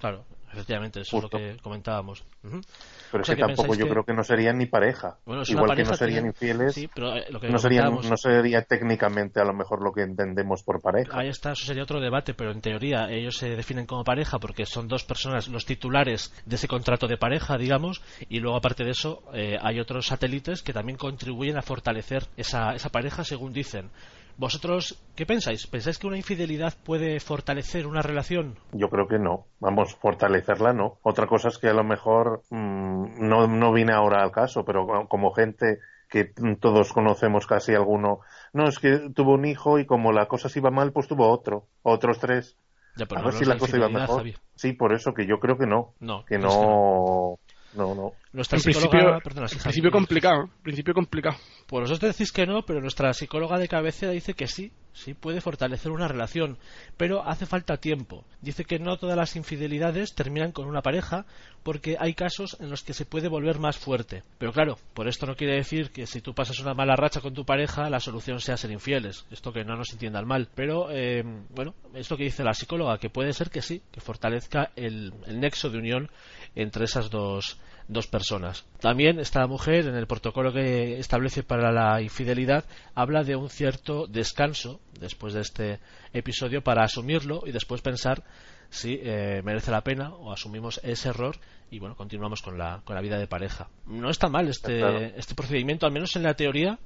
Claro, 0.00 0.24
efectivamente, 0.52 1.00
eso 1.00 1.16
es 1.16 1.22
lo 1.22 1.28
que 1.28 1.56
comentábamos. 1.62 2.24
Pero 2.42 3.22
es 3.22 3.28
que, 3.28 3.36
tampoco 3.36 3.74
yo 3.74 3.88
creo 3.88 4.04
que 4.04 4.14
no 4.14 4.24
serían 4.24 4.58
ni 4.58 4.66
pareja. 4.66 5.18
Igual 5.26 5.76
que 5.76 5.84
no 5.84 5.94
serían 5.94 6.26
infieles, 6.26 6.88
no, 6.96 7.58
serían, 7.58 7.94
no 7.94 8.16
sería 8.16 8.62
técnicamente 8.62 9.40
a 9.40 9.44
lo 9.44 9.54
mejor 9.54 9.82
lo 9.82 9.92
que 9.92 10.02
entendemos 10.02 10.62
por 10.62 10.80
pareja. 10.80 11.18
Ahí 11.18 11.28
está, 11.28 11.52
eso 11.52 11.66
sería 11.66 11.82
otro 11.82 12.00
debate, 12.00 12.34
pero 12.34 12.52
en 12.52 12.60
teoría 12.60 13.10
ellos 13.10 13.36
se 13.36 13.50
definen 13.50 13.86
como 13.86 14.04
pareja 14.04 14.38
porque 14.38 14.66
son 14.66 14.88
dos 14.88 15.04
personas 15.04 15.48
los 15.48 15.64
titulares 15.66 16.32
de 16.44 16.56
ese 16.56 16.68
contrato 16.68 17.06
de 17.06 17.16
pareja, 17.16 17.56
digamos, 17.56 18.02
y 18.28 18.40
luego 18.40 18.56
aparte 18.56 18.84
de 18.84 18.90
eso 18.90 19.22
eh, 19.32 19.56
hay 19.60 19.80
otros 19.80 20.06
satélites 20.06 20.62
que 20.62 20.72
también 20.72 20.98
contribuyen 20.98 21.56
a 21.56 21.62
fortalecer 21.62 22.24
esa, 22.36 22.74
esa 22.74 22.90
pareja 22.90 23.24
según 23.24 23.52
dicen. 23.52 23.90
¿Vosotros 24.38 25.02
qué 25.16 25.26
pensáis? 25.26 25.66
¿Pensáis 25.66 25.98
que 25.98 26.06
una 26.06 26.16
infidelidad 26.16 26.72
puede 26.84 27.18
fortalecer 27.18 27.88
una 27.88 28.02
relación? 28.02 28.56
Yo 28.72 28.88
creo 28.88 29.08
que 29.08 29.18
no. 29.18 29.46
Vamos, 29.58 29.96
fortalecerla 29.96 30.72
no. 30.72 30.98
Otra 31.02 31.26
cosa 31.26 31.48
es 31.48 31.58
que 31.58 31.68
a 31.68 31.74
lo 31.74 31.82
mejor 31.82 32.42
mmm, 32.50 33.18
no, 33.18 33.48
no 33.48 33.72
viene 33.72 33.92
ahora 33.92 34.22
al 34.22 34.30
caso, 34.30 34.64
pero 34.64 34.86
como 35.08 35.32
gente 35.32 35.80
que 36.08 36.32
todos 36.60 36.92
conocemos 36.92 37.46
casi 37.46 37.74
alguno, 37.74 38.20
no, 38.52 38.68
es 38.68 38.78
que 38.78 39.10
tuvo 39.12 39.34
un 39.34 39.44
hijo 39.44 39.80
y 39.80 39.86
como 39.86 40.12
la 40.12 40.26
cosa 40.26 40.48
se 40.48 40.60
iba 40.60 40.70
mal, 40.70 40.92
pues 40.92 41.08
tuvo 41.08 41.28
otro, 41.28 41.66
otros 41.82 42.20
tres. 42.20 42.56
Ya, 42.96 43.06
pero 43.06 43.20
a 43.20 43.24
no 43.24 43.30
ver 43.30 43.38
si 43.38 43.44
la 43.44 43.58
cosa 43.58 43.76
iba 43.76 43.88
mejor. 43.88 44.18
Javi. 44.18 44.36
Sí, 44.54 44.72
por 44.72 44.92
eso 44.92 45.14
que 45.14 45.26
yo 45.26 45.40
creo 45.40 45.58
que 45.58 45.66
no. 45.66 45.94
No, 45.98 46.24
que 46.24 46.38
no 46.38 46.48
no. 46.48 47.38
No. 47.78 47.94
No. 47.94 48.12
Nuestra 48.32 48.58
en 48.58 48.62
psicóloga, 48.62 48.90
principio, 48.90 49.20
perdona, 49.22 49.48
sí, 49.48 49.58
principio 49.58 49.90
complicado, 49.90 50.50
principio 50.62 50.94
complicado. 50.94 51.36
Pues 51.66 51.88
vosotros 51.88 52.16
decís 52.16 52.32
que 52.32 52.46
no, 52.46 52.62
pero 52.62 52.80
nuestra 52.80 53.12
psicóloga 53.14 53.58
de 53.58 53.68
cabecera 53.68 54.12
dice 54.12 54.34
que 54.34 54.46
sí, 54.46 54.72
sí 54.98 55.14
puede 55.14 55.40
fortalecer 55.40 55.90
una 55.90 56.08
relación, 56.08 56.58
pero 56.96 57.26
hace 57.26 57.46
falta 57.46 57.78
tiempo. 57.78 58.24
Dice 58.40 58.64
que 58.64 58.78
no 58.78 58.96
todas 58.98 59.16
las 59.16 59.36
infidelidades 59.36 60.14
terminan 60.14 60.52
con 60.52 60.66
una 60.66 60.82
pareja, 60.82 61.26
porque 61.62 61.96
hay 61.98 62.14
casos 62.14 62.56
en 62.60 62.70
los 62.70 62.82
que 62.82 62.94
se 62.94 63.04
puede 63.04 63.28
volver 63.28 63.58
más 63.58 63.78
fuerte. 63.78 64.22
Pero 64.38 64.52
claro, 64.52 64.78
por 64.94 65.08
esto 65.08 65.26
no 65.26 65.36
quiere 65.36 65.54
decir 65.54 65.90
que 65.90 66.06
si 66.06 66.20
tú 66.20 66.34
pasas 66.34 66.60
una 66.60 66.74
mala 66.74 66.96
racha 66.96 67.20
con 67.20 67.34
tu 67.34 67.44
pareja, 67.44 67.90
la 67.90 68.00
solución 68.00 68.40
sea 68.40 68.56
ser 68.56 68.70
infieles. 68.70 69.26
Esto 69.30 69.52
que 69.52 69.64
no 69.64 69.76
nos 69.76 69.92
entiendan 69.92 70.26
mal. 70.26 70.48
Pero, 70.54 70.88
eh, 70.90 71.22
bueno, 71.50 71.74
es 71.94 72.10
lo 72.10 72.16
que 72.16 72.24
dice 72.24 72.44
la 72.44 72.54
psicóloga, 72.54 72.98
que 72.98 73.10
puede 73.10 73.32
ser 73.32 73.50
que 73.50 73.62
sí, 73.62 73.82
que 73.92 74.00
fortalezca 74.00 74.70
el, 74.76 75.12
el 75.26 75.40
nexo 75.40 75.70
de 75.70 75.78
unión 75.78 76.10
entre 76.54 76.84
esas 76.84 77.10
dos 77.10 77.58
dos 77.88 78.06
personas. 78.06 78.64
También 78.80 79.18
esta 79.18 79.46
mujer, 79.46 79.86
en 79.86 79.96
el 79.96 80.06
protocolo 80.06 80.52
que 80.52 80.98
establece 80.98 81.42
para 81.42 81.72
la 81.72 82.00
infidelidad, 82.02 82.64
habla 82.94 83.24
de 83.24 83.34
un 83.36 83.48
cierto 83.50 84.06
descanso 84.06 84.80
después 85.00 85.34
de 85.34 85.40
este 85.40 85.80
episodio 86.12 86.62
para 86.62 86.84
asumirlo 86.84 87.42
y 87.46 87.52
después 87.52 87.80
pensar 87.80 88.22
si 88.70 88.98
eh, 89.02 89.40
merece 89.42 89.70
la 89.70 89.80
pena 89.80 90.10
o 90.10 90.30
asumimos 90.32 90.80
ese 90.84 91.08
error 91.08 91.36
y 91.70 91.78
bueno, 91.78 91.96
continuamos 91.96 92.42
con 92.42 92.58
la, 92.58 92.82
con 92.84 92.94
la 92.94 93.00
vida 93.02 93.18
de 93.18 93.26
pareja. 93.26 93.68
No 93.86 94.10
está 94.10 94.28
mal 94.28 94.48
este, 94.48 94.78
Claro. 94.78 94.98
este 95.16 95.34
procedimiento, 95.34 95.86
al 95.86 95.92
menos 95.92 96.14
en 96.16 96.22
la 96.22 96.34
teoría. 96.34 96.78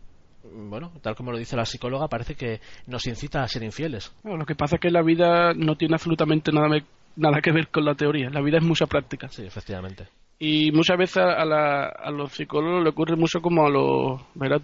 Bueno, 0.45 0.93
tal 1.03 1.15
como 1.15 1.31
lo 1.33 1.39
dice 1.39 1.57
la 1.57 1.65
psicóloga, 1.65 2.09
parece 2.09 2.35
que 2.35 2.61
nos 2.87 3.07
incita 3.07 3.43
a 3.43 3.49
ser 3.49 3.63
infieles. 3.63 4.13
Bueno, 4.23 4.39
lo 4.39 4.47
que 4.47 4.55
pasa 4.57 4.77
es 4.77 4.81
que 4.81 4.91
la 4.91 5.03
vida 5.03 5.53
no 5.55 5.77
tiene 5.77 5.95
absolutamente 5.95 6.51
nada, 6.53 6.69
me- 6.69 6.85
nada 7.17 7.41
que 7.41 7.53
ver 7.53 7.69
con 7.69 7.85
la 7.85 7.95
teoría. 7.95 8.29
La 8.31 8.41
vida 8.41 8.59
es 8.59 8.65
mucha 8.65 8.87
práctica. 8.87 9.29
Sí, 9.29 9.45
efectivamente. 9.45 10.07
Y 10.45 10.73
muchas 10.73 10.99
veces 10.99 11.19
a, 11.19 11.45
la- 11.45 11.87
a 11.87 12.11
los 12.11 12.33
psicólogos 12.33 12.83
le 12.83 12.89
ocurre 12.91 13.15
mucho 13.17 13.41
como 13.41 13.65
a 13.65 13.71
los... 13.71 14.21
Verás 14.35 14.61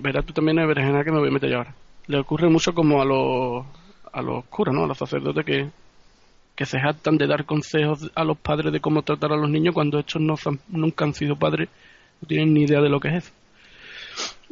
verás 0.00 0.24
tú 0.24 0.32
también 0.32 0.58
en 0.58 0.66
berenjena 0.68 1.04
que 1.04 1.12
me 1.12 1.18
voy 1.18 1.28
a 1.28 1.32
meter 1.32 1.50
yo 1.50 1.58
ahora. 1.58 1.74
le 2.06 2.18
ocurre 2.18 2.48
mucho 2.48 2.72
como 2.72 3.02
a 3.02 3.04
los, 3.04 3.66
a 4.12 4.22
los 4.22 4.44
curas, 4.46 4.74
¿no? 4.74 4.84
A 4.84 4.86
los 4.86 4.96
sacerdotes 4.96 5.44
que, 5.44 5.68
que 6.56 6.66
se 6.66 6.80
jactan 6.80 7.18
de 7.18 7.26
dar 7.26 7.44
consejos 7.44 8.10
a 8.14 8.24
los 8.24 8.38
padres 8.38 8.72
de 8.72 8.80
cómo 8.80 9.02
tratar 9.02 9.32
a 9.32 9.36
los 9.36 9.50
niños 9.50 9.74
cuando 9.74 9.98
estos 9.98 10.22
no, 10.22 10.36
nunca 10.68 11.04
han 11.04 11.14
sido 11.14 11.36
padres, 11.36 11.68
no 12.22 12.28
tienen 12.28 12.54
ni 12.54 12.62
idea 12.64 12.80
de 12.80 12.88
lo 12.88 13.00
que 13.00 13.08
es 13.08 13.24
eso. 13.24 13.32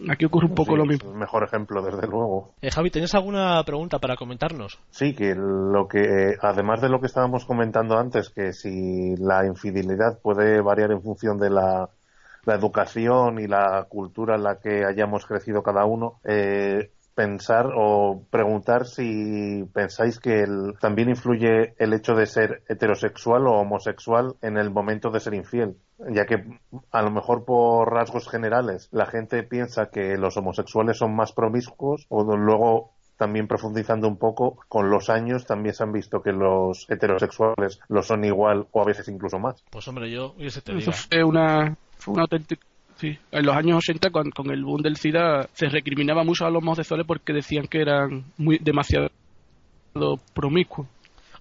Aquí 0.08 0.24
ocurre 0.24 0.46
un 0.46 0.54
poco 0.54 0.76
lo 0.76 0.84
mismo. 0.84 1.12
mejor 1.12 1.44
ejemplo, 1.44 1.82
desde 1.82 2.06
luego. 2.06 2.54
Eh, 2.60 2.70
Javi, 2.70 2.90
¿tienes 2.90 3.14
alguna 3.14 3.62
pregunta 3.64 3.98
para 3.98 4.16
comentarnos? 4.16 4.78
Sí, 4.90 5.14
que 5.14 5.34
lo 5.34 5.88
que, 5.88 6.36
además 6.40 6.80
de 6.80 6.88
lo 6.88 7.00
que 7.00 7.06
estábamos 7.06 7.44
comentando 7.44 7.98
antes, 7.98 8.30
que 8.30 8.52
si 8.52 9.16
la 9.16 9.44
infidelidad 9.46 10.20
puede 10.22 10.60
variar 10.60 10.92
en 10.92 11.02
función 11.02 11.38
de 11.38 11.50
la, 11.50 11.88
la 12.44 12.54
educación 12.54 13.40
y 13.40 13.46
la 13.46 13.86
cultura 13.88 14.36
en 14.36 14.44
la 14.44 14.60
que 14.60 14.84
hayamos 14.84 15.26
crecido 15.26 15.62
cada 15.62 15.84
uno, 15.84 16.20
eh, 16.24 16.90
pensar 17.18 17.72
o 17.74 18.22
preguntar 18.30 18.86
si 18.86 19.64
pensáis 19.74 20.20
que 20.20 20.46
también 20.80 21.08
influye 21.08 21.74
el 21.76 21.92
hecho 21.92 22.14
de 22.14 22.26
ser 22.26 22.62
heterosexual 22.68 23.48
o 23.48 23.58
homosexual 23.58 24.36
en 24.40 24.56
el 24.56 24.70
momento 24.70 25.10
de 25.10 25.18
ser 25.18 25.34
infiel, 25.34 25.74
ya 26.12 26.26
que 26.26 26.44
a 26.92 27.02
lo 27.02 27.10
mejor 27.10 27.44
por 27.44 27.92
rasgos 27.92 28.28
generales 28.28 28.88
la 28.92 29.06
gente 29.06 29.42
piensa 29.42 29.90
que 29.90 30.16
los 30.16 30.36
homosexuales 30.36 30.98
son 30.98 31.16
más 31.16 31.32
promiscuos 31.32 32.06
o 32.08 32.22
luego 32.36 32.92
también 33.16 33.48
profundizando 33.48 34.06
un 34.06 34.16
poco, 34.16 34.56
con 34.68 34.88
los 34.88 35.10
años 35.10 35.44
también 35.44 35.74
se 35.74 35.82
han 35.82 35.90
visto 35.90 36.22
que 36.22 36.30
los 36.30 36.88
heterosexuales 36.88 37.80
lo 37.88 38.04
son 38.04 38.24
igual 38.24 38.68
o 38.70 38.80
a 38.80 38.84
veces 38.84 39.08
incluso 39.08 39.40
más. 39.40 39.64
Pues 39.72 39.88
hombre, 39.88 40.08
yo 40.08 40.36
Eso 40.38 40.92
fue 40.92 41.24
una, 41.24 41.76
fue 41.98 42.14
una 42.14 42.22
auténtica 42.22 42.64
Sí, 42.98 43.16
en 43.30 43.46
los 43.46 43.56
años 43.56 43.78
80 43.78 44.10
con, 44.10 44.30
con, 44.30 44.50
el 44.50 44.64
boom 44.64 44.82
del 44.82 44.96
SIDA 44.96 45.48
se 45.52 45.68
recriminaba 45.68 46.24
mucho 46.24 46.44
a 46.44 46.50
los 46.50 46.60
homosexuales 46.60 47.06
porque 47.06 47.32
decían 47.32 47.68
que 47.68 47.80
eran 47.80 48.24
muy 48.36 48.58
demasiado 48.58 49.08
promiscuos. 50.34 50.88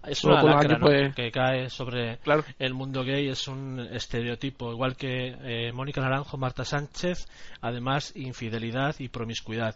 Es 0.06 0.24
una 0.24 0.42
lacra, 0.42 0.78
pues, 0.80 1.16
que 1.16 1.32
cae 1.32 1.70
sobre 1.70 2.20
el 2.60 2.74
mundo 2.74 3.04
gay, 3.04 3.28
es 3.28 3.48
un 3.48 3.80
estereotipo, 3.92 4.72
igual 4.72 4.96
que 4.96 5.36
eh, 5.42 5.72
Mónica 5.74 6.00
Naranjo, 6.00 6.38
Marta 6.38 6.64
Sánchez, 6.64 7.28
además 7.60 8.16
infidelidad 8.16 8.96
y 9.00 9.10
promiscuidad. 9.10 9.76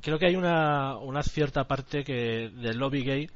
Creo 0.00 0.18
que 0.18 0.26
hay 0.26 0.36
una, 0.36 0.96
una 0.96 1.22
cierta 1.22 1.64
parte 1.64 2.02
que 2.04 2.50
del 2.50 2.78
lobby 2.78 3.04
gay 3.04 3.26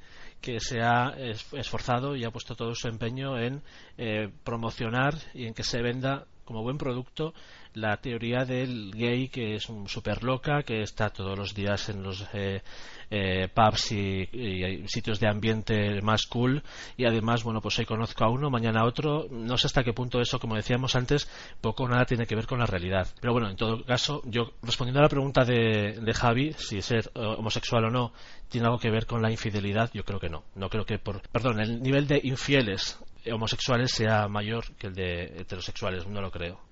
que 0.40 0.58
se 0.58 0.80
ha 0.80 1.14
esforzado 1.52 2.16
y 2.16 2.24
ha 2.24 2.30
puesto 2.30 2.56
todo 2.56 2.74
su 2.74 2.88
empeño 2.88 3.38
en 3.38 3.62
eh, 3.96 4.28
promocionar 4.42 5.14
y 5.34 5.46
en 5.46 5.54
que 5.54 5.62
se 5.62 5.80
venda 5.80 6.24
como 6.44 6.62
buen 6.62 6.78
producto 6.78 7.34
la 7.74 7.96
teoría 7.96 8.44
del 8.44 8.92
gay 8.92 9.28
que 9.28 9.54
es 9.54 9.68
un 9.68 9.88
super 9.88 10.22
loca, 10.22 10.62
que 10.62 10.82
está 10.82 11.10
todos 11.10 11.38
los 11.38 11.54
días 11.54 11.88
en 11.88 12.02
los 12.02 12.26
eh, 12.32 12.62
eh, 13.10 13.48
pubs 13.52 13.92
y, 13.92 14.26
sitios 14.86 15.20
de 15.20 15.28
ambiente 15.28 16.00
más 16.02 16.26
cool 16.26 16.62
y 16.96 17.04
además, 17.04 17.44
bueno, 17.44 17.60
pues 17.60 17.78
hoy 17.78 17.84
conozco 17.84 18.24
a 18.24 18.30
uno, 18.30 18.50
mañana 18.50 18.80
a 18.80 18.86
otro. 18.86 19.26
No 19.30 19.56
sé 19.56 19.66
hasta 19.66 19.84
qué 19.84 19.92
punto 19.92 20.20
eso, 20.20 20.38
como 20.38 20.56
decíamos 20.56 20.96
antes, 20.96 21.28
poco 21.60 21.84
o 21.84 21.88
nada 21.88 22.04
tiene 22.04 22.26
que 22.26 22.34
ver 22.34 22.46
con 22.46 22.58
la 22.58 22.66
realidad. 22.66 23.08
Pero 23.20 23.32
bueno, 23.32 23.50
en 23.50 23.56
todo 23.56 23.84
caso, 23.84 24.22
yo 24.24 24.52
respondiendo 24.62 25.00
a 25.00 25.02
la 25.02 25.08
pregunta 25.08 25.44
de, 25.44 25.98
de 26.00 26.14
Javi, 26.14 26.52
si 26.54 26.80
ser 26.80 27.10
eh, 27.14 27.20
homosexual 27.20 27.84
o 27.84 27.90
no 27.90 28.12
tiene 28.48 28.66
algo 28.66 28.78
que 28.78 28.90
ver 28.90 29.06
con 29.06 29.22
la 29.22 29.30
infidelidad, 29.30 29.90
yo 29.92 30.04
creo 30.04 30.20
que 30.20 30.28
no. 30.28 30.44
No 30.54 30.68
creo 30.68 30.84
que 30.84 30.98
por, 30.98 31.22
perdón, 31.28 31.60
el 31.60 31.82
nivel 31.82 32.06
de 32.06 32.20
infieles 32.22 32.98
homosexuales 33.30 33.92
sea 33.92 34.26
mayor 34.28 34.64
que 34.76 34.88
el 34.88 34.94
de 34.94 35.22
heterosexuales, 35.40 36.06
no 36.06 36.20
lo 36.20 36.30
creo. 36.30 36.71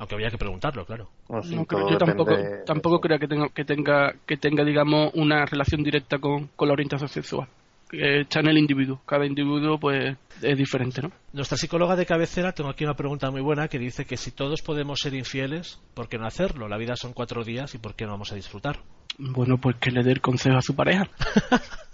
Aunque 0.00 0.14
habría 0.14 0.30
que 0.30 0.38
preguntarlo, 0.38 0.86
claro. 0.86 1.10
yo 1.28 1.98
tampoco, 1.98 2.34
tampoco 2.64 3.00
creo 3.00 3.18
que 3.18 3.28
tenga, 3.28 3.48
que 3.50 3.64
tenga, 3.66 4.14
que 4.26 4.38
tenga, 4.38 4.64
digamos, 4.64 5.12
una 5.14 5.44
relación 5.44 5.82
directa 5.82 6.16
con, 6.18 6.48
la 6.58 6.72
orientación 6.72 7.10
sexual. 7.10 7.48
Está 7.92 8.40
en 8.40 8.48
el 8.48 8.56
individuo. 8.56 9.02
Cada 9.04 9.26
individuo, 9.26 9.78
pues, 9.78 10.16
es 10.40 10.56
diferente, 10.56 11.02
¿no? 11.02 11.12
Nuestra 11.34 11.58
psicóloga 11.58 11.96
de 11.96 12.06
cabecera, 12.06 12.52
tengo 12.52 12.70
aquí 12.70 12.84
una 12.84 12.94
pregunta 12.94 13.30
muy 13.30 13.42
buena 13.42 13.68
que 13.68 13.78
dice 13.78 14.06
que 14.06 14.16
si 14.16 14.30
todos 14.30 14.62
podemos 14.62 15.00
ser 15.00 15.12
infieles, 15.12 15.78
¿por 15.92 16.08
qué 16.08 16.16
no 16.16 16.26
hacerlo? 16.26 16.66
La 16.66 16.78
vida 16.78 16.96
son 16.96 17.12
cuatro 17.12 17.44
días 17.44 17.74
y 17.74 17.78
¿por 17.78 17.94
qué 17.94 18.06
no 18.06 18.12
vamos 18.12 18.32
a 18.32 18.36
disfrutar? 18.36 18.78
Bueno, 19.18 19.58
pues 19.58 19.76
que 19.76 19.90
le 19.90 20.02
dé 20.02 20.12
el 20.12 20.22
consejo 20.22 20.56
a 20.56 20.62
su 20.62 20.74
pareja. 20.74 21.10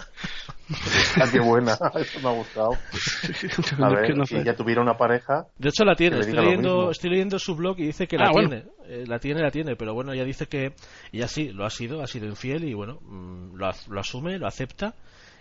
Ah, 1.20 1.28
qué 1.30 1.40
buena, 1.40 1.78
eso 1.94 2.20
me 2.20 2.28
ha 2.28 2.32
gustado. 2.32 2.70
A 3.82 3.88
ver, 3.88 4.26
si 4.26 4.42
ya 4.42 4.56
tuviera 4.56 4.82
una 4.82 4.96
pareja. 4.96 5.46
De 5.58 5.68
hecho, 5.68 5.84
la 5.84 5.94
tiene. 5.94 6.18
Estoy 6.18 6.34
leyendo, 6.34 6.90
estoy 6.90 7.10
leyendo, 7.10 7.38
su 7.38 7.54
blog 7.54 7.78
y 7.78 7.86
dice 7.86 8.06
que 8.06 8.16
la 8.16 8.28
ah, 8.28 8.32
tiene. 8.32 8.64
Eh, 8.86 9.04
la 9.06 9.18
tiene, 9.18 9.42
la 9.42 9.50
tiene, 9.50 9.76
pero 9.76 9.94
bueno, 9.94 10.12
ella 10.12 10.24
dice 10.24 10.46
que 10.46 10.72
ella 11.12 11.28
sí, 11.28 11.50
lo 11.50 11.64
ha 11.64 11.70
sido, 11.70 12.02
ha 12.02 12.06
sido 12.06 12.26
infiel 12.26 12.64
y 12.64 12.74
bueno, 12.74 12.98
mm, 13.02 13.54
lo, 13.54 13.70
lo, 13.88 14.00
asume, 14.00 14.38
lo 14.38 14.46
acepta 14.46 14.94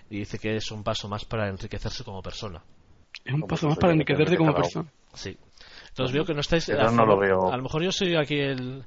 y 0.09 0.19
dice 0.19 0.37
que 0.37 0.55
es 0.55 0.71
un 0.71 0.83
paso 0.83 1.07
más 1.07 1.25
para 1.25 1.49
enriquecerse 1.49 2.03
como 2.03 2.21
persona. 2.21 2.61
Es 3.23 3.33
un 3.33 3.41
paso 3.41 3.67
más 3.67 3.77
para 3.77 3.93
enriquecerse 3.93 4.37
como 4.37 4.53
persona. 4.53 4.91
Sí. 5.13 5.37
Entonces 5.89 6.13
veo 6.13 6.25
que 6.25 6.33
no 6.33 6.41
estáis. 6.41 6.69
no 6.69 7.05
lo 7.05 7.17
veo. 7.17 7.51
A 7.51 7.57
lo 7.57 7.63
mejor 7.63 7.81
yo 7.81 7.91
soy 7.91 8.15
aquí 8.15 8.39
el 8.39 8.83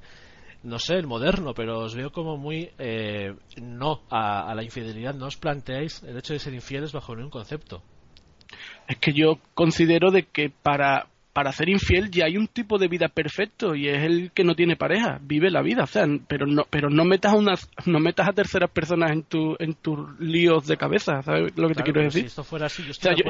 no 0.63 0.79
sé, 0.79 0.95
el 0.95 1.07
moderno, 1.07 1.53
pero 1.53 1.79
os 1.79 1.95
veo 1.95 2.11
como 2.11 2.37
muy 2.37 2.69
eh, 2.77 3.33
no 3.61 4.01
a, 4.09 4.53
la 4.53 4.63
infidelidad. 4.63 5.13
No 5.13 5.27
os 5.27 5.37
planteáis 5.37 6.03
el 6.03 6.17
hecho 6.17 6.33
de 6.33 6.39
ser 6.39 6.53
infieles 6.53 6.91
bajo 6.91 7.15
ningún 7.15 7.31
concepto. 7.31 7.81
Es 8.87 8.97
que 8.97 9.13
yo 9.13 9.39
considero 9.53 10.11
de 10.11 10.23
que 10.23 10.49
para 10.49 11.07
para 11.33 11.51
ser 11.51 11.69
infiel 11.69 12.09
ya 12.09 12.25
hay 12.25 12.37
un 12.37 12.47
tipo 12.47 12.77
de 12.77 12.87
vida 12.87 13.07
perfecto 13.07 13.75
y 13.75 13.87
es 13.87 14.03
el 14.03 14.31
que 14.31 14.43
no 14.43 14.55
tiene 14.55 14.75
pareja, 14.75 15.19
vive 15.21 15.51
la 15.51 15.61
vida, 15.61 15.83
o 15.83 15.87
sea, 15.87 16.05
pero 16.27 16.47
no 16.47 16.65
pero 16.69 16.89
no 16.89 17.05
metas 17.05 17.33
a 17.33 17.37
unas 17.37 17.69
no 17.85 17.99
metas 17.99 18.27
a 18.27 18.33
terceras 18.33 18.69
personas 18.71 19.11
en 19.11 19.23
tu 19.23 19.55
en 19.59 19.75
tus 19.75 20.19
líos 20.19 20.65
de 20.65 20.77
cabeza, 20.77 21.21
¿sabes 21.21 21.55
lo 21.55 21.67
que 21.67 21.75
te 21.75 21.83
quiero 21.83 22.01
decir? 22.01 22.21
Si 22.23 22.27
esto 22.27 22.43
fuera 22.43 22.65
así, 22.65 22.83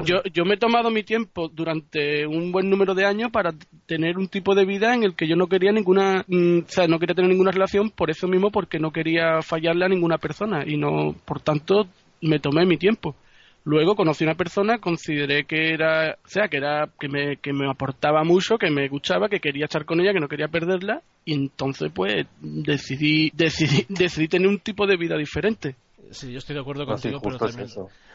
yo, 0.06 0.24
yo, 0.32 0.46
me 0.46 0.56
he 0.56 0.58
tomado 0.58 0.90
mi 0.90 1.04
tiempo 1.04 1.50
durante 1.50 2.26
un 2.26 2.52
buen 2.52 2.70
número 2.70 2.96
de 2.96 3.06
años 3.06 3.32
para 3.32 3.54
tener 3.86 4.18
un 4.18 4.28
tipo 4.28 4.56
de 4.56 4.66
vida 4.66 4.94
en 4.94 5.04
el 5.04 5.16
que 5.16 5.28
yo 5.28 5.36
no 5.36 5.48
quería 5.48 5.72
ninguna, 5.72 6.24
mm, 6.28 6.60
o 6.60 6.70
sea, 6.70 6.88
no 6.88 7.00
quería 7.00 7.16
tener 7.16 7.30
ninguna 7.30 7.52
relación 7.52 7.90
por 7.90 8.10
eso 8.10 8.28
mismo 8.28 8.50
porque 8.50 8.80
no 8.80 8.92
quería 8.92 9.42
fallarle 9.42 9.86
a 9.86 9.90
ninguna 9.90 10.18
persona 10.18 10.64
y 10.66 10.78
no, 10.78 11.16
por 11.26 11.42
tanto, 11.42 11.88
me 12.22 12.40
tomé 12.40 12.66
mi 12.66 12.78
tiempo. 12.78 13.16
Luego 13.66 13.96
conocí 13.96 14.24
a 14.24 14.28
una 14.28 14.36
persona, 14.36 14.80
consideré 14.80 15.44
que 15.44 15.74
era, 15.74 16.18
o 16.26 16.28
sea, 16.28 16.48
que 16.48 16.58
era, 16.58 16.90
que 17.00 17.10
me, 17.10 17.38
que 17.38 17.54
me 17.54 17.70
aportaba 17.70 18.24
mucho, 18.24 18.58
que 18.58 18.72
me 18.72 18.88
gustaba, 18.88 19.30
que 19.30 19.40
quería 19.40 19.66
estar 19.66 19.86
con 19.86 20.00
ella, 20.00 20.14
que 20.14 20.20
no 20.20 20.28
quería 20.28 20.48
perderla, 20.48 21.02
y 21.26 21.34
entonces 21.34 21.92
pues 21.94 22.26
decidí, 22.42 23.32
decidí, 23.34 23.86
decidí 23.90 24.28
tener 24.28 24.48
un 24.48 24.60
tipo 24.60 24.88
de 24.88 24.98
vida 24.98 25.18
diferente. 25.18 25.76
Sí, 26.12 26.32
yo 26.32 26.40
estoy 26.40 26.56
de 26.56 26.62
acuerdo 26.62 26.86
contigo, 26.86 27.20
pero 27.22 27.38
también 27.38 27.68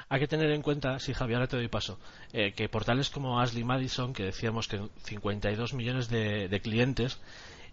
hay 0.09 0.20
que 0.20 0.26
tener 0.26 0.50
en 0.50 0.62
cuenta, 0.62 0.98
si 0.98 1.12
Javier, 1.12 1.37
ahora 1.37 1.48
te 1.48 1.57
doy 1.57 1.68
paso, 1.68 1.98
eh, 2.33 2.52
que 2.52 2.68
portales 2.68 3.11
como 3.11 3.40
Ashley 3.40 3.64
Madison, 3.64 4.12
que 4.12 4.24
decíamos 4.24 4.68
que 4.68 4.80
52 5.04 5.74
millones 5.74 6.09
de, 6.09 6.48
de 6.48 6.61
clientes, 6.61 7.20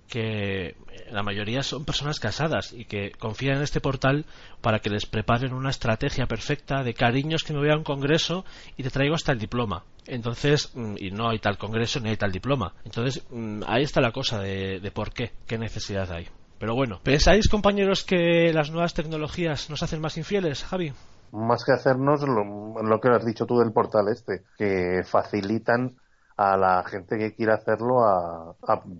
que 0.07 0.75
la 1.09 1.23
mayoría 1.23 1.63
son 1.63 1.85
personas 1.85 2.19
casadas 2.19 2.73
y 2.73 2.85
que 2.85 3.11
confían 3.11 3.57
en 3.57 3.63
este 3.63 3.81
portal 3.81 4.25
para 4.61 4.79
que 4.79 4.89
les 4.89 5.05
preparen 5.05 5.53
una 5.53 5.69
estrategia 5.69 6.25
perfecta 6.25 6.83
de 6.83 6.93
cariños 6.93 7.43
que 7.43 7.53
me 7.53 7.59
voy 7.59 7.69
a 7.69 7.77
un 7.77 7.83
congreso 7.83 8.45
y 8.77 8.83
te 8.83 8.89
traigo 8.89 9.15
hasta 9.15 9.31
el 9.31 9.39
diploma. 9.39 9.83
Entonces, 10.05 10.71
mm, 10.75 10.95
y 10.97 11.11
no 11.11 11.29
hay 11.29 11.39
tal 11.39 11.57
congreso 11.57 11.99
ni 11.99 12.09
hay 12.09 12.17
tal 12.17 12.31
diploma. 12.31 12.73
Entonces, 12.83 13.23
mm, 13.29 13.63
ahí 13.67 13.83
está 13.83 14.01
la 14.01 14.11
cosa 14.11 14.39
de, 14.39 14.79
de 14.79 14.91
por 14.91 15.11
qué, 15.13 15.31
qué 15.47 15.57
necesidad 15.57 16.11
hay. 16.11 16.27
Pero 16.59 16.75
bueno, 16.75 16.99
¿pensáis, 17.03 17.49
compañeros, 17.49 18.03
que 18.03 18.51
las 18.53 18.69
nuevas 18.69 18.93
tecnologías 18.93 19.69
nos 19.69 19.81
hacen 19.81 19.99
más 19.99 20.17
infieles, 20.17 20.63
Javi? 20.63 20.93
Más 21.31 21.63
que 21.65 21.71
hacernos 21.71 22.21
lo, 22.21 22.83
lo 22.83 22.99
que 22.99 23.09
has 23.09 23.25
dicho 23.25 23.47
tú 23.47 23.57
del 23.57 23.71
portal 23.71 24.09
este, 24.09 24.43
que 24.57 25.01
facilitan 25.03 25.95
a 26.41 26.57
la 26.57 26.83
gente 26.83 27.17
que 27.17 27.33
quiera 27.33 27.55
hacerlo 27.55 28.03
a, 28.03 28.55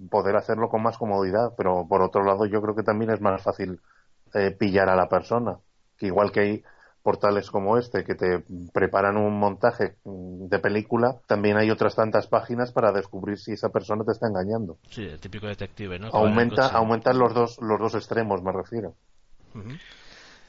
poder 0.10 0.36
hacerlo 0.36 0.70
con 0.70 0.84
más 0.84 0.98
comodidad. 0.98 1.54
Pero 1.58 1.86
por 1.88 2.02
otro 2.02 2.24
lado, 2.24 2.46
yo 2.46 2.62
creo 2.62 2.76
que 2.76 2.84
también 2.84 3.12
es 3.12 3.22
más 3.22 3.42
fácil 3.42 3.80
eh, 4.34 4.52
pillar 4.52 4.90
a 4.90 4.96
la 4.96 5.08
persona. 5.08 5.58
Que 5.98 6.08
igual 6.08 6.32
que 6.32 6.40
hay 6.40 6.64
portales 7.04 7.50
como 7.50 7.78
este 7.78 8.04
que 8.04 8.14
te 8.14 8.44
preparan 8.74 9.18
un 9.18 9.40
montaje 9.40 9.96
de 10.06 10.60
película, 10.60 11.16
también 11.28 11.58
hay 11.58 11.72
otras 11.72 11.96
tantas 11.96 12.28
páginas 12.28 12.72
para 12.72 12.92
descubrir 12.92 13.38
si 13.38 13.54
esa 13.54 13.70
persona 13.70 14.04
te 14.06 14.12
está 14.12 14.28
engañando. 14.28 14.78
Sí, 14.90 15.04
el 15.04 15.20
típico 15.20 15.48
detective, 15.48 15.98
¿no? 15.98 16.10
Aumenta, 16.10 16.68
aumentan 16.68 17.18
los 17.18 17.34
dos, 17.34 17.58
los 17.62 17.80
dos 17.80 17.96
extremos, 17.96 18.44
me 18.44 18.52
refiero. 18.52 18.94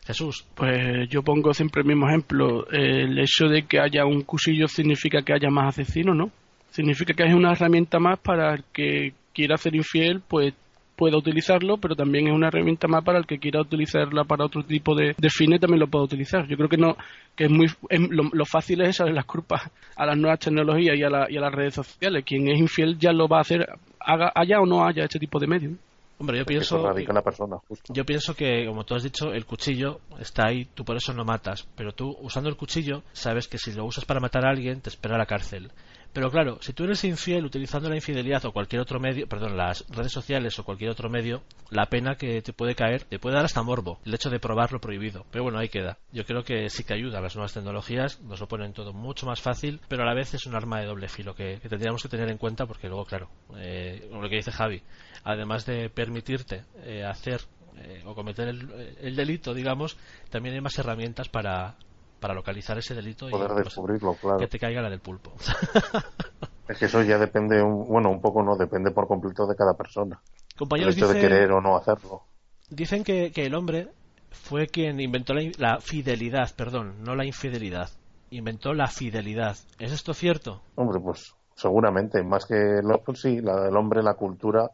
Jesús. 0.05 0.47
Pues 0.55 1.09
yo 1.09 1.23
pongo 1.23 1.55
siempre 1.55 1.83
el 1.83 1.89
mismo 1.89 2.09
ejemplo. 2.09 2.69
El 2.71 3.19
hecho 3.19 3.47
de 3.47 3.67
que 3.67 3.81
haya 3.81 4.05
un 4.05 4.23
cuchillo 4.23 4.69
significa 4.69 5.23
que 5.23 5.33
haya 5.33 5.49
más 5.49 5.69
asesinos, 5.69 6.17
¿no? 6.17 6.31
Significa 6.73 7.15
que 7.15 7.25
es 7.25 7.35
una 7.35 7.53
herramienta 7.53 7.99
más 7.99 8.19
para 8.19 8.55
el 8.55 8.65
que 8.73 9.13
quiera 9.33 9.57
ser 9.57 9.75
infiel, 9.75 10.21
pues 10.27 10.55
pueda 10.97 11.17
utilizarlo, 11.17 11.79
pero 11.79 11.97
también 11.97 12.29
es 12.29 12.35
una 12.35 12.49
herramienta 12.49 12.87
más 12.87 13.03
para 13.05 13.19
el 13.19 13.27
que 13.27 13.39
quiera 13.39 13.61
utilizarla 13.61 14.25
para 14.25 14.45
otro 14.45 14.63
tipo 14.63 14.95
de, 14.95 15.15
fines, 15.31 15.61
también 15.61 15.81
lo 15.81 15.87
puede 15.87 16.05
utilizar. 16.05 16.47
Yo 16.47 16.57
creo 16.57 16.69
que 16.69 16.77
no 16.77 16.97
que 17.35 17.45
es 17.45 17.51
muy 17.51 17.67
lo, 17.89 18.45
fácil 18.45 18.83
es 18.83 18.91
echarle 18.91 19.15
las 19.15 19.25
culpas 19.25 19.63
a 19.97 20.07
las 20.07 20.17
nuevas 20.17 20.39
tecnologías 20.39 20.97
y 20.97 21.03
a, 21.03 21.11
las 21.11 21.53
redes 21.53 21.75
sociales. 21.75 22.25
Quien 22.25 22.49
es 22.49 22.59
infiel 22.59 22.99
ya 22.99 23.13
lo 23.13 23.27
va 23.27 23.39
a 23.39 23.41
hacer, 23.41 23.67
haga, 24.01 24.33
haya 24.35 24.61
o 24.61 24.67
no 24.67 24.87
haya 24.87 25.05
este 25.05 25.19
tipo 25.19 25.39
de 25.39 25.47
medios. 25.47 25.73
Hombre, 26.19 26.39
yo 26.39 26.45
pienso. 26.45 26.79
la 26.79 27.23
persona, 27.23 27.57
Yo 27.89 28.05
pienso 28.05 28.35
que, 28.37 28.65
como 28.65 28.85
tú 28.85 28.95
has 28.95 29.03
dicho, 29.03 29.33
el 29.33 29.45
cuchillo 29.45 29.99
está 30.21 30.47
ahí, 30.47 30.67
tú 30.73 30.85
por 30.85 30.97
eso 30.97 31.13
no 31.13 31.25
matas. 31.25 31.67
Pero 31.75 31.91
tú, 31.91 32.17
usando 32.21 32.49
el 32.49 32.57
cuchillo, 32.57 33.03
sabes 33.13 33.49
que 33.49 33.59
si 33.59 33.73
lo 33.73 33.85
usas 33.85 34.05
para 34.05 34.21
matar 34.21 34.47
a 34.47 34.51
alguien, 34.51 34.81
te 34.81 34.89
espera 34.89 35.19
la 35.19 35.27
cárcel. 35.27 35.73
Pero 36.13 36.31
claro, 36.31 36.59
si 36.61 36.73
tú 36.73 36.85
eres 36.85 37.05
infiel 37.05 37.47
utilizando 37.47 37.89
la 37.89 37.95
infidelidad 37.95 38.45
o 38.45 38.53
cualquier 38.53 38.83
otro 38.83 39.01
medio, 39.01 39.27
perdón, 39.27 39.57
las 39.57 39.87
redes 39.89 40.13
sociales 40.13 40.59
o 40.59 40.65
cualquier 40.65 40.91
otro 40.91 41.09
medio, 41.09 41.43
la 41.71 41.87
pena 41.87 42.17
que 42.17 42.43
te 42.43 42.53
puede 42.53 42.75
caer 42.75 43.05
te 43.05 43.19
puede 43.19 43.37
dar 43.37 43.47
hasta 43.47 43.63
morbo, 43.63 43.99
el 44.05 44.15
hecho 44.15 44.29
de 44.29 44.39
probar 44.39 44.73
lo 44.73 44.81
prohibido. 44.81 45.25
Pero 45.31 45.45
bueno, 45.45 45.59
ahí 45.59 45.69
queda. 45.69 45.99
Yo 46.13 46.25
creo 46.25 46.45
que 46.45 46.69
sí 46.69 46.85
que 46.85 46.95
ayuda. 46.95 47.21
Las 47.21 47.35
nuevas 47.35 47.55
tecnologías 47.55 48.21
nos 48.21 48.41
lo 48.41 48.49
ponen 48.49 48.75
todo 48.75 48.93
mucho 48.93 49.27
más 49.27 49.41
fácil, 49.41 49.81
pero 49.89 50.03
a 50.03 50.07
la 50.07 50.15
vez 50.15 50.35
es 50.35 50.47
un 50.47 50.55
arma 50.55 50.81
de 50.81 50.87
doble 50.87 51.09
filo 51.09 51.35
que, 51.35 51.59
tendríamos 51.69 52.03
que 52.03 52.09
tener 52.09 52.31
en 52.31 52.39
cuenta 52.39 52.67
porque 52.67 52.89
luego, 52.89 53.07
claro, 53.07 53.31
eh, 53.57 54.09
lo 54.13 54.29
que 54.29 54.37
dice 54.37 54.53
Javi, 54.53 54.83
además 55.25 55.65
de 55.65 55.89
permitirte 55.89 56.65
eh, 56.85 57.05
hacer 57.05 57.41
eh, 57.79 58.03
o 58.05 58.15
cometer 58.15 58.49
el, 58.49 59.17
delito, 59.17 59.55
digamos, 59.55 59.97
también 60.31 60.55
hay 60.55 60.61
más 60.61 60.79
herramientas 60.79 61.29
para, 61.29 61.77
para 62.23 62.35
localizar 62.35 62.79
ese 62.79 62.95
delito 62.95 63.29
y 63.29 63.33
pues, 63.33 63.57
descubrirlo, 63.57 64.15
claro. 64.15 64.39
que 64.39 64.47
te 64.47 64.59
caiga 64.59 64.81
la 64.81 64.89
del 64.89 65.01
pulpo. 65.01 65.33
es 66.69 66.79
que 66.79 66.85
eso 66.85 67.03
ya 67.03 67.19
depende, 67.19 67.61
bueno, 67.61 68.11
un 68.11 68.21
poco 68.21 68.45
no, 68.45 68.57
depende 68.57 68.93
por 68.93 69.09
completo 69.09 69.45
de 69.47 69.57
cada 69.57 69.75
persona. 69.75 70.23
Compañeros, 70.57 70.97
el 70.97 71.03
hecho 71.03 71.13
de 71.13 71.21
querer 71.21 71.51
o 71.51 71.61
no 71.61 71.77
hacerlo. 71.77 72.23
Dicen 72.71 73.03
que, 73.03 73.33
que 73.33 73.45
el 73.45 73.55
hombre 73.57 73.89
fue 74.31 74.69
quien 74.69 75.01
inventó 75.01 75.35
la, 75.35 75.51
la, 75.59 75.81
fidelidad, 75.81 76.55
perdón, 76.57 77.03
no 77.03 77.17
la 77.17 77.27
infidelidad. 77.27 77.91
Inventó 78.31 78.73
la 78.73 78.87
fidelidad. 78.87 79.57
¿Es 79.81 79.93
esto 79.93 80.15
cierto? 80.15 80.63
Hombre, 80.77 81.01
pues 81.01 81.35
seguramente, 81.57 82.23
más 82.23 82.47
que 82.47 82.81
lo, 82.83 83.03
pues 83.03 83.21
sí, 83.21 83.41
la, 83.41 83.69
el 83.69 83.77
hombre, 83.77 84.03
la 84.03 84.15
cultura 84.15 84.71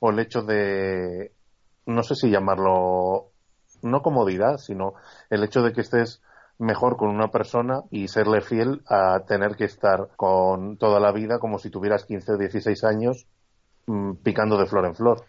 o 0.00 0.10
el 0.10 0.18
hecho 0.18 0.42
de, 0.42 1.32
no 1.84 2.02
sé 2.02 2.14
si 2.14 2.30
llamarlo, 2.30 3.32
no 3.82 4.02
comodidad, 4.02 4.56
sino 4.56 4.94
el 5.30 5.44
hecho 5.44 5.62
de 5.62 5.72
que 5.72 5.82
estés 5.82 6.22
mejor 6.58 6.96
con 6.96 7.08
una 7.10 7.28
persona 7.28 7.82
y 7.90 8.08
serle 8.08 8.40
fiel 8.40 8.82
a 8.88 9.20
tener 9.26 9.56
que 9.56 9.64
estar 9.64 10.08
con 10.16 10.76
toda 10.76 11.00
la 11.00 11.12
vida 11.12 11.38
como 11.38 11.58
si 11.58 11.70
tuvieras 11.70 12.04
15 12.04 12.32
o 12.32 12.38
16 12.38 12.84
años 12.84 13.26
mm, 13.86 14.14
picando 14.22 14.58
de 14.58 14.66
flor 14.66 14.86
en 14.86 14.94
flor. 14.94 15.24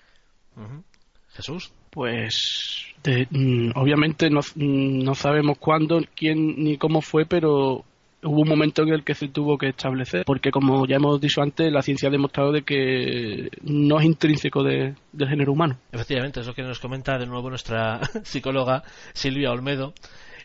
Jesús. 1.30 1.72
Pues 1.92 2.94
mm, 3.30 3.72
obviamente 3.76 4.30
no, 4.30 4.42
mm, 4.42 5.04
no 5.04 5.16
sabemos 5.16 5.58
cuándo, 5.58 6.00
quién 6.16 6.63
ni 6.63 6.78
cómo 6.78 7.02
fue, 7.02 7.26
pero 7.26 7.84
hubo 8.24 8.42
un 8.42 8.50
momento 8.50 8.84
en 8.84 8.90
el 8.90 9.04
que 9.04 9.13
se 9.13 9.28
tuvo 9.28 9.58
que 9.58 9.70
establecer, 9.70 10.24
porque 10.26 10.52
como 10.52 10.86
ya 10.86 10.98
hemos 10.98 11.22
dicho 11.22 11.42
antes, 11.42 11.72
la 11.72 11.82
ciencia 11.82 12.10
ha 12.10 12.12
demostrado 12.12 12.52
de 12.52 12.63
que 12.63 13.50
no 13.63 14.00
es 14.00 14.06
intrínseco 14.06 14.63
del 14.63 14.96
género 15.13 15.54
humano. 15.54 15.78
Efectivamente, 15.92 16.40
es 16.40 16.48
lo 16.48 16.54
que 16.54 16.63
nos 16.63 16.80
comenta 16.80 17.18
de 17.18 17.26
nuevo 17.26 17.50
nuestra 17.50 18.02
psicóloga 18.24 18.84
Silvia 19.13 19.52
Olmedo, 19.52 19.94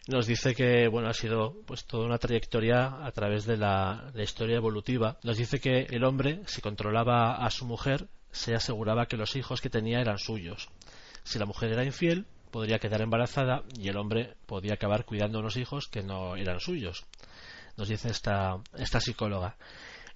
nos 0.09 0.27
dice 0.27 0.55
que 0.55 0.89
bueno 0.89 1.09
ha 1.09 1.15
sido 1.15 1.55
pues 1.67 1.85
toda 1.85 2.07
una 2.07 2.19
trayectoria 2.19 3.05
a 3.05 3.11
través 3.13 3.45
de 3.45 3.57
la, 3.57 4.13
historia 4.17 4.57
evolutiva. 4.57 5.19
Nos 5.23 5.37
dice 5.37 5.61
que 5.61 5.87
el 5.91 6.05
hombre 6.05 6.43
si 6.47 6.61
controlaba 6.61 7.35
a 7.35 7.51
su 7.51 7.65
mujer 7.65 8.09
se 8.31 8.55
aseguraba 8.55 9.07
que 9.07 9.17
los 9.17 9.37
hijos 9.37 9.61
que 9.61 9.71
tenía 9.71 10.01
eran 10.01 10.19
suyos. 10.19 10.69
Si 11.25 11.39
la 11.39 11.47
mujer 11.47 11.73
era 11.73 11.85
infiel 11.85 12.27
podría 12.51 12.79
quedar 12.79 13.01
embarazada 13.01 13.63
y 13.79 13.89
el 13.89 13.97
hombre 13.97 14.35
podía 14.47 14.75
acabar 14.75 15.05
cuidando 15.05 15.39
a 15.39 15.41
unos 15.41 15.57
hijos 15.57 15.89
que 15.89 16.03
no 16.03 16.37
eran 16.37 16.61
suyos 16.61 17.07
nos 17.77 17.89
dice 17.89 18.09
esta, 18.09 18.59
esta 18.77 19.01
psicóloga 19.01 19.57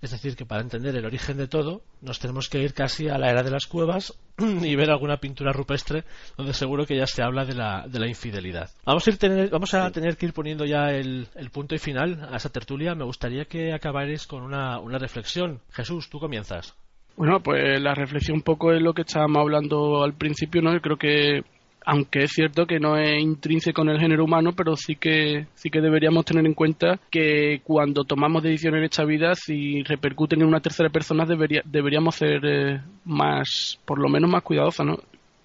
es 0.00 0.10
decir, 0.10 0.36
que 0.36 0.46
para 0.46 0.62
entender 0.62 0.96
el 0.96 1.04
origen 1.04 1.36
de 1.36 1.48
todo, 1.48 1.82
nos 2.02 2.18
tenemos 2.18 2.48
que 2.48 2.62
ir 2.62 2.74
casi 2.74 3.08
a 3.08 3.18
la 3.18 3.30
era 3.30 3.42
de 3.42 3.50
las 3.50 3.66
cuevas 3.66 4.12
y 4.38 4.74
ver 4.76 4.90
alguna 4.90 5.18
pintura 5.18 5.52
rupestre 5.52 6.04
donde 6.36 6.52
seguro 6.52 6.86
que 6.86 6.96
ya 6.96 7.06
se 7.06 7.22
habla 7.22 7.44
de 7.44 7.54
la, 7.54 7.86
de 7.88 7.98
la 7.98 8.08
infidelidad. 8.08 8.70
Vamos 8.84 9.06
a, 9.06 9.10
ir 9.10 9.18
tener, 9.18 9.50
vamos 9.50 9.74
a 9.74 9.90
tener 9.90 10.16
que 10.16 10.26
ir 10.26 10.32
poniendo 10.32 10.64
ya 10.64 10.90
el, 10.90 11.28
punto 11.52 11.74
y 11.74 11.78
final 11.78 12.28
a 12.30 12.36
esa 12.36 12.50
tertulia. 12.50 12.94
Me 12.94 13.04
gustaría 13.04 13.46
que 13.46 13.72
acabarais 13.72 14.26
con 14.26 14.42
una, 14.42 14.78
una 14.78 14.98
reflexión. 14.98 15.60
Jesús, 15.72 16.10
tú 16.10 16.18
comienzas. 16.18 16.74
Bueno, 17.16 17.40
pues 17.42 17.80
la 17.80 17.94
reflexión 17.94 18.36
un 18.36 18.42
poco 18.42 18.72
es 18.72 18.82
lo 18.82 18.92
que 18.92 19.02
estábamos 19.02 19.40
hablando 19.40 20.04
al 20.04 20.14
principio, 20.14 20.60
¿no? 20.60 20.74
Yo 20.74 20.82
creo 20.82 20.98
que 20.98 21.44
aunque 21.86 22.24
es 22.24 22.32
cierto 22.32 22.66
que 22.66 22.80
no 22.80 22.98
es 22.98 23.22
intrínseco 23.22 23.82
en 23.82 23.90
el 23.90 24.00
género 24.00 24.24
humano, 24.24 24.52
pero 24.56 24.76
sí 24.76 24.96
que 24.96 25.46
sí 25.54 25.70
que 25.70 25.80
deberíamos 25.80 26.24
tener 26.24 26.44
en 26.44 26.52
cuenta 26.52 26.98
que 27.10 27.60
cuando 27.62 28.02
tomamos 28.02 28.42
decisiones 28.42 28.78
en 28.78 28.84
esta 28.84 29.04
vida, 29.04 29.36
si 29.36 29.84
repercuten 29.84 30.40
en 30.40 30.48
una 30.48 30.60
tercera 30.60 30.90
persona, 30.90 31.24
debería, 31.24 31.62
deberíamos 31.64 32.16
ser 32.16 32.40
eh, 32.44 32.80
más, 33.04 33.78
por 33.84 34.00
lo 34.00 34.08
menos 34.08 34.28
más 34.28 34.42
cuidadosos, 34.42 34.84
¿no? 34.84 34.98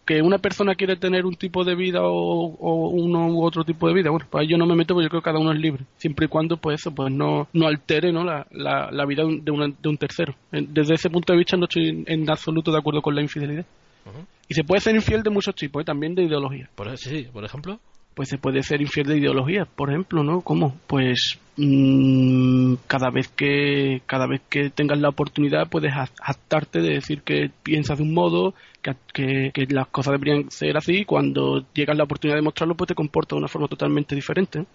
Que 0.04 0.24
una 0.24 0.40
persona 0.40 0.74
quiere 0.74 0.96
tener 0.96 1.28
un 1.28 1.36
tipo 1.36 1.64
de 1.64 1.76
vida 1.76 2.00
o, 2.02 2.90
uno 2.90 3.28
u 3.28 3.46
otro 3.46 3.64
tipo 3.64 3.88
de 3.88 3.94
vida, 3.94 4.10
bueno, 4.10 4.26
pues 4.28 4.48
yo 4.50 4.58
no 4.58 4.66
me 4.66 4.76
meto 4.76 4.96
porque 4.96 5.06
yo 5.06 5.10
creo 5.10 5.22
que 5.22 5.26
cada 5.26 5.40
uno 5.40 5.54
es 5.54 5.60
libre, 5.60 5.84
siempre 5.98 6.26
y 6.26 6.30
cuando 6.30 6.58
pues 6.58 6.82
eso, 6.82 6.90
pues 6.90 7.14
no, 7.14 7.48
no 7.54 7.68
altere 7.68 8.12
¿no? 8.12 8.24
La, 8.24 8.48
la, 8.50 9.06
vida 9.06 9.24
de, 9.24 9.42
de 9.44 9.90
un 9.90 9.98
tercero. 9.98 10.34
Desde 10.52 10.96
ese 10.96 11.12
punto 11.12 11.34
de 11.34 11.38
vista 11.38 11.56
no 11.56 11.66
estoy 11.66 12.04
en 12.08 12.28
absoluto 12.32 12.72
de 12.72 12.80
acuerdo 12.80 13.04
con 13.04 13.14
la 13.14 13.22
infidelidad. 13.22 13.66
Y 14.48 14.54
se 14.54 14.64
puede 14.64 14.82
ser 14.82 14.96
infiel 14.96 15.24
de 15.24 15.30
muchos 15.30 15.56
tipos, 15.56 15.82
¿eh? 15.82 15.86
también 15.86 16.14
de 16.14 16.24
ideología. 16.24 16.70
Por, 16.76 16.98
sí, 16.98 17.28
por 17.32 17.46
ejemplo. 17.46 17.80
Pues 18.14 18.28
se 18.28 18.38
puede 18.38 18.62
ser 18.64 18.82
infiel 18.82 19.08
de 19.08 19.18
ideología, 19.18 19.64
por 19.64 19.90
ejemplo, 19.90 20.22
¿no? 20.24 20.42
¿Cómo? 20.42 20.76
Pues 20.88 21.40
mm, 21.56 22.74
cada 22.86 23.10
vez 23.10 23.30
que 23.30 24.02
cada 24.06 24.28
vez 24.28 24.42
que 24.50 24.70
tengas 24.70 25.00
la 25.00 25.08
oportunidad 25.08 25.70
puedes 25.70 25.94
jactarte 25.94 26.82
de 26.82 26.96
decir 26.96 27.22
que 27.22 27.50
piensas 27.64 28.00
de 28.00 28.04
un 28.04 28.14
modo, 28.14 28.54
que, 28.82 29.52
que, 29.54 29.66
las 29.70 29.88
cosas 29.88 30.20
deberían 30.20 30.52
ser 30.52 30.76
así, 30.76 31.00
y 31.00 31.06
cuando 31.06 31.66
llega 31.74 31.94
la 31.94 32.04
oportunidad 32.04 32.36
de 32.36 32.44
mostrarlo, 32.44 32.76
pues 32.76 32.90
te 32.90 32.96
comportas 32.96 33.38
de 33.38 33.40
una 33.40 33.48
forma 33.48 33.70
totalmente 33.70 34.14
diferente. 34.14 34.66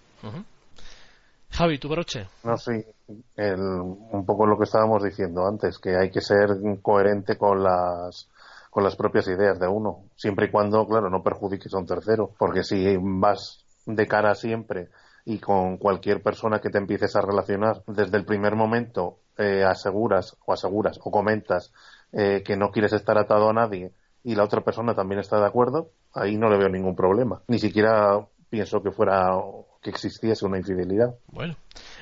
Javi, 1.51 1.79
tu 1.79 1.89
broche. 1.89 2.27
No, 2.45 2.57
sí, 2.57 2.73
un 3.09 4.25
poco 4.25 4.47
lo 4.47 4.57
que 4.57 4.65
estábamos 4.65 5.03
diciendo 5.03 5.47
antes, 5.47 5.79
que 5.79 5.97
hay 5.97 6.11
que 6.11 6.21
ser 6.21 6.49
coherente 6.83 7.37
con 7.37 7.63
las 7.63 8.29
con 8.77 8.85
las 8.85 8.95
propias 8.95 9.27
ideas 9.29 9.59
de 9.59 9.67
uno, 9.67 10.05
siempre 10.17 10.49
y 10.49 10.51
cuando, 10.51 10.87
claro, 10.87 11.09
no 11.09 11.23
perjudiques 11.23 11.73
a 11.73 11.79
un 11.79 11.87
tercero, 11.87 12.35
porque 12.39 12.63
si 12.63 12.99
vas 13.01 13.65
de 13.87 14.07
cara 14.07 14.35
siempre 14.35 14.91
y 15.25 15.39
con 15.39 15.79
cualquier 15.79 16.23
persona 16.23 16.59
que 16.59 16.69
te 16.69 16.77
empieces 16.77 17.17
a 17.17 17.23
relacionar, 17.23 17.83
desde 17.87 18.19
el 18.19 18.27
primer 18.27 18.55
momento 18.55 19.21
eh, 19.39 19.65
aseguras 19.65 20.37
o 20.45 20.53
aseguras 20.53 21.01
o 21.03 21.11
comentas 21.11 21.73
eh, 22.13 22.43
que 22.45 22.59
no 22.59 22.71
quieres 22.71 22.93
estar 22.93 23.17
atado 23.17 23.49
a 23.49 23.55
nadie 23.55 23.93
y 24.23 24.35
la 24.35 24.45
otra 24.45 24.61
persona 24.61 24.95
también 24.95 25.21
está 25.21 25.41
de 25.41 25.47
acuerdo, 25.47 25.93
ahí 26.13 26.37
no 26.37 26.51
le 26.51 26.59
veo 26.59 26.69
ningún 26.69 26.95
problema. 26.95 27.41
Ni 27.49 27.59
siquiera 27.59 28.27
pienso 28.51 28.83
que 28.83 28.91
fuera 28.91 29.31
que 29.81 29.89
existiese 29.89 30.45
una 30.45 30.59
infidelidad. 30.59 31.15
Bueno, 31.29 31.57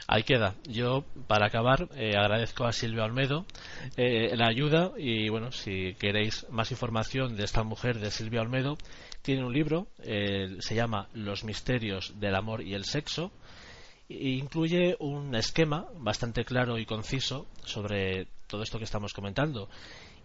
ahí 0.07 0.23
queda. 0.23 0.55
Yo, 0.65 1.05
para 1.27 1.47
acabar, 1.47 1.89
eh, 1.97 2.17
agradezco 2.17 2.65
a 2.65 2.73
Silvia 2.73 3.05
Olmedo 3.05 3.47
eh, 3.97 4.37
la 4.37 4.49
ayuda 4.49 4.93
y, 4.97 5.29
bueno, 5.29 5.53
si 5.53 5.95
queréis 5.95 6.47
más 6.51 6.71
información 6.71 7.37
de 7.37 7.45
esta 7.45 7.63
mujer, 7.63 7.99
de 7.99 8.11
Silvia 8.11 8.43
Olmedo, 8.43 8.77
tiene 9.23 9.45
un 9.45 9.53
libro, 9.53 9.89
eh, 10.03 10.57
se 10.61 10.75
llama 10.75 11.09
Los 11.15 11.45
misterios 11.45 12.19
del 12.21 12.35
amor 12.35 12.63
y 12.63 12.75
el 12.75 12.85
sexo, 12.85 13.33
e 14.09 14.31
incluye 14.31 14.97
un 15.01 15.35
esquema 15.35 15.87
bastante 15.97 16.45
claro 16.45 16.79
y 16.79 16.85
conciso 16.85 17.47
sobre 17.65 18.27
todo 18.47 18.63
esto 18.63 18.79
que 18.79 18.85
estamos 18.85 19.15
comentando 19.15 19.69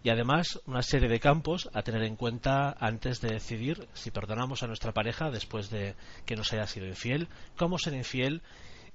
y 0.02 0.10
además 0.10 0.60
una 0.66 0.82
serie 0.82 1.08
de 1.08 1.20
campos 1.20 1.68
a 1.74 1.82
tener 1.82 2.02
en 2.02 2.16
cuenta 2.16 2.74
antes 2.78 3.20
de 3.20 3.34
decidir 3.34 3.86
si 3.92 4.10
perdonamos 4.10 4.62
a 4.62 4.66
nuestra 4.66 4.92
pareja 4.92 5.30
después 5.30 5.70
de 5.70 5.94
que 6.24 6.36
nos 6.36 6.52
haya 6.52 6.66
sido 6.66 6.86
infiel, 6.86 7.28
cómo 7.56 7.78
ser 7.78 7.94
infiel. 7.94 8.42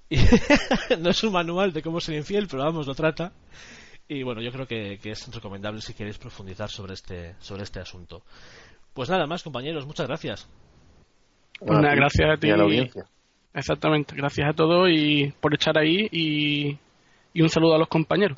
no 1.00 1.10
es 1.10 1.24
un 1.24 1.34
manual 1.34 1.74
de 1.74 1.82
cómo 1.82 2.00
ser 2.00 2.16
infiel, 2.16 2.48
pero 2.50 2.64
vamos, 2.64 2.88
lo 2.88 2.96
trata. 2.96 3.32
Y 4.08 4.24
bueno, 4.24 4.42
yo 4.42 4.52
creo 4.52 4.68
que, 4.68 5.00
es 5.04 5.34
recomendable 5.34 5.82
si 5.82 5.94
queréis 5.94 6.18
profundizar 6.18 6.70
sobre 6.70 6.94
este, 6.94 7.36
sobre 7.40 7.64
este 7.64 7.80
asunto. 7.80 8.24
Pues 8.94 9.10
nada 9.10 9.26
más, 9.26 9.44
compañeros, 9.44 9.86
muchas 9.86 10.08
gracias. 10.08 10.50
Una 11.60 11.96
gracias 11.96 12.30
a 12.30 12.38
ti. 12.38 12.50
a 12.50 12.58
la 12.58 12.64
audiencia. 12.64 13.06
Exactamente, 13.54 14.16
gracias 14.16 14.50
a 14.50 14.54
todos 14.54 14.90
y 14.92 15.34
por 15.40 15.54
estar 15.54 15.78
ahí 15.78 16.10
y 16.12 17.42
un 17.42 17.50
saludo 17.50 17.76
a 17.76 17.80
los 17.80 17.88
compañeros. 17.88 18.38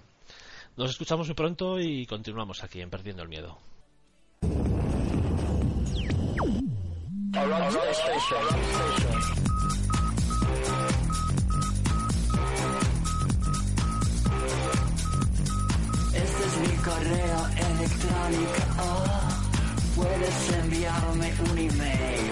Nos 0.77 0.91
escuchamos 0.91 1.27
muy 1.27 1.34
pronto 1.34 1.80
y 1.80 2.06
continuamos 2.06 2.63
aquí 2.63 2.82
en 2.82 2.91
Perdiendo 2.91 3.23
el 3.23 3.30
Miedo. 3.30 3.58
Mi 16.61 16.75
correo 16.77 17.47
electrónico. 17.55 19.03
Puedes 19.95 20.53
enviarme 20.63 21.33
un 21.51 21.58
email. 21.58 22.31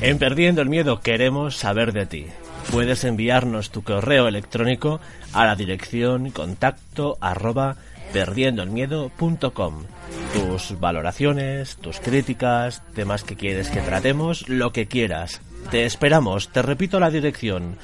En 0.00 0.18
Perdiendo 0.18 0.62
el 0.62 0.68
Miedo 0.68 1.00
queremos 1.00 1.56
saber 1.56 1.92
de 1.92 2.06
ti 2.06 2.26
puedes 2.70 3.04
enviarnos 3.04 3.70
tu 3.70 3.82
correo 3.82 4.28
electrónico 4.28 5.00
a 5.32 5.44
la 5.44 5.56
dirección 5.56 6.30
contacto 6.30 7.18
arroba 7.20 7.76
perdiendoelmiedo.com. 8.12 9.84
Tus 10.32 10.78
valoraciones, 10.78 11.76
tus 11.76 12.00
críticas, 12.00 12.82
temas 12.94 13.24
que 13.24 13.36
quieres 13.36 13.70
que 13.70 13.80
tratemos, 13.80 14.48
lo 14.48 14.72
que 14.72 14.86
quieras. 14.86 15.40
Te 15.70 15.84
esperamos, 15.84 16.48
te 16.50 16.62
repito 16.62 17.00
la 17.00 17.10
dirección. 17.10 17.76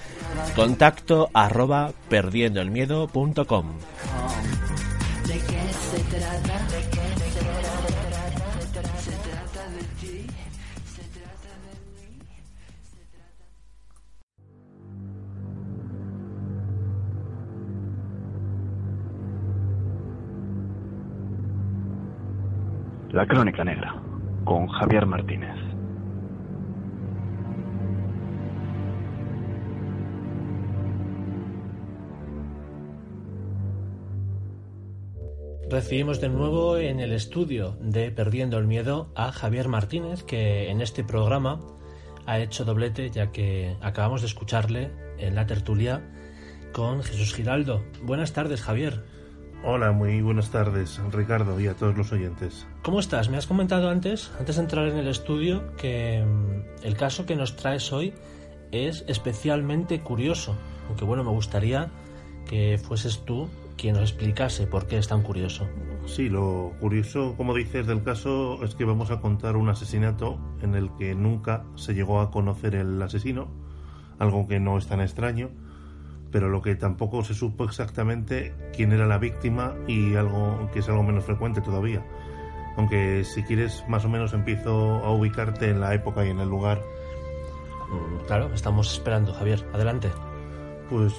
Contacto 0.55 1.31
arroba 1.33 1.93
perdiendoelmiedo.com. 2.09 3.73
La 23.17 23.27
Crónica 23.27 23.65
Negra, 23.65 23.99
con 24.45 24.67
Javier 24.67 25.07
Martínez. 25.07 25.57
Recibimos 35.71 36.21
de 36.21 36.29
nuevo 36.29 36.77
en 36.77 37.01
el 37.01 37.15
estudio 37.15 37.79
de 37.81 38.11
Perdiendo 38.11 38.59
el 38.59 38.67
Miedo 38.67 39.11
a 39.15 39.33
Javier 39.33 39.69
Martínez, 39.69 40.23
que 40.23 40.69
en 40.71 40.83
este 40.83 41.03
programa 41.03 41.63
ha 42.27 42.39
hecho 42.39 42.67
doblete 42.67 43.09
ya 43.09 43.33
que 43.33 43.79
acabamos 43.81 44.21
de 44.21 44.27
escucharle 44.27 44.91
en 45.17 45.35
la 45.35 45.47
tertulia 45.47 46.03
con 46.75 47.03
Jesús 47.03 47.33
Giraldo. 47.33 47.83
Buenas 48.03 48.35
tardes, 48.35 48.61
Javier. 48.61 49.16
Hola, 49.65 49.91
muy 49.93 50.21
buenas 50.21 50.51
tardes, 50.51 51.01
Ricardo, 51.11 51.59
y 51.59 51.67
a 51.67 51.75
todos 51.75 51.97
los 51.97 52.13
oyentes. 52.13 52.67
¿Cómo 52.83 53.01
estás? 53.01 53.31
Me 53.31 53.37
has 53.37 53.47
comentado 53.47 53.89
antes, 53.89 54.31
antes 54.39 54.57
de 54.57 54.63
entrar 54.63 54.87
en 54.87 54.99
el 54.99 55.09
estudio, 55.09 55.75
que 55.77 56.25
mm, 56.25 56.85
el 56.85 56.97
caso 56.97 57.27
que 57.27 57.35
nos 57.37 57.57
traes 57.57 57.93
hoy 57.93 58.15
es 58.71 59.05
especialmente 59.09 60.01
curioso. 60.01 60.55
Aunque 60.89 61.05
bueno, 61.05 61.25
me 61.25 61.31
gustaría 61.31 61.91
que 62.49 62.79
fueses 62.79 63.25
tú 63.25 63.49
quien 63.77 63.95
nos 63.95 64.11
explicase 64.11 64.67
por 64.67 64.87
qué 64.87 64.99
es 64.99 65.09
tan 65.09 65.23
curioso. 65.23 65.67
Sí, 66.07 66.29
lo 66.29 66.73
curioso, 66.81 67.35
como 67.37 67.55
dices, 67.55 67.87
del 67.87 68.03
caso 68.03 68.63
es 68.63 68.75
que 68.75 68.85
vamos 68.85 69.11
a 69.11 69.21
contar 69.21 69.57
un 69.57 69.69
asesinato 69.69 70.39
en 70.63 70.75
el 70.75 70.91
que 70.97 71.15
nunca 71.15 71.65
se 71.75 71.95
llegó 71.95 72.21
a 72.21 72.31
conocer 72.31 72.75
el 72.75 73.01
asesino, 73.03 73.49
algo 74.19 74.47
que 74.47 74.61
no 74.61 74.79
es 74.79 74.87
tan 74.87 75.01
extraño, 75.01 75.51
pero 76.37 76.51
lo 76.51 76.61
que 76.61 76.75
tampoco 76.75 77.25
se 77.25 77.33
supo 77.33 77.65
exactamente 77.65 78.53
quién 78.75 78.93
era 78.93 79.07
la 79.07 79.17
víctima 79.17 79.73
y 79.87 80.17
algo 80.17 80.69
que 80.71 80.81
es 80.81 80.89
algo 80.91 81.03
menos 81.03 81.25
frecuente 81.25 81.63
todavía. 81.63 82.05
Aunque 82.77 83.25
si 83.25 83.43
quieres 83.43 83.83
más 83.89 84.05
o 84.05 84.11
menos 84.11 84.35
empiezo 84.35 84.97
a 85.03 85.13
ubicarte 85.13 85.71
en 85.71 85.81
la 85.81 85.95
época 85.95 86.27
y 86.27 86.29
en 86.29 86.39
el 86.41 86.51
lugar. 86.51 86.83
Mm, 87.89 88.27
claro, 88.27 88.51
estamos 88.53 88.93
esperando, 88.93 89.33
Javier. 89.33 89.67
Adelante. 89.73 90.11
Pues 90.91 91.15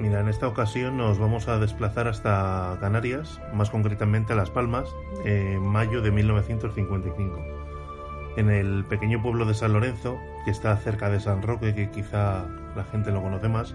Mira, 0.00 0.20
en 0.20 0.28
esta 0.28 0.48
ocasión 0.48 0.96
nos 0.96 1.18
vamos 1.18 1.46
a 1.46 1.58
desplazar 1.58 2.08
hasta 2.08 2.78
Canarias, 2.80 3.42
más 3.52 3.68
concretamente 3.68 4.32
a 4.32 4.36
Las 4.36 4.48
Palmas, 4.48 4.88
en 5.26 5.60
mayo 5.60 6.00
de 6.00 6.10
1955. 6.10 7.38
En 8.38 8.48
el 8.48 8.86
pequeño 8.86 9.20
pueblo 9.20 9.44
de 9.44 9.52
San 9.52 9.74
Lorenzo, 9.74 10.18
que 10.46 10.50
está 10.50 10.74
cerca 10.78 11.10
de 11.10 11.20
San 11.20 11.42
Roque, 11.42 11.74
que 11.74 11.90
quizá 11.90 12.46
la 12.74 12.84
gente 12.84 13.10
lo 13.12 13.22
conoce 13.22 13.48
más, 13.48 13.74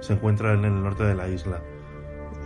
se 0.00 0.14
encuentra 0.14 0.54
en 0.54 0.64
el 0.64 0.82
norte 0.82 1.04
de 1.04 1.14
la 1.14 1.28
isla. 1.28 1.60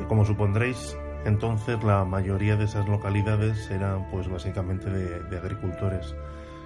Como 0.08 0.24
supondréis, 0.24 0.96
entonces 1.24 1.82
la 1.84 2.04
mayoría 2.04 2.56
de 2.56 2.64
esas 2.64 2.88
localidades 2.88 3.70
eran 3.70 4.10
pues 4.10 4.28
básicamente 4.28 4.90
de, 4.90 5.38
agricultores 5.38 6.14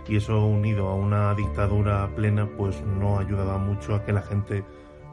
y 0.09 0.17
eso 0.17 0.47
unido 0.47 0.89
a 0.89 0.95
una 0.95 1.35
dictadura 1.35 2.09
plena 2.15 2.49
pues 2.57 2.81
no 2.83 3.19
ayudaba 3.19 3.59
mucho 3.59 3.95
a 3.95 4.05
que 4.05 4.13
la 4.13 4.23
gente 4.23 4.65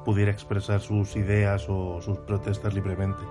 pudiera 0.06 0.32
expresar 0.32 0.80
sus 0.82 1.16
ideas 1.16 1.66
o 1.68 2.02
sus 2.02 2.20
protestas 2.20 2.74
libremente. 2.74 3.22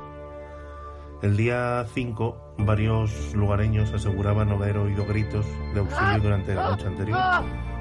El 1.22 1.36
día 1.36 1.86
5, 1.94 2.54
varios 2.58 3.32
lugareños 3.34 3.92
aseguraban 3.92 4.50
haber 4.50 4.76
oído 4.76 5.06
gritos 5.06 5.46
de 5.72 5.80
auxilio 5.80 6.20
durante 6.20 6.54
la 6.54 6.70
noche 6.70 6.88
anterior, 6.88 7.18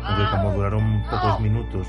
aunque 0.03 0.29
como 0.29 0.53
duraron 0.53 1.03
pocos 1.09 1.39
minutos 1.39 1.87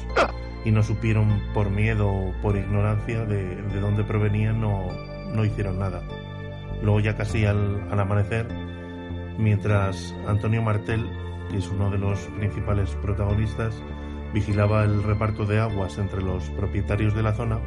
y 0.64 0.70
no 0.70 0.82
supieron 0.82 1.42
por 1.54 1.70
miedo 1.70 2.08
o 2.08 2.32
por 2.42 2.56
ignorancia 2.56 3.24
de, 3.24 3.56
de 3.56 3.80
dónde 3.80 4.04
provenían, 4.04 4.60
no, 4.60 4.88
no 5.34 5.44
hicieron 5.44 5.78
nada. 5.78 6.02
Luego 6.82 7.00
ya 7.00 7.16
casi 7.16 7.44
al, 7.44 7.88
al 7.90 8.00
amanecer, 8.00 8.46
mientras 9.38 10.14
Antonio 10.26 10.62
Martel, 10.62 11.08
que 11.50 11.58
es 11.58 11.68
uno 11.68 11.90
de 11.90 11.98
los 11.98 12.18
principales 12.38 12.90
protagonistas, 13.02 13.74
vigilaba 14.32 14.84
el 14.84 15.02
reparto 15.02 15.44
de 15.44 15.60
aguas 15.60 15.98
entre 15.98 16.22
los 16.22 16.48
propietarios 16.50 17.14
de 17.14 17.22
la 17.22 17.34
zona, 17.34 17.60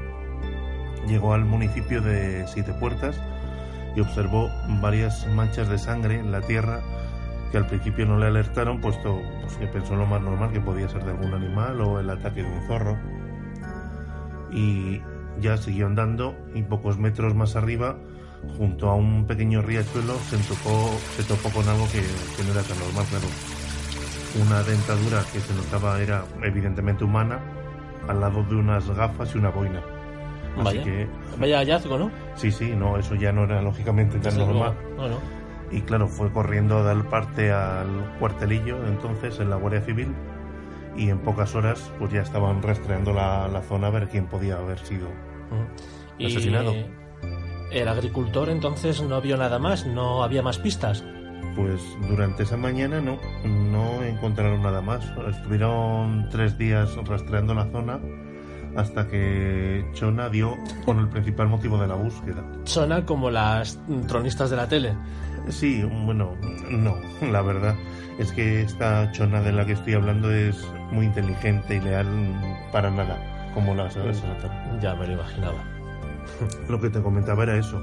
llegó 1.08 1.34
al 1.34 1.46
municipio 1.46 2.02
de 2.02 2.48
Siete 2.48 2.74
Puertas 2.74 3.22
y 3.96 4.02
observó 4.02 4.50
varias 4.82 5.28
manchas 5.28 5.70
de 5.70 5.78
sangre 5.78 6.16
en 6.16 6.32
la 6.32 6.42
tierra 6.42 6.82
que 7.56 7.60
al 7.60 7.68
principio 7.68 8.06
no 8.06 8.20
le 8.20 8.26
alertaron, 8.26 8.82
puesto 8.82 9.22
pues, 9.40 9.56
que 9.56 9.68
pensó 9.68 9.96
lo 9.96 10.06
más 10.06 10.22
normal 10.22 10.52
que 10.52 10.60
podía 10.60 10.90
ser 10.90 11.06
de 11.06 11.12
algún 11.12 11.34
animal 11.34 11.80
o 11.80 12.02
el 12.02 12.10
ataque 12.10 12.44
de 12.44 12.50
un 12.50 12.68
zorro. 12.68 12.98
Y 14.52 15.02
ya 15.40 15.56
siguió 15.56 15.86
andando 15.86 16.36
y 16.54 16.64
pocos 16.64 16.98
metros 16.98 17.34
más 17.34 17.56
arriba, 17.56 17.96
junto 18.58 18.90
a 18.90 18.96
un 18.96 19.26
pequeño 19.26 19.62
riachuelo, 19.62 20.16
se, 20.30 20.36
tocó, 20.40 20.92
se 21.16 21.24
topó 21.24 21.50
con 21.52 21.66
algo 21.70 21.86
que, 21.94 22.02
que 22.02 22.44
no 22.44 22.52
era 22.52 22.62
tan 22.62 22.78
normal, 22.78 23.06
claro 23.10 23.28
una 24.46 24.62
dentadura 24.64 25.24
que 25.32 25.40
se 25.40 25.54
notaba 25.54 26.02
era 26.02 26.26
evidentemente 26.44 27.06
humana, 27.06 27.40
al 28.10 28.20
lado 28.20 28.44
de 28.44 28.56
unas 28.56 28.90
gafas 28.90 29.34
y 29.34 29.38
una 29.38 29.50
boina. 29.50 29.80
Así 30.58 30.64
Vaya. 30.66 30.84
que, 30.84 31.08
Vaya 31.40 31.60
hallazgo, 31.60 31.98
¿no? 31.98 32.12
sí, 32.36 32.52
sí, 32.52 32.74
no, 32.76 32.98
eso 32.98 33.16
ya 33.16 33.32
no 33.32 33.46
era 33.46 33.62
lógicamente 33.62 34.20
tan 34.20 34.38
normal. 34.38 34.76
No, 34.98 35.08
no. 35.08 35.45
Y 35.76 35.82
claro, 35.82 36.08
fue 36.08 36.32
corriendo 36.32 36.78
a 36.78 36.84
dar 36.84 37.10
parte 37.10 37.52
al 37.52 38.16
cuartelillo, 38.18 38.78
entonces, 38.88 39.42
en 39.42 39.50
la 39.50 39.58
Guardia 39.58 39.82
Civil, 39.82 40.16
y 40.96 41.10
en 41.10 41.20
pocas 41.20 41.54
horas, 41.54 41.92
pues 42.00 42.14
ya 42.14 42.22
estaban 42.22 42.62
rastreando 42.62 43.12
la, 43.12 43.50
la 43.50 43.62
zona 43.62 43.88
a 43.88 43.90
ver 43.90 44.08
quién 44.08 44.28
podía 44.28 44.56
haber 44.56 44.80
sido. 44.80 45.10
Y 46.18 46.28
Asesinado. 46.28 46.74
el 47.72 47.88
agricultor 47.90 48.48
entonces 48.48 49.02
no 49.02 49.20
vio 49.20 49.36
nada 49.36 49.60
más, 49.60 49.86
no 49.86 50.24
había 50.24 50.42
más 50.42 50.58
pistas. 50.60 51.04
Pues 51.58 51.82
durante 52.08 52.44
esa 52.44 52.56
mañana 52.56 53.02
no, 53.02 53.18
no 53.46 54.02
encontraron 54.02 54.62
nada 54.62 54.82
más. 54.82 55.06
Estuvieron 55.30 56.30
tres 56.30 56.58
días 56.58 56.96
rastreando 57.06 57.54
la 57.54 57.70
zona 57.72 58.00
hasta 58.76 59.08
que 59.08 59.86
Chona 59.94 60.30
dio 60.30 60.56
con 60.86 61.00
el 61.00 61.08
principal 61.10 61.48
motivo 61.48 61.78
de 61.78 61.88
la 61.88 61.96
búsqueda. 61.96 62.44
Suena 62.66 63.06
como 63.06 63.30
las 63.30 63.80
tronistas 64.08 64.50
de 64.50 64.56
la 64.56 64.68
tele. 64.68 64.96
Sí, 65.50 65.84
bueno, 66.06 66.36
no, 66.70 66.98
la 67.32 67.42
verdad 67.42 67.76
es 68.18 68.32
que 68.32 68.62
esta 68.62 69.12
Chona 69.12 69.42
de 69.42 69.52
la 69.52 69.66
que 69.66 69.74
estoy 69.74 69.94
hablando 69.94 70.32
es 70.32 70.68
muy 70.92 71.06
inteligente 71.06 71.76
y 71.76 71.82
leal 71.82 72.08
para 72.72 72.90
nada, 72.90 73.52
como 73.54 73.76
la 73.76 73.90
Salazar. 73.90 74.80
Ya 74.82 74.96
me 74.96 75.08
lo 75.08 75.14
imaginaba. 75.14 75.64
Lo 76.70 76.80
que 76.82 76.90
te 76.90 77.02
comentaba 77.02 77.44
era 77.44 77.58
eso, 77.58 77.82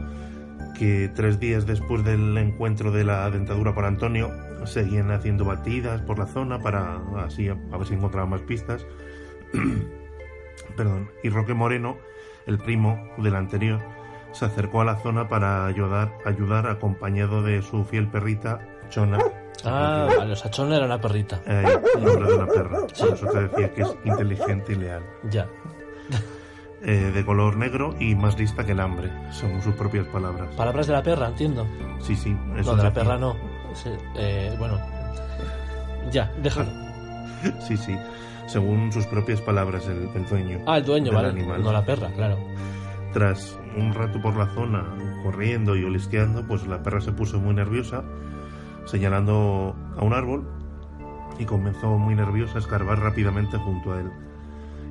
que 0.77 1.11
tres 1.15 1.39
días 1.39 1.67
después 1.67 2.05
del 2.05 2.37
encuentro 2.37 2.91
de 2.91 3.05
la 3.05 3.31
dentadura 3.31 3.75
para 3.75 3.89
Antonio, 3.89 4.31
seguían 4.65 5.11
haciendo 5.11 5.45
batidas 5.45 6.01
por 6.03 6.19
la 6.19 6.27
zona 6.27 6.59
para 6.59 7.01
así 7.25 7.49
a 7.49 7.55
ver 7.55 7.87
si 7.87 7.95
encontraban 7.95 8.31
más 8.31 8.41
pistas. 8.43 8.85
Perdón. 10.77 11.11
Y 11.23 11.29
Roque 11.29 11.55
Moreno, 11.55 11.97
el 12.47 12.59
primo 12.59 12.99
del 13.19 13.37
anterior, 13.37 13.81
se 14.33 14.45
acercó 14.45 14.81
a 14.81 14.85
la 14.85 14.97
zona 14.97 15.29
para 15.29 15.67
ayudar, 15.67 16.13
ayudar 16.25 16.67
acompañado 16.67 17.43
de 17.43 17.63
su 17.63 17.85
fiel 17.85 18.09
perrita, 18.09 18.61
Chona. 18.91 19.19
Ah, 19.65 20.09
vale, 20.19 20.33
o 20.33 20.37
sea, 20.37 20.51
Chona 20.51 20.77
era 20.77 20.87
una 20.87 21.01
perrita. 21.01 21.41
Eh, 21.47 21.63
nombre 22.01 22.27
de 22.29 22.35
una 22.35 22.47
perra. 22.47 22.81
Por 22.81 23.09
eso 23.09 23.27
te 23.27 23.41
decía 23.49 23.75
que 23.75 23.83
es 23.83 23.97
inteligente 24.05 24.73
y 24.73 24.77
leal. 24.77 25.03
Ya. 25.31 25.47
Eh, 26.85 27.13
de 27.15 27.25
color 27.25 27.57
negro 27.57 27.95
y 28.01 28.17
más 28.17 28.37
lista 28.37 28.65
que 28.67 28.73
el 28.73 28.81
hambre, 28.81 29.09
según 29.31 29.63
sus 29.63 29.75
propias 29.77 30.07
palabras. 30.09 30.53
Palabras 30.57 30.89
de 30.89 30.93
la 30.95 31.03
perra, 31.03 31.29
entiendo. 31.29 31.65
Sí, 32.01 32.17
sí. 32.17 32.31
No, 32.31 32.59
eso 32.59 32.75
de 32.75 32.83
la 32.83 32.93
perra 32.93 33.17
no. 33.17 33.37
Sí, 33.75 33.91
eh, 34.17 34.55
bueno. 34.59 34.79
Ya, 36.11 36.33
déjalo. 36.43 36.71
Sí, 37.61 37.77
sí. 37.77 37.97
Según 38.47 38.93
sus 38.93 39.05
propias 39.07 39.41
palabras, 39.41 39.87
el, 39.87 40.09
el 40.15 40.27
dueño. 40.27 40.61
Ah, 40.65 40.79
el 40.79 40.85
dueño, 40.85 41.13
vale. 41.13 41.31
animal. 41.31 41.61
No 41.61 41.73
la 41.73 41.85
perra, 41.85 42.09
claro. 42.15 42.39
Tras 43.13 43.59
un 43.77 43.93
rato 43.93 44.21
por 44.23 44.37
la 44.37 44.47
zona, 44.55 44.85
corriendo 45.23 45.77
y 45.77 45.85
olisqueando, 45.85 46.47
pues 46.47 46.67
la 46.67 46.83
perra 46.83 47.01
se 47.01 47.13
puso 47.13 47.39
muy 47.39 47.55
nerviosa, 47.55 48.05
señalando 48.87 49.77
a 49.97 50.03
un 50.03 50.15
árbol 50.15 50.49
y 51.39 51.45
comenzó 51.45 51.99
muy 51.99 52.15
nerviosa 52.15 52.57
a 52.57 52.61
escarbar 52.61 53.01
rápidamente 53.01 53.59
junto 53.59 53.93
a 53.93 54.01
él. 54.01 54.11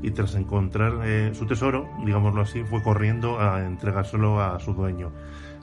Y 0.03 0.11
tras 0.11 0.35
encontrar 0.35 0.99
eh, 1.03 1.31
su 1.33 1.45
tesoro, 1.45 1.87
digámoslo 2.05 2.41
así, 2.41 2.63
fue 2.63 2.81
corriendo 2.83 3.39
a 3.39 3.65
entregárselo 3.65 4.41
a 4.41 4.59
su 4.59 4.73
dueño. 4.73 5.11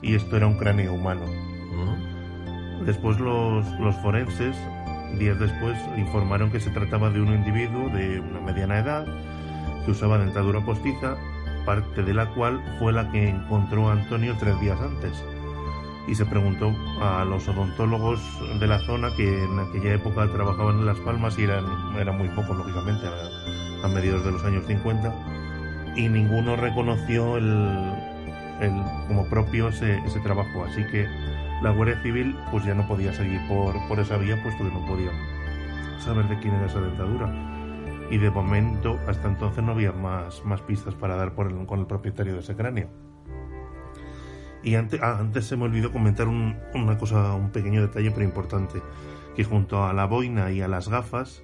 y 0.01 0.15
esto 0.15 0.37
era 0.37 0.47
un 0.47 0.57
cráneo 0.57 0.93
humano. 0.93 1.25
Mm. 1.25 2.85
Después 2.85 3.19
los, 3.19 3.65
los 3.79 3.95
forenses, 3.97 4.55
días 5.17 5.39
después, 5.39 5.77
informaron 5.97 6.51
que 6.51 6.59
se 6.59 6.69
trataba 6.69 7.09
de 7.09 7.21
un 7.21 7.33
individuo 7.33 7.89
de 7.89 8.19
una 8.19 8.39
mediana 8.39 8.79
edad 8.79 9.05
que 9.83 9.91
usaba 9.91 10.17
dentadura 10.17 10.61
postiza, 10.61 11.17
parte 11.69 12.01
de 12.01 12.15
la 12.15 12.25
cual 12.33 12.59
fue 12.79 12.91
la 12.91 13.11
que 13.11 13.29
encontró 13.29 13.91
Antonio 13.91 14.35
tres 14.39 14.59
días 14.59 14.79
antes. 14.81 15.23
Y 16.07 16.15
se 16.15 16.25
preguntó 16.25 16.73
a 16.99 17.23
los 17.25 17.47
odontólogos 17.47 18.19
de 18.59 18.65
la 18.65 18.79
zona 18.79 19.11
que 19.15 19.43
en 19.43 19.59
aquella 19.59 19.93
época 19.93 20.27
trabajaban 20.33 20.79
en 20.79 20.87
Las 20.87 20.97
Palmas 21.01 21.37
y 21.37 21.43
eran, 21.43 21.65
eran 21.99 22.17
muy 22.17 22.27
pocos, 22.29 22.57
lógicamente, 22.57 23.05
a, 23.83 23.87
mediados 23.87 24.25
de 24.25 24.31
los 24.31 24.43
años 24.45 24.65
50, 24.65 25.13
y 25.95 26.09
ninguno 26.09 26.55
reconoció 26.55 27.37
el, 27.37 27.93
el, 28.61 28.71
como 29.07 29.29
propio 29.29 29.67
ese, 29.67 29.99
ese 29.99 30.19
trabajo. 30.21 30.65
Así 30.65 30.83
que 30.85 31.05
la 31.61 31.69
Guardia 31.69 32.01
Civil 32.01 32.35
pues 32.49 32.65
ya 32.65 32.73
no 32.73 32.87
podía 32.87 33.13
seguir 33.13 33.47
por, 33.47 33.75
por 33.87 33.99
esa 33.99 34.17
vía, 34.17 34.41
puesto 34.41 34.63
que 34.63 34.71
no 34.71 34.83
podía 34.87 35.11
saber 35.99 36.27
de 36.29 36.39
quién 36.39 36.55
era 36.55 36.65
esa 36.65 36.81
dentadura. 36.81 37.48
Y 38.09 38.17
de 38.17 38.31
momento, 38.31 38.97
hasta 39.07 39.27
entonces, 39.27 39.63
no 39.63 39.73
había 39.73 39.91
más, 39.91 40.43
más 40.45 40.61
pistas 40.61 40.95
para 40.95 41.15
dar 41.15 41.33
por 41.35 41.47
el- 41.47 41.65
con 41.67 41.79
el 41.79 41.85
propietario 41.85 42.33
de 42.33 42.39
ese 42.39 42.55
cráneo. 42.55 42.89
Y 44.63 44.75
antes, 44.75 44.99
ah, 45.01 45.17
antes 45.19 45.45
se 45.45 45.55
me 45.55 45.63
olvidó 45.65 45.91
comentar 45.91 46.27
un- 46.27 46.57
una 46.73 46.97
cosa, 46.97 47.33
un 47.33 47.49
pequeño 47.51 47.81
detalle 47.81 48.11
pero 48.11 48.23
importante, 48.25 48.81
que 49.35 49.43
junto 49.43 49.85
a 49.85 49.93
la 49.93 50.05
boina 50.05 50.51
y 50.51 50.61
a 50.61 50.67
las 50.67 50.89
gafas, 50.89 51.43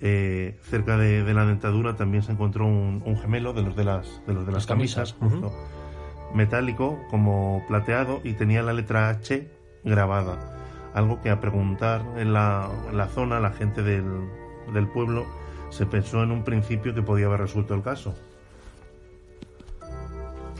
eh, 0.00 0.58
cerca 0.62 0.96
de, 0.96 1.22
de 1.24 1.34
la 1.34 1.44
dentadura 1.44 1.96
también 1.96 2.22
se 2.22 2.32
encontró 2.32 2.64
un, 2.66 3.02
un 3.04 3.18
gemelo 3.18 3.52
de 3.52 3.62
los 3.62 3.76
de 3.76 3.84
las, 3.84 4.22
de 4.26 4.32
los 4.32 4.46
de 4.46 4.52
las, 4.52 4.62
Las 4.62 4.66
camisas, 4.66 5.12
camisas, 5.12 5.40
justo, 5.40 5.56
metálico 6.34 6.98
como 7.10 7.62
plateado 7.68 8.20
y 8.24 8.32
tenía 8.32 8.62
la 8.62 8.72
letra 8.72 9.10
H 9.10 9.50
grabada. 9.84 10.56
Algo 10.94 11.20
que 11.20 11.28
a 11.30 11.40
preguntar 11.40 12.02
en 12.16 12.32
la, 12.32 12.68
en 12.90 12.96
la 12.96 13.08
zona, 13.08 13.38
la 13.40 13.50
gente 13.50 13.82
del, 13.82 14.04
del 14.72 14.88
pueblo, 14.88 15.26
se 15.70 15.86
pensó 15.86 16.22
en 16.22 16.30
un 16.30 16.44
principio 16.44 16.94
que 16.94 17.02
podía 17.02 17.26
haber 17.26 17.40
resuelto 17.40 17.74
el 17.74 17.82
caso. 17.82 18.14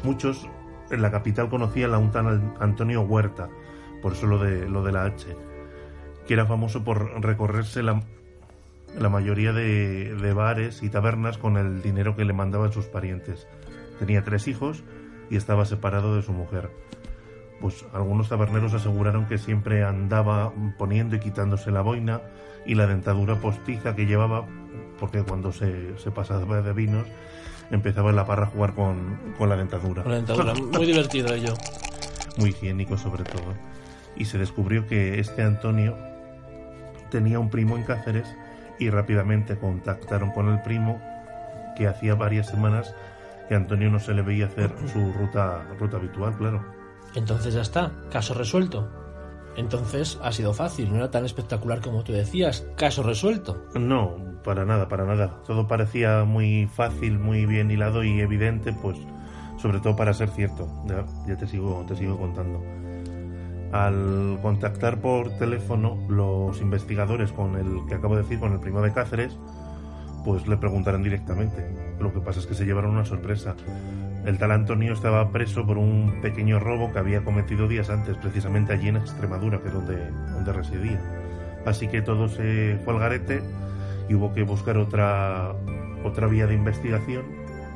Muchos 0.02 0.48
en 0.90 1.02
la 1.02 1.10
capital 1.10 1.48
conocían 1.48 1.94
a 1.94 1.98
un 1.98 2.10
tal 2.10 2.54
Antonio 2.58 3.02
Huerta, 3.02 3.48
por 4.02 4.12
eso 4.12 4.26
lo 4.26 4.38
de, 4.38 4.68
lo 4.68 4.82
de 4.82 4.92
la 4.92 5.04
H, 5.04 5.36
que 6.26 6.34
era 6.34 6.46
famoso 6.46 6.82
por 6.82 7.22
recorrerse 7.22 7.82
la, 7.82 8.02
la 8.98 9.08
mayoría 9.08 9.52
de, 9.52 10.14
de 10.14 10.32
bares 10.32 10.82
y 10.82 10.88
tabernas 10.88 11.38
con 11.38 11.56
el 11.56 11.82
dinero 11.82 12.16
que 12.16 12.24
le 12.24 12.32
mandaban 12.32 12.72
sus 12.72 12.86
parientes. 12.86 13.46
Tenía 13.98 14.24
tres 14.24 14.48
hijos 14.48 14.82
y 15.28 15.36
estaba 15.36 15.64
separado 15.64 16.16
de 16.16 16.22
su 16.22 16.32
mujer. 16.32 16.70
Pues 17.60 17.84
algunos 17.92 18.28
taberneros 18.28 18.72
aseguraron 18.72 19.26
que 19.26 19.38
siempre 19.38 19.84
andaba 19.84 20.52
poniendo 20.78 21.16
y 21.16 21.20
quitándose 21.20 21.70
la 21.70 21.82
boina 21.82 22.22
y 22.64 22.74
la 22.74 22.86
dentadura 22.86 23.36
postiza 23.36 23.94
que 23.94 24.06
llevaba, 24.06 24.46
porque 24.98 25.22
cuando 25.22 25.52
se, 25.52 25.98
se 25.98 26.10
pasaba 26.10 26.62
de 26.62 26.72
vinos 26.72 27.06
empezaba 27.70 28.10
en 28.10 28.16
la 28.16 28.26
parra 28.26 28.44
a 28.44 28.46
jugar 28.46 28.74
con, 28.74 29.18
con 29.38 29.48
la 29.48 29.56
dentadura. 29.56 30.02
Con 30.02 30.12
la 30.12 30.18
dentadura. 30.18 30.54
Muy 30.72 30.86
divertido 30.86 31.34
ello. 31.34 31.54
Muy 32.36 32.50
higiénico 32.50 32.96
sobre 32.96 33.24
todo. 33.24 33.54
Y 34.16 34.24
se 34.24 34.38
descubrió 34.38 34.86
que 34.86 35.20
este 35.20 35.42
Antonio 35.42 35.96
tenía 37.10 37.38
un 37.38 37.50
primo 37.50 37.76
en 37.76 37.84
Cáceres 37.84 38.34
y 38.78 38.90
rápidamente 38.90 39.56
contactaron 39.56 40.30
con 40.30 40.48
el 40.48 40.62
primo 40.62 41.00
que 41.76 41.86
hacía 41.86 42.14
varias 42.14 42.48
semanas 42.48 42.94
que 43.48 43.54
Antonio 43.54 43.90
no 43.90 43.98
se 43.98 44.14
le 44.14 44.22
veía 44.22 44.46
hacer 44.46 44.70
su 44.92 45.12
ruta, 45.12 45.64
ruta 45.78 45.96
habitual, 45.96 46.36
claro. 46.36 46.79
Entonces 47.14 47.54
ya 47.54 47.62
está, 47.62 47.92
caso 48.10 48.34
resuelto. 48.34 48.88
Entonces 49.56 50.18
ha 50.22 50.32
sido 50.32 50.54
fácil, 50.54 50.90
no 50.90 50.96
era 50.96 51.10
tan 51.10 51.24
espectacular 51.24 51.80
como 51.80 52.04
tú 52.04 52.12
decías. 52.12 52.66
Caso 52.76 53.02
resuelto. 53.02 53.66
No, 53.74 54.16
para 54.44 54.64
nada, 54.64 54.88
para 54.88 55.04
nada. 55.04 55.42
Todo 55.46 55.66
parecía 55.66 56.24
muy 56.24 56.66
fácil, 56.66 57.18
muy 57.18 57.46
bien 57.46 57.70
hilado 57.70 58.04
y 58.04 58.20
evidente, 58.20 58.72
pues 58.72 58.96
sobre 59.60 59.80
todo 59.80 59.96
para 59.96 60.14
ser 60.14 60.30
cierto. 60.30 60.68
Ya, 61.26 61.36
te 61.36 61.46
sigo, 61.46 61.84
te 61.86 61.96
sigo 61.96 62.18
contando. 62.18 62.62
Al 63.72 64.38
contactar 64.42 65.00
por 65.00 65.30
teléfono 65.38 65.98
los 66.08 66.60
investigadores 66.60 67.32
con 67.32 67.56
el 67.56 67.86
que 67.86 67.94
acabo 67.94 68.16
de 68.16 68.22
decir, 68.22 68.40
con 68.40 68.52
el 68.52 68.60
primo 68.60 68.80
de 68.80 68.92
Cáceres, 68.92 69.36
pues 70.24 70.46
le 70.46 70.56
preguntaron 70.56 71.02
directamente. 71.02 71.96
Lo 72.00 72.12
que 72.12 72.20
pasa 72.20 72.40
es 72.40 72.46
que 72.46 72.54
se 72.54 72.64
llevaron 72.64 72.92
una 72.92 73.04
sorpresa. 73.04 73.54
El 74.24 74.38
tal 74.38 74.52
Antonio 74.52 74.92
estaba 74.92 75.30
preso 75.30 75.66
por 75.66 75.78
un 75.78 76.20
pequeño 76.20 76.60
robo 76.60 76.92
que 76.92 76.98
había 76.98 77.24
cometido 77.24 77.68
días 77.68 77.88
antes, 77.90 78.16
precisamente 78.16 78.72
allí 78.72 78.88
en 78.88 78.96
Extremadura, 78.96 79.60
que 79.60 79.68
es 79.68 79.74
donde, 79.74 80.10
donde 80.32 80.52
residía. 80.52 81.00
Así 81.64 81.88
que 81.88 82.02
todo 82.02 82.28
se 82.28 82.78
fue 82.84 82.94
al 82.94 83.00
garete 83.00 83.42
y 84.08 84.14
hubo 84.14 84.32
que 84.32 84.42
buscar 84.42 84.76
otra, 84.76 85.54
otra 86.04 86.26
vía 86.26 86.46
de 86.46 86.54
investigación 86.54 87.24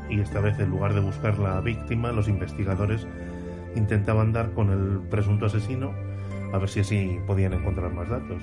y 0.09 0.21
esta 0.21 0.41
vez 0.41 0.59
en 0.59 0.71
lugar 0.71 0.95
de 0.95 1.01
buscar 1.01 1.39
la 1.39 1.61
víctima, 1.61 2.13
los 2.13 2.29
investigadores 2.29 3.07
intentaban 3.75 4.33
dar 4.33 4.53
con 4.53 4.71
el 4.71 5.01
presunto 5.09 5.47
asesino 5.47 5.93
a 6.53 6.59
ver 6.59 6.69
si 6.69 6.81
así 6.81 7.19
podían 7.27 7.53
encontrar 7.53 7.93
más 7.93 8.09
datos. 8.09 8.43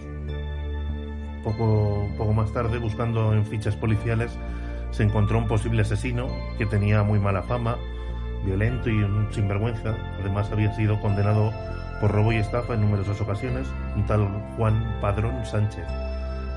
Poco, 1.46 2.10
poco 2.18 2.34
más 2.34 2.52
tarde, 2.52 2.78
buscando 2.78 3.34
en 3.34 3.46
fichas 3.46 3.76
policiales, 3.78 4.38
se 4.92 5.04
encontró 5.04 5.38
un 5.38 5.48
posible 5.48 5.82
asesino 5.82 6.28
que 6.58 6.66
tenía 6.66 7.04
muy 7.04 7.20
mala 7.20 7.44
fama, 7.44 7.78
violento 8.46 8.90
y 8.90 9.04
un 9.04 9.32
sinvergüenza. 9.34 9.96
Además 10.20 10.52
había 10.52 10.74
sido 10.76 11.00
condenado 11.00 11.52
por 12.00 12.12
robo 12.12 12.32
y 12.32 12.38
estafa 12.38 12.74
en 12.74 12.82
numerosas 12.82 13.20
ocasiones, 13.22 13.68
un 13.96 14.06
tal 14.06 14.28
Juan 14.58 14.98
Padrón 15.02 15.46
Sánchez. 15.46 15.86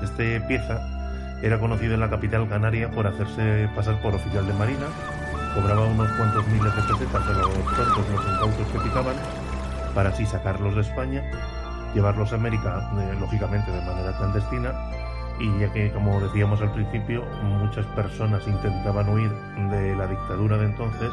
Este 0.03 0.41
pieza 0.41 0.81
era 1.41 1.59
conocido 1.59 1.93
en 1.93 1.99
la 1.99 2.09
capital 2.09 2.47
canaria 2.49 2.89
por 2.91 3.07
hacerse 3.07 3.69
pasar 3.75 4.01
por 4.01 4.15
oficial 4.15 4.47
de 4.47 4.53
marina, 4.53 4.87
cobraba 5.53 5.85
unos 5.85 6.09
cuantos 6.13 6.47
miles 6.47 6.75
de 6.75 6.81
pesetas 6.81 7.27
a 7.27 7.33
los 7.33 7.53
tontos, 7.53 8.09
los 8.09 8.33
incautos 8.33 8.67
que 8.73 8.79
picaban, 8.79 9.15
para 9.93 10.09
así 10.09 10.25
sacarlos 10.25 10.75
de 10.75 10.81
España, 10.81 11.23
llevarlos 11.93 12.33
a 12.33 12.35
América, 12.35 12.89
eh, 12.99 13.15
lógicamente 13.19 13.71
de 13.71 13.81
manera 13.81 14.17
clandestina, 14.17 14.73
y 15.39 15.59
ya 15.59 15.71
que, 15.73 15.91
como 15.91 16.19
decíamos 16.21 16.61
al 16.61 16.71
principio, 16.73 17.23
muchas 17.43 17.85
personas 17.87 18.47
intentaban 18.47 19.09
huir 19.09 19.29
de 19.69 19.95
la 19.95 20.07
dictadura 20.07 20.57
de 20.57 20.65
entonces, 20.65 21.11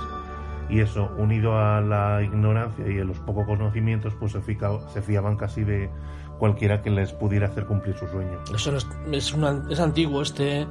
y 0.68 0.80
eso, 0.80 1.10
unido 1.18 1.58
a 1.58 1.80
la 1.80 2.22
ignorancia 2.22 2.88
y 2.88 2.98
a 3.00 3.04
los 3.04 3.18
pocos 3.20 3.44
conocimientos, 3.46 4.14
pues 4.18 4.32
se, 4.32 4.40
fica- 4.40 4.78
se 4.92 5.02
fiaban 5.02 5.36
casi 5.36 5.64
de 5.64 5.90
cualquiera 6.38 6.80
que 6.82 6.90
les 6.90 7.12
pudiera 7.12 7.46
hacer 7.48 7.66
cumplir 7.66 7.96
su 7.96 8.06
sueño. 8.08 8.38
Eso 8.54 8.76
es, 8.76 8.86
es, 9.10 9.32
una- 9.34 9.64
es 9.70 9.80
antiguo 9.80 10.22
este 10.22 10.66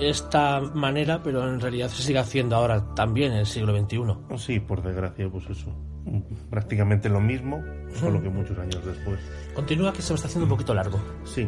esta 0.00 0.60
manera, 0.74 1.22
pero 1.22 1.46
en 1.46 1.60
realidad 1.60 1.88
se 1.88 2.02
sigue 2.02 2.18
haciendo 2.18 2.56
ahora 2.56 2.94
también 2.94 3.32
en 3.32 3.38
el 3.40 3.46
siglo 3.46 3.76
XXI. 3.78 4.38
Sí, 4.38 4.58
por 4.58 4.82
desgracia, 4.82 5.28
pues 5.30 5.44
eso. 5.50 5.70
Prácticamente 6.48 7.10
lo 7.10 7.20
mismo, 7.20 7.62
solo 7.94 8.22
que 8.22 8.30
muchos 8.30 8.58
años 8.58 8.82
después. 8.84 9.18
Continúa 9.54 9.92
que 9.92 10.00
se 10.00 10.12
me 10.12 10.16
está 10.16 10.28
haciendo 10.28 10.46
un 10.46 10.50
poquito 10.50 10.72
largo. 10.72 10.98
Sí. 11.24 11.46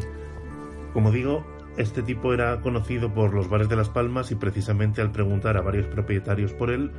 Como 0.93 1.11
digo, 1.11 1.45
este 1.77 2.03
tipo 2.03 2.33
era 2.33 2.61
conocido 2.61 3.13
por 3.13 3.33
los 3.33 3.49
bares 3.49 3.67
de 3.67 3.75
Las 3.75 3.89
Palmas 3.89 4.31
y 4.31 4.35
precisamente 4.35 5.01
al 5.01 5.11
preguntar 5.11 5.57
a 5.57 5.61
varios 5.61 5.87
propietarios 5.87 6.53
por 6.53 6.69
él, 6.69 6.91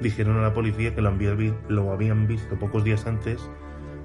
dijeron 0.00 0.36
a 0.36 0.42
la 0.42 0.52
policía 0.52 0.94
que 0.94 1.00
lo, 1.00 1.92
habían 1.92 2.26
visto 2.26 2.58
pocos 2.58 2.84
días 2.84 3.06
antes 3.06 3.40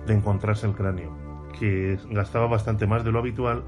de 0.08 0.14
encontrarse 0.14 0.66
el 0.66 0.74
cráneo, 0.74 1.16
que 1.60 1.98
gastaba 2.10 2.48
bastante 2.48 2.88
más 2.88 3.04
de 3.04 3.12
lo 3.12 3.20
habitual 3.20 3.64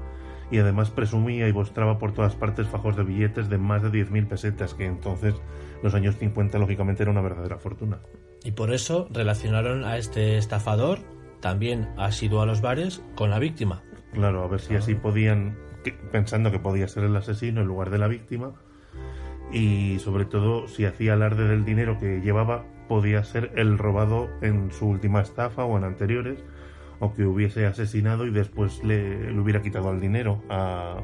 y 0.50 0.58
además 0.58 0.90
presumía 0.90 1.48
y 1.48 1.52
mostraba 1.52 1.98
por 1.98 2.12
todas 2.12 2.36
partes 2.36 2.68
fajos 2.68 2.96
de 2.96 3.02
billetes 3.02 3.48
de 3.48 3.58
más 3.58 3.82
de 3.82 3.90
10.000 3.90 4.28
pesetas, 4.28 4.74
que 4.74 4.86
entonces, 4.86 5.34
los 5.82 5.94
años 5.94 6.16
50, 6.16 6.58
lógicamente 6.58 7.02
era 7.02 7.12
una 7.12 7.20
verdadera 7.20 7.58
fortuna. 7.58 7.98
Y 8.44 8.52
por 8.52 8.72
eso 8.72 9.08
relacionaron 9.10 9.84
a 9.84 9.98
este 9.98 10.38
estafador, 10.38 11.00
también 11.40 11.88
ha 11.96 12.12
sido 12.12 12.40
a 12.40 12.46
los 12.46 12.60
bares, 12.60 13.02
con 13.16 13.30
la 13.30 13.38
víctima. 13.38 13.82
Claro, 14.12 14.44
a 14.44 14.46
ver 14.46 14.60
si 14.60 14.76
así 14.76 14.94
podían, 14.94 15.58
que- 15.92 15.92
pensando 16.10 16.50
que 16.50 16.58
podía 16.58 16.88
ser 16.88 17.04
el 17.04 17.14
asesino 17.16 17.60
en 17.60 17.66
lugar 17.68 17.90
de 17.90 17.98
la 17.98 18.08
víctima, 18.08 18.52
y 19.52 19.98
sobre 20.00 20.24
todo 20.24 20.66
si 20.68 20.84
hacía 20.84 21.12
alarde 21.14 21.46
del 21.46 21.64
dinero 21.64 21.98
que 21.98 22.20
llevaba, 22.20 22.64
podía 22.88 23.22
ser 23.24 23.52
el 23.56 23.78
robado 23.78 24.28
en 24.42 24.70
su 24.72 24.86
última 24.88 25.20
estafa 25.20 25.64
o 25.64 25.76
en 25.76 25.84
anteriores, 25.84 26.42
o 26.98 27.12
que 27.12 27.24
hubiese 27.24 27.66
asesinado 27.66 28.26
y 28.26 28.30
después 28.30 28.82
le, 28.82 29.30
le 29.32 29.38
hubiera 29.40 29.62
quitado 29.62 29.90
el 29.92 30.00
dinero 30.00 30.42
a- 30.48 30.98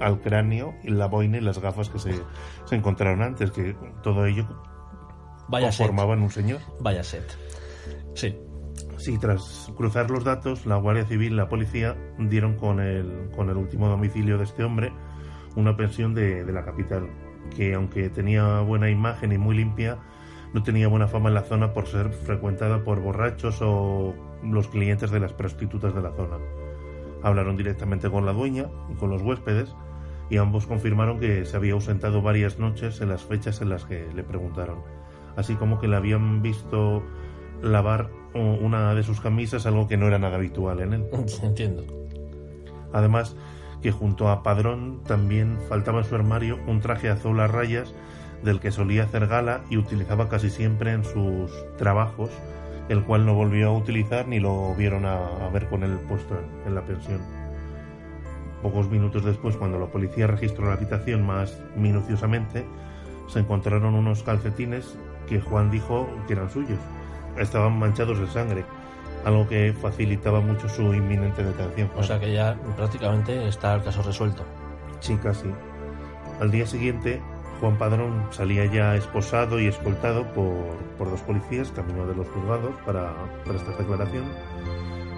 al 0.00 0.20
cráneo, 0.20 0.74
y 0.84 0.90
la 0.90 1.06
boina 1.06 1.38
y 1.38 1.40
las 1.40 1.58
gafas 1.60 1.88
que 1.90 1.98
se, 1.98 2.12
se 2.66 2.76
encontraron 2.76 3.20
antes, 3.22 3.50
que 3.50 3.74
todo 4.02 4.26
ello 4.26 4.46
Vaya 5.48 5.72
set. 5.72 5.86
conformaban 5.86 6.22
un 6.22 6.30
señor. 6.30 6.60
Vaya 6.80 7.02
set. 7.02 7.24
Sí. 8.14 8.38
Sí, 8.98 9.16
tras 9.16 9.72
cruzar 9.76 10.10
los 10.10 10.24
datos, 10.24 10.66
la 10.66 10.76
Guardia 10.76 11.04
Civil 11.04 11.32
y 11.32 11.36
la 11.36 11.48
policía 11.48 11.96
dieron 12.18 12.56
con 12.56 12.80
el, 12.80 13.30
con 13.34 13.48
el 13.48 13.56
último 13.56 13.88
domicilio 13.88 14.38
de 14.38 14.44
este 14.44 14.64
hombre, 14.64 14.92
una 15.54 15.76
pensión 15.76 16.14
de, 16.14 16.44
de 16.44 16.52
la 16.52 16.64
capital, 16.64 17.08
que 17.56 17.74
aunque 17.74 18.10
tenía 18.10 18.60
buena 18.60 18.90
imagen 18.90 19.30
y 19.30 19.38
muy 19.38 19.56
limpia, 19.56 19.98
no 20.52 20.64
tenía 20.64 20.88
buena 20.88 21.06
fama 21.06 21.28
en 21.28 21.36
la 21.36 21.42
zona 21.42 21.72
por 21.72 21.86
ser 21.86 22.10
frecuentada 22.10 22.82
por 22.82 23.00
borrachos 23.00 23.60
o 23.62 24.14
los 24.42 24.66
clientes 24.66 25.12
de 25.12 25.20
las 25.20 25.32
prostitutas 25.32 25.94
de 25.94 26.02
la 26.02 26.10
zona. 26.10 26.38
Hablaron 27.22 27.56
directamente 27.56 28.10
con 28.10 28.26
la 28.26 28.32
dueña 28.32 28.66
y 28.90 28.94
con 28.96 29.10
los 29.10 29.22
huéspedes 29.22 29.76
y 30.28 30.38
ambos 30.38 30.66
confirmaron 30.66 31.20
que 31.20 31.44
se 31.44 31.56
había 31.56 31.74
ausentado 31.74 32.20
varias 32.20 32.58
noches 32.58 33.00
en 33.00 33.10
las 33.10 33.24
fechas 33.24 33.60
en 33.60 33.68
las 33.68 33.84
que 33.84 34.08
le 34.12 34.24
preguntaron, 34.24 34.80
así 35.36 35.54
como 35.54 35.78
que 35.78 35.86
le 35.86 35.96
habían 35.96 36.42
visto 36.42 37.04
lavar 37.62 38.10
una 38.38 38.94
de 38.94 39.02
sus 39.02 39.20
camisas, 39.20 39.66
algo 39.66 39.88
que 39.88 39.96
no 39.96 40.06
era 40.06 40.18
nada 40.18 40.36
habitual 40.36 40.80
en 40.80 40.94
él. 40.94 41.06
Entiendo. 41.42 41.84
Además, 42.92 43.36
que 43.82 43.92
junto 43.92 44.28
a 44.28 44.42
Padrón 44.42 45.00
también 45.06 45.58
faltaba 45.68 45.98
en 45.98 46.04
su 46.04 46.14
armario 46.14 46.58
un 46.66 46.80
traje 46.80 47.08
azul 47.08 47.38
a 47.40 47.46
rayas 47.46 47.94
del 48.42 48.60
que 48.60 48.70
solía 48.70 49.04
hacer 49.04 49.26
gala 49.26 49.62
y 49.70 49.76
utilizaba 49.76 50.28
casi 50.28 50.50
siempre 50.50 50.92
en 50.92 51.04
sus 51.04 51.52
trabajos, 51.76 52.30
el 52.88 53.04
cual 53.04 53.26
no 53.26 53.34
volvió 53.34 53.68
a 53.68 53.72
utilizar 53.72 54.26
ni 54.28 54.40
lo 54.40 54.74
vieron 54.74 55.04
a, 55.06 55.48
ver 55.52 55.68
con 55.68 55.82
él 55.82 55.98
puesto 56.08 56.36
en 56.66 56.74
la 56.74 56.82
pensión. 56.82 57.20
Pocos 58.62 58.88
minutos 58.88 59.24
después, 59.24 59.56
cuando 59.56 59.78
la 59.78 59.86
policía 59.86 60.26
registró 60.26 60.66
la 60.66 60.72
habitación 60.72 61.24
más 61.24 61.60
minuciosamente, 61.76 62.64
se 63.28 63.40
encontraron 63.40 63.94
unos 63.94 64.22
calcetines 64.22 64.96
que 65.28 65.40
Juan 65.40 65.70
dijo 65.70 66.08
que 66.26 66.32
eran 66.32 66.50
suyos. 66.50 66.78
Estaban 67.36 67.78
manchados 67.78 68.18
de 68.18 68.26
sangre, 68.28 68.64
algo 69.24 69.46
que 69.48 69.74
facilitaba 69.80 70.40
mucho 70.40 70.68
su 70.68 70.94
inminente 70.94 71.42
detención. 71.42 71.90
O 71.96 72.02
sea 72.02 72.18
que 72.18 72.32
ya 72.32 72.56
prácticamente 72.76 73.48
está 73.48 73.74
el 73.74 73.82
caso 73.82 74.02
resuelto. 74.02 74.44
Sí, 75.00 75.16
casi. 75.16 75.48
Al 76.40 76.50
día 76.50 76.66
siguiente, 76.66 77.20
Juan 77.60 77.76
Padrón 77.76 78.26
salía 78.30 78.66
ya 78.66 78.96
esposado 78.96 79.60
y 79.60 79.66
escoltado 79.66 80.24
por, 80.32 80.54
por 80.96 81.10
dos 81.10 81.20
policías 81.22 81.70
camino 81.72 82.06
de 82.06 82.14
los 82.14 82.28
juzgados 82.28 82.74
para 82.84 83.12
prestar 83.44 83.76
declaración 83.76 84.24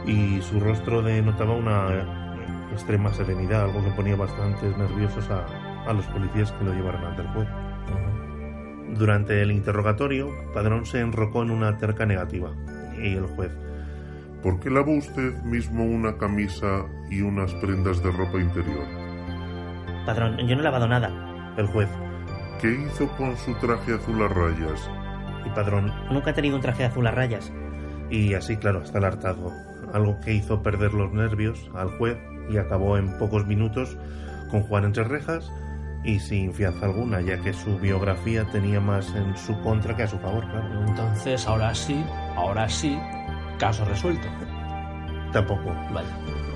y 0.07 0.41
su 0.43 0.61
rostro 0.61 1.03
denotaba 1.03 1.55
una 1.55 2.31
extrema 2.73 3.13
serenidad, 3.13 3.65
algo 3.65 3.85
que 3.85 3.91
ponía 3.91 4.17
bastante 4.17 4.69
nerviosos 4.77 5.29
a, 5.31 5.93
los 5.93 6.07
policías 6.07 6.53
que 6.53 6.65
lo 6.65 6.73
llevaron 6.73 7.05
ante 7.05 7.23
el 7.23 7.29
juez. 7.29 7.49
Durante 8.97 9.41
el 9.43 9.53
interrogatorio, 9.53 10.31
Padrón 10.53 10.85
se 10.85 11.01
enrocó 11.01 11.43
en 11.43 11.51
una 11.51 11.79
terca 11.79 12.07
negativa 12.07 12.51
y 12.99 13.15
el 13.15 13.27
juez. 13.27 13.53
¿Por 14.43 14.59
qué 14.61 14.71
lavó 14.71 14.93
usted 14.93 15.35
mismo 15.43 15.85
una 15.85 16.17
camisa 16.17 16.87
y 17.11 17.21
unas 17.21 17.53
prendas 17.55 18.03
de 18.03 18.11
ropa 18.11 18.41
interior? 18.41 18.85
Padrón, 20.07 20.39
yo 20.39 20.55
no 20.55 20.61
he 20.61 20.65
lavado 20.65 20.89
nada. 20.89 21.55
El 21.57 21.67
juez. 21.67 21.89
¿Qué 22.61 22.73
hizo 22.73 23.09
con 23.17 23.37
su 23.37 23.55
traje 23.55 23.95
azul 23.95 24.23
a 24.23 24.29
rayas? 24.29 24.91
Y 25.47 25.51
Padrón. 25.51 25.93
Nunca 26.11 26.31
he 26.31 26.35
tenido 26.35 26.57
un 26.57 26.63
traje 26.63 26.85
azul 26.85 27.07
a 27.07 27.11
rayas. 27.11 27.53
Y 28.11 28.35
así, 28.35 28.57
claro, 28.57 28.81
hasta 28.81 28.99
el 28.99 29.05
hartazgo. 29.05 29.53
Algo 29.93 30.21
que 30.21 30.35
hizo 30.35 30.63
perder 30.63 30.95
los 30.95 31.13
nervios 31.13 31.71
al 31.75 31.91
juez 31.99 32.19
y 32.51 32.59
acabó 32.59 32.99
en 32.99 33.17
pocos 33.19 33.47
minutos 33.47 33.97
con 34.51 34.63
Juan 34.63 34.85
entre 34.85 35.05
rejas 35.05 35.51
y 36.03 36.19
sin 36.19 36.55
fianza 36.55 36.87
alguna, 36.87 37.21
ya 37.21 37.39
que 37.39 37.53
su 37.53 37.79
biografía 37.79 38.45
tenía 38.47 38.81
más 38.81 39.15
en 39.15 39.37
su 39.37 39.59
contra 39.61 39.97
que 39.97 40.05
a 40.05 40.09
su 40.09 40.19
favor, 40.19 40.45
claro. 40.51 40.85
Entonces, 40.87 41.47
ahora 41.47 41.75
sí, 41.75 42.05
ahora 42.37 42.69
sí, 42.69 42.99
caso 43.59 43.85
resuelto. 43.85 44.27
Tampoco. 45.33 45.75
Vale. 45.93 46.09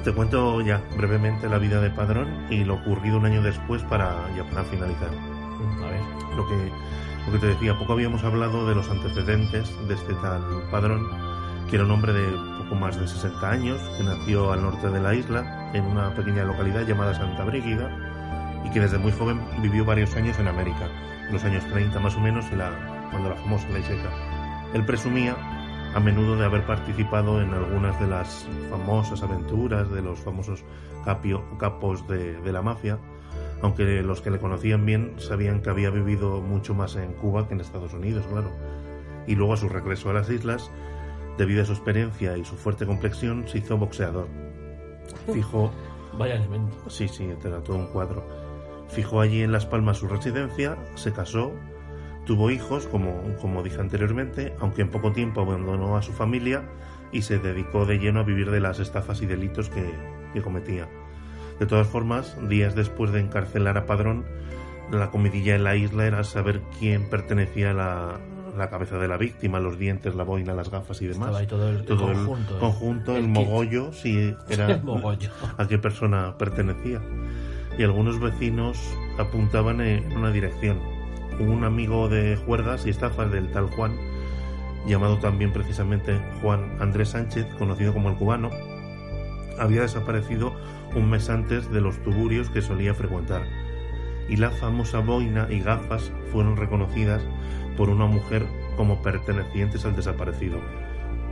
Te 0.03 0.13
cuento 0.13 0.61
ya 0.61 0.83
brevemente 0.97 1.49
la 1.49 1.59
vida 1.59 1.81
de 1.81 1.91
Padrón 1.91 2.47
y 2.51 2.65
lo 2.65 2.75
ocurrido 2.75 3.19
un 3.19 3.27
año 3.27 3.43
después 3.43 3.83
para, 3.85 4.15
ya 4.37 4.45
para 4.45 4.65
finalizar. 4.65 5.09
A 5.09 5.87
ver. 5.87 6.01
Lo 6.37 6.47
que, 6.49 6.73
lo 7.27 7.33
que 7.33 7.39
te 7.39 7.47
decía, 7.47 7.79
poco 7.79 7.93
habíamos 7.93 8.25
hablado 8.25 8.67
de 8.67 8.75
los 8.75 8.89
antecedentes 8.91 9.73
de 9.89 9.95
este 9.95 10.15
tal 10.15 10.43
Padrón, 10.71 11.07
que 11.71 11.77
era 11.77 11.85
un 11.85 11.91
hombre 11.91 12.13
de 12.13 12.27
poco 12.59 12.75
más 12.75 12.99
de 12.99 13.07
60 13.07 13.51
años, 13.51 13.81
que 13.97 14.05
nació 14.05 14.53
al 14.53 14.63
norte 14.63 14.91
de 14.91 15.01
la 15.01 15.15
isla, 15.15 15.71
en 15.73 15.85
una 15.85 16.15
pequeña 16.15 16.45
localidad 16.45 16.87
llamada 16.87 17.15
Santa 17.15 17.45
Brígida, 17.45 17.89
y 18.65 18.71
que 18.71 18.81
desde 18.81 18.99
muy 18.99 19.13
joven 19.13 19.41
vivió 19.61 19.85
varios 19.85 20.17
años 20.17 20.39
en 20.39 20.49
América, 20.49 20.89
los 21.31 21.45
años 21.45 21.65
30 21.67 22.01
más 22.01 22.17
o 22.17 22.21
menos, 22.21 22.47
y 22.53 22.57
la, 22.57 23.09
cuando 23.11 23.31
la 23.31 23.37
famosa 23.37 23.69
ley 23.69 23.83
seca. 23.83 24.11
Él 24.73 24.85
presumía 24.85 25.37
a 25.95 26.01
menudo 26.01 26.37
de 26.37 26.45
haber 26.45 26.67
participado 26.67 27.41
en 27.41 27.55
algunas 27.55 27.99
de 28.01 28.09
las 28.09 28.49
famosas 28.69 29.23
aventuras 29.23 29.91
de 29.93 30.03
los 30.03 30.19
famosos 30.21 30.65
capos 31.59 32.09
de, 32.09 32.41
de 32.41 32.53
la 32.53 32.63
mafia, 32.63 32.99
aunque 33.63 34.03
los 34.03 34.21
que 34.21 34.31
le 34.31 34.41
conocían 34.41 34.85
bien 34.85 35.15
sabían 35.19 35.63
que 35.63 35.71
había 35.71 35.91
vivido 35.91 36.41
mucho 36.41 36.75
más 36.75 36.97
en 36.97 37.13
Cuba 37.13 37.47
que 37.47 37.55
en 37.55 37.61
Estados 37.61 37.95
Unidos, 37.95 38.27
claro. 38.27 38.51
Y 39.27 39.37
luego 39.37 39.55
a 39.55 39.57
su 39.57 39.69
regreso 39.69 40.11
a 40.11 40.15
las 40.15 40.29
islas, 40.29 40.71
debido 41.39 41.63
a 41.63 41.67
su 41.67 41.73
experiencia 41.73 42.37
y 42.37 42.45
su 42.45 42.57
fuerte 42.57 42.87
complexión, 42.87 43.47
se 43.47 43.59
hizo 43.59 43.79
boxeador. 43.79 44.27
Fijó. 45.33 45.71
Vaya 46.19 46.35
elemento. 46.35 46.77
Sí, 46.89 47.09
sí, 47.09 47.29
te 47.41 47.49
todo 47.49 47.77
un 47.77 47.87
cuadro. 47.87 48.44
Fijó 48.95 49.21
allí 49.21 49.43
en 49.43 49.51
Las 49.51 49.67
Palmas 49.67 49.99
su 49.99 50.07
residencia, 50.07 50.77
se 50.95 51.13
casó, 51.13 51.53
tuvo 52.27 52.51
hijos, 52.51 52.87
como, 52.87 53.23
como 53.41 53.63
dije 53.63 53.81
anteriormente, 53.81 54.55
aunque 54.61 54.83
en 54.83 54.91
poco 54.91 55.13
tiempo 55.13 55.41
abandonó 55.41 55.97
a 55.97 56.03
su 56.03 56.13
familia 56.13 56.63
y 57.11 57.23
se 57.23 57.39
dedicó 57.39 57.87
de 57.87 57.99
lleno 57.99 58.21
a 58.21 58.23
vivir 58.23 58.51
de 58.51 58.61
las 58.61 58.79
estafas 58.79 59.21
y 59.21 59.27
delitos 59.27 59.69
que, 59.69 59.85
que 60.33 60.43
cometía. 60.43 60.89
De 61.59 61.67
todas 61.67 61.89
formas, 61.89 62.37
días 62.49 62.75
después 62.75 63.11
de 63.13 63.21
encarcelar 63.21 63.79
a 63.79 63.87
Padrón, 63.87 64.25
la 64.93 65.11
comidilla 65.11 65.57
en 65.57 65.65
la 65.65 65.75
isla 65.75 66.07
era 66.07 66.23
saber 66.23 66.63
quién 66.79 67.11
pertenecía 67.11 67.71
a 67.71 67.75
la, 67.75 68.21
la 68.57 68.71
cabeza 68.71 68.99
de 68.99 69.09
la 69.09 69.17
víctima, 69.17 69.61
los 69.61 69.79
dientes, 69.79 70.15
la 70.15 70.25
boina, 70.25 70.55
las 70.55 70.71
gafas 70.71 71.01
y 71.03 71.07
demás. 71.07 71.47
Todo 71.49 71.71
el, 71.71 71.85
conjunto, 71.85 72.55
el, 72.55 72.61
conjunto, 72.61 73.17
el, 73.17 73.29
mogollo, 73.29 73.93
si 73.93 74.35
era 74.49 74.81
a 75.59 75.69
qué 75.69 75.79
persona 75.79 76.37
pertenecía. 76.39 77.01
Y 77.79 77.83
algunos 77.83 78.21
vecinos 78.21 78.97
apuntaban 79.19 79.81
en 79.81 80.17
una 80.17 80.31
dirección. 80.31 80.81
Un 81.41 81.65
amigo 81.65 82.09
de 82.09 82.37
juergas 82.37 82.87
y 82.87 82.91
estafas 82.91 83.31
del 83.31 83.51
tal 83.51 83.67
Juan, 83.67 83.97
llamado 84.87 85.19
también 85.19 85.53
precisamente 85.53 86.21
Juan 86.41 86.77
Andrés 86.81 87.11
Sánchez, 87.11 87.47
conocido 87.59 87.93
como 87.93 88.11
el 88.11 88.17
cubano, 88.17 88.51
había 89.59 89.83
desaparecido 89.83 90.55
un 90.95 91.11
mes 91.11 91.29
antes 91.31 91.71
de 91.71 91.81
los 91.81 92.01
tuburios 92.03 92.51
que 92.51 92.63
solía 92.63 92.95
frecuentar. 92.95 93.43
Y 94.29 94.37
la 94.37 94.51
famosa 94.51 95.01
boina 95.01 95.49
y 95.51 95.61
gafas 95.61 96.13
fueron 96.33 96.57
reconocidas 96.57 97.23
por 97.77 97.89
una 97.89 98.07
mujer 98.07 98.47
como 98.77 99.03
pertenecientes 99.03 99.85
al 99.85 99.97
desaparecido, 99.97 100.61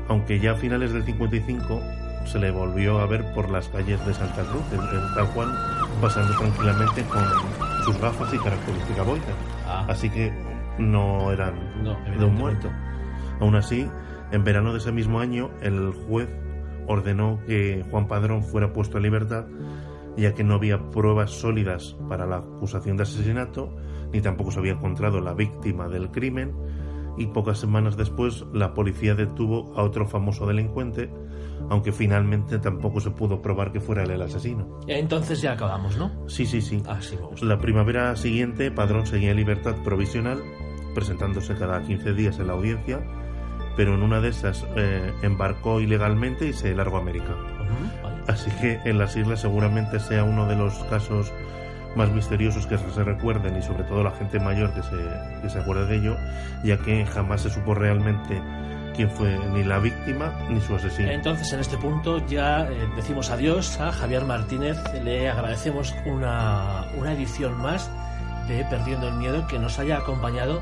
aunque 0.08 0.40
ya 0.40 0.52
a 0.52 0.56
finales 0.56 0.92
del 0.92 1.04
55 1.04 1.80
se 2.24 2.38
le 2.38 2.50
volvió 2.50 3.00
a 3.00 3.06
ver 3.06 3.32
por 3.34 3.50
las 3.50 3.68
calles 3.68 4.04
de 4.06 4.14
Santa 4.14 4.42
Cruz, 4.42 4.62
en, 4.72 5.14
San 5.14 5.26
Juan, 5.28 5.48
pasando 6.00 6.34
tranquilamente 6.36 7.02
con 7.04 7.22
sus 7.84 8.00
gafas 8.00 8.32
y 8.32 8.38
característica 8.38 9.02
boina. 9.02 9.24
Ah. 9.66 9.86
Así 9.88 10.10
que 10.10 10.32
no 10.78 11.32
eran 11.32 11.54
de 12.18 12.24
un 12.24 12.34
muerto. 12.34 12.68
Aún 13.40 13.56
así, 13.56 13.88
en 14.30 14.44
verano 14.44 14.72
de 14.72 14.78
ese 14.78 14.92
mismo 14.92 15.20
año, 15.20 15.50
el 15.60 15.92
juez 15.92 16.28
ordenó 16.86 17.40
que 17.46 17.84
Juan 17.90 18.08
Padrón 18.08 18.42
fuera 18.42 18.72
puesto 18.72 18.96
en 18.96 19.04
libertad, 19.04 19.46
ya 20.16 20.34
que 20.34 20.44
no 20.44 20.54
había 20.54 20.90
pruebas 20.90 21.30
sólidas 21.30 21.96
para 22.08 22.26
la 22.26 22.36
acusación 22.36 22.96
de 22.96 23.04
asesinato 23.04 23.74
ni 24.12 24.20
tampoco 24.20 24.50
se 24.50 24.58
había 24.58 24.72
encontrado 24.72 25.20
la 25.20 25.34
víctima 25.34 25.88
del 25.88 26.10
crimen 26.10 26.52
y 27.16 27.26
pocas 27.26 27.58
semanas 27.58 27.96
después 27.96 28.44
la 28.52 28.74
policía 28.74 29.14
detuvo 29.14 29.72
a 29.76 29.82
otro 29.82 30.06
famoso 30.06 30.46
delincuente, 30.46 31.10
aunque 31.70 31.92
finalmente 31.92 32.58
tampoco 32.58 33.00
se 33.00 33.10
pudo 33.10 33.40
probar 33.42 33.72
que 33.72 33.80
fuera 33.80 34.02
él 34.04 34.10
el 34.10 34.22
asesino. 34.22 34.80
Entonces 34.86 35.40
ya 35.40 35.52
acabamos, 35.52 35.96
¿no? 35.96 36.10
Sí, 36.28 36.46
sí, 36.46 36.60
sí. 36.60 36.82
Ah, 36.86 37.00
la 37.40 37.58
primavera 37.58 38.14
siguiente, 38.16 38.70
Padrón 38.70 39.06
seguía 39.06 39.30
en 39.30 39.36
libertad 39.36 39.74
provisional, 39.84 40.42
presentándose 40.94 41.54
cada 41.54 41.82
15 41.82 42.12
días 42.14 42.38
en 42.38 42.48
la 42.48 42.52
audiencia, 42.52 43.00
pero 43.76 43.94
en 43.94 44.02
una 44.02 44.20
de 44.20 44.28
esas 44.28 44.66
eh, 44.76 45.12
embarcó 45.22 45.80
ilegalmente 45.80 46.48
y 46.48 46.52
se 46.52 46.74
largó 46.74 46.98
a 46.98 47.00
América. 47.00 47.36
Así 48.28 48.50
que 48.60 48.78
en 48.84 48.98
las 48.98 49.16
islas 49.16 49.40
seguramente 49.40 49.98
sea 49.98 50.24
uno 50.24 50.46
de 50.46 50.56
los 50.56 50.74
casos 50.84 51.32
más 51.96 52.10
misteriosos 52.10 52.66
que 52.66 52.78
se 52.78 53.04
recuerden 53.04 53.56
y 53.56 53.62
sobre 53.62 53.84
todo 53.84 54.02
la 54.02 54.12
gente 54.12 54.38
mayor 54.40 54.72
que 54.72 54.82
se, 54.82 54.96
que 55.42 55.50
se 55.50 55.58
acuerde 55.58 55.86
de 55.86 55.96
ello, 55.96 56.16
ya 56.64 56.78
que 56.78 57.04
jamás 57.06 57.42
se 57.42 57.50
supo 57.50 57.74
realmente 57.74 58.40
quién 58.92 59.10
fue 59.10 59.38
ni 59.52 59.64
la 59.64 59.78
víctima 59.78 60.38
ni 60.48 60.60
su 60.60 60.74
asesino. 60.74 61.10
Entonces, 61.10 61.52
en 61.52 61.60
este 61.60 61.76
punto 61.76 62.24
ya 62.26 62.68
eh, 62.70 62.88
decimos 62.96 63.30
adiós 63.30 63.80
a 63.80 63.92
Javier 63.92 64.24
Martínez, 64.24 64.78
le 65.02 65.28
agradecemos 65.28 65.94
una, 66.06 66.86
una 66.96 67.12
edición 67.12 67.60
más 67.60 67.90
de 68.48 68.64
Perdiendo 68.64 69.08
el 69.08 69.14
Miedo 69.14 69.46
que 69.46 69.58
nos 69.58 69.78
haya 69.78 69.98
acompañado 69.98 70.60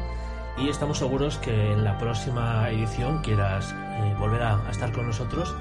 y 0.59 0.69
estamos 0.69 0.99
seguros 0.99 1.39
que 1.39 1.73
en 1.73 1.85
la 1.85 1.99
próxima 1.99 2.69
edición 2.71 3.23
quieras 3.23 3.73
eh, 3.73 4.15
volver 4.19 4.43
a, 4.43 4.71
estar 4.71 4.93
con 4.93 5.07
nosotros 5.07 5.55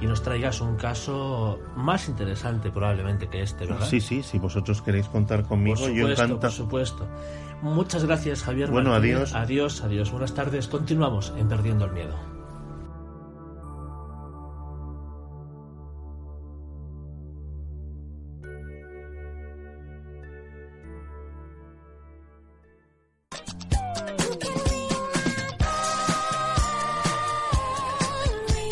y 0.00 0.06
nos 0.06 0.22
traigas 0.22 0.60
un 0.60 0.76
caso 0.76 1.58
más 1.74 2.08
interesante 2.08 2.70
probablemente 2.70 3.28
que 3.28 3.42
este, 3.42 3.66
¿verdad? 3.66 3.86
Sí, 3.86 4.00
sí, 4.00 4.22
si 4.22 4.38
vosotros 4.38 4.82
queréis 4.82 5.08
contar 5.08 5.44
conmigo, 5.44 5.80
por 5.80 5.90
yo 5.90 6.08
supuesto, 6.08 6.40
Por 6.40 6.50
supuesto. 6.50 7.08
Muchas 7.62 8.04
gracias, 8.04 8.42
Javier. 8.42 8.70
Bueno, 8.70 8.94
adiós. 8.94 9.34
Adiós, 9.34 9.82
adiós. 9.82 10.10
Buenas 10.10 10.34
tardes. 10.34 10.68
Continuamos 10.68 11.32
en 11.36 11.48
Perdiendo 11.48 11.86
el 11.86 11.92
Miedo. 11.92 12.36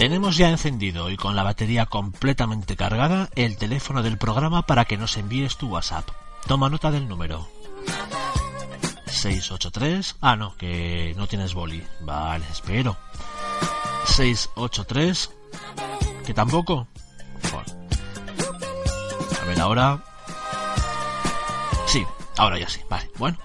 Tenemos 0.04 0.36
ya 0.36 0.50
encendido 0.50 1.08
y 1.08 1.16
con 1.16 1.34
la 1.34 1.42
batería 1.42 1.86
completamente 1.86 2.76
cargada 2.76 3.30
el 3.36 3.56
teléfono 3.56 4.02
del 4.02 4.18
programa 4.18 4.66
para 4.66 4.84
que 4.84 4.98
nos 4.98 5.16
envíes 5.16 5.56
tu 5.56 5.68
WhatsApp. 5.68 6.06
Toma 6.46 6.68
nota 6.68 6.90
del 6.90 7.08
número. 7.08 7.48
683. 9.14 10.16
Ah, 10.20 10.36
no, 10.36 10.54
que 10.56 11.14
no 11.16 11.26
tienes 11.26 11.54
boli. 11.54 11.82
Vale, 12.00 12.44
espero. 12.50 12.98
683. 14.06 15.30
¿Que 16.26 16.34
tampoco? 16.34 16.86
A 19.40 19.44
ver, 19.46 19.58
ahora. 19.60 20.04
Sí, 21.86 22.04
ahora 22.36 22.58
ya 22.58 22.68
sí. 22.68 22.80
Vale, 22.88 23.08
bueno. 23.16 23.38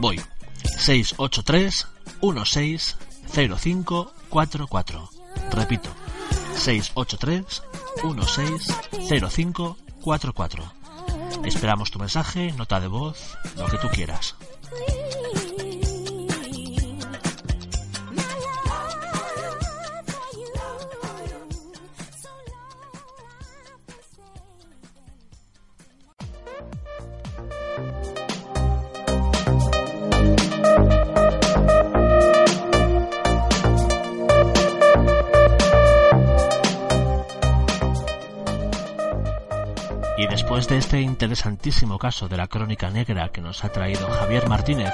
Voy. 0.00 0.20
683 0.64 1.86
160544. 2.22 5.10
Repito. 5.52 5.90
683 6.56 7.62
160544. 8.02 10.82
Esperamos 11.44 11.90
tu 11.90 11.98
mensaje, 11.98 12.52
nota 12.52 12.80
de 12.80 12.86
voz, 12.86 13.36
lo 13.56 13.66
que 13.66 13.78
tú 13.78 13.88
quieras. 13.88 14.36
Después 40.52 40.68
de 40.68 40.76
este 40.76 41.00
interesantísimo 41.00 41.98
caso 41.98 42.28
de 42.28 42.36
la 42.36 42.46
crónica 42.46 42.90
negra 42.90 43.30
que 43.30 43.40
nos 43.40 43.64
ha 43.64 43.70
traído 43.70 44.06
Javier 44.06 44.50
Martínez, 44.50 44.92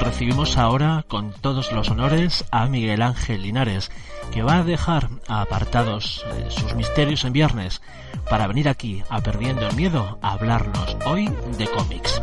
recibimos 0.00 0.56
ahora 0.56 1.04
con 1.06 1.32
todos 1.32 1.70
los 1.72 1.90
honores 1.90 2.46
a 2.50 2.66
Miguel 2.66 3.02
Ángel 3.02 3.42
Linares, 3.42 3.90
que 4.32 4.42
va 4.42 4.56
a 4.56 4.64
dejar 4.64 5.10
apartados 5.28 6.24
eh, 6.32 6.46
sus 6.48 6.74
misterios 6.76 7.24
en 7.24 7.34
viernes 7.34 7.82
para 8.30 8.46
venir 8.46 8.70
aquí 8.70 9.02
a 9.10 9.20
Perdiendo 9.20 9.68
el 9.68 9.76
Miedo 9.76 10.18
a 10.22 10.32
hablarnos 10.32 10.96
hoy 11.04 11.28
de 11.58 11.66
cómics. 11.66 12.22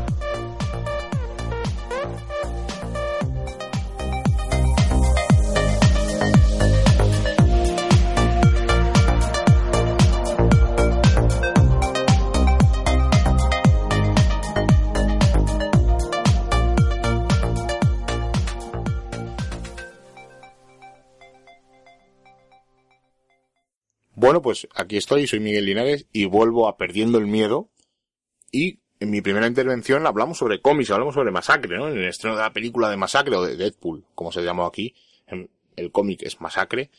Bueno, 24.19 24.41
pues 24.41 24.67
aquí 24.73 24.97
estoy, 24.97 25.27
soy 25.27 25.39
Miguel 25.39 25.65
Linares 25.65 26.07
y 26.11 26.25
vuelvo 26.25 26.67
a 26.67 26.75
Perdiendo 26.75 27.19
el 27.19 27.27
Miedo. 27.27 27.69
Y 28.51 28.79
en 28.99 29.11
mi 29.11 29.21
primera 29.21 29.45
intervención 29.45 30.07
hablamos 30.07 30.39
sobre 30.39 30.59
cómics, 30.59 30.89
hablamos 30.89 31.13
sobre 31.13 31.29
Masacre, 31.29 31.77
¿no? 31.77 31.87
En 31.87 31.99
el 31.99 32.05
estreno 32.05 32.35
de 32.35 32.41
la 32.41 32.51
película 32.51 32.89
de 32.89 32.97
Masacre 32.97 33.35
o 33.35 33.43
de 33.43 33.55
Deadpool, 33.55 34.05
como 34.15 34.31
se 34.31 34.41
llamó 34.41 34.65
aquí. 34.65 34.95
El 35.75 35.91
cómic 35.91 36.23
es 36.23 36.41
Masacre. 36.41 36.89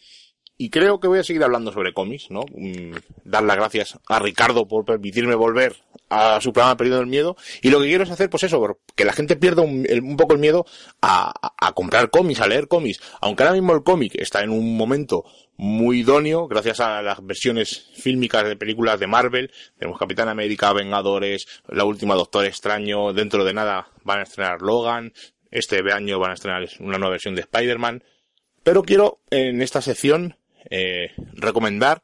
Y 0.60 0.70
creo 0.70 0.98
que 0.98 1.06
voy 1.06 1.20
a 1.20 1.24
seguir 1.24 1.44
hablando 1.44 1.70
sobre 1.72 1.94
cómics, 1.94 2.32
¿no? 2.32 2.40
Mm, 2.52 2.96
dar 3.24 3.44
las 3.44 3.56
gracias 3.56 3.96
a 4.08 4.18
Ricardo 4.18 4.66
por 4.66 4.84
permitirme 4.84 5.36
volver 5.36 5.76
a 6.10 6.40
su 6.40 6.52
programa 6.52 6.76
Perdiendo 6.76 7.00
el 7.00 7.06
Miedo. 7.06 7.36
Y 7.62 7.70
lo 7.70 7.80
que 7.80 7.86
quiero 7.86 8.02
es 8.02 8.10
hacer, 8.10 8.28
pues 8.28 8.42
eso, 8.42 8.80
que 8.96 9.04
la 9.04 9.12
gente 9.12 9.36
pierda 9.36 9.62
un, 9.62 9.86
un 10.02 10.16
poco 10.16 10.32
el 10.32 10.40
miedo 10.40 10.66
a, 11.00 11.32
a, 11.64 11.72
comprar 11.74 12.10
cómics, 12.10 12.40
a 12.40 12.48
leer 12.48 12.66
cómics. 12.66 13.00
Aunque 13.20 13.44
ahora 13.44 13.54
mismo 13.54 13.72
el 13.72 13.84
cómic 13.84 14.16
está 14.16 14.42
en 14.42 14.50
un 14.50 14.76
momento 14.76 15.24
muy 15.56 16.00
idóneo, 16.00 16.48
gracias 16.48 16.80
a 16.80 17.02
las 17.02 17.24
versiones 17.24 17.90
fílmicas 17.94 18.42
de 18.44 18.56
películas 18.56 18.98
de 18.98 19.06
Marvel. 19.06 19.52
Tenemos 19.78 19.96
Capitán 19.96 20.28
América, 20.28 20.72
Vengadores, 20.72 21.46
La 21.68 21.84
Última 21.84 22.16
Doctor 22.16 22.46
Extraño, 22.46 23.12
dentro 23.12 23.44
de 23.44 23.54
nada 23.54 23.90
van 24.02 24.18
a 24.18 24.22
estrenar 24.24 24.60
Logan. 24.60 25.12
Este 25.52 25.80
año 25.92 26.18
van 26.18 26.32
a 26.32 26.34
estrenar 26.34 26.68
una 26.80 26.98
nueva 26.98 27.12
versión 27.12 27.36
de 27.36 27.42
Spider-Man. 27.42 28.02
Pero 28.64 28.82
quiero, 28.82 29.20
en 29.30 29.62
esta 29.62 29.80
sección, 29.80 30.36
eh, 30.70 31.12
recomendar 31.34 32.02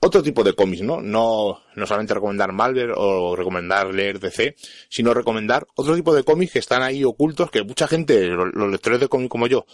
otro 0.00 0.22
tipo 0.22 0.44
de 0.44 0.54
cómics, 0.54 0.82
¿no? 0.82 1.00
¿no? 1.00 1.62
No 1.74 1.86
solamente 1.86 2.14
recomendar 2.14 2.52
Marvel 2.52 2.92
o 2.94 3.34
recomendar 3.34 3.92
leer 3.92 4.20
DC, 4.20 4.54
sino 4.88 5.14
recomendar 5.14 5.66
otro 5.74 5.94
tipo 5.94 6.14
de 6.14 6.22
cómics 6.22 6.52
que 6.52 6.58
están 6.58 6.82
ahí 6.82 7.04
ocultos, 7.04 7.50
que 7.50 7.62
mucha 7.62 7.88
gente, 7.88 8.28
los 8.28 8.70
lectores 8.70 9.00
de 9.00 9.08
cómics 9.08 9.30
como 9.30 9.46
yo, 9.46 9.66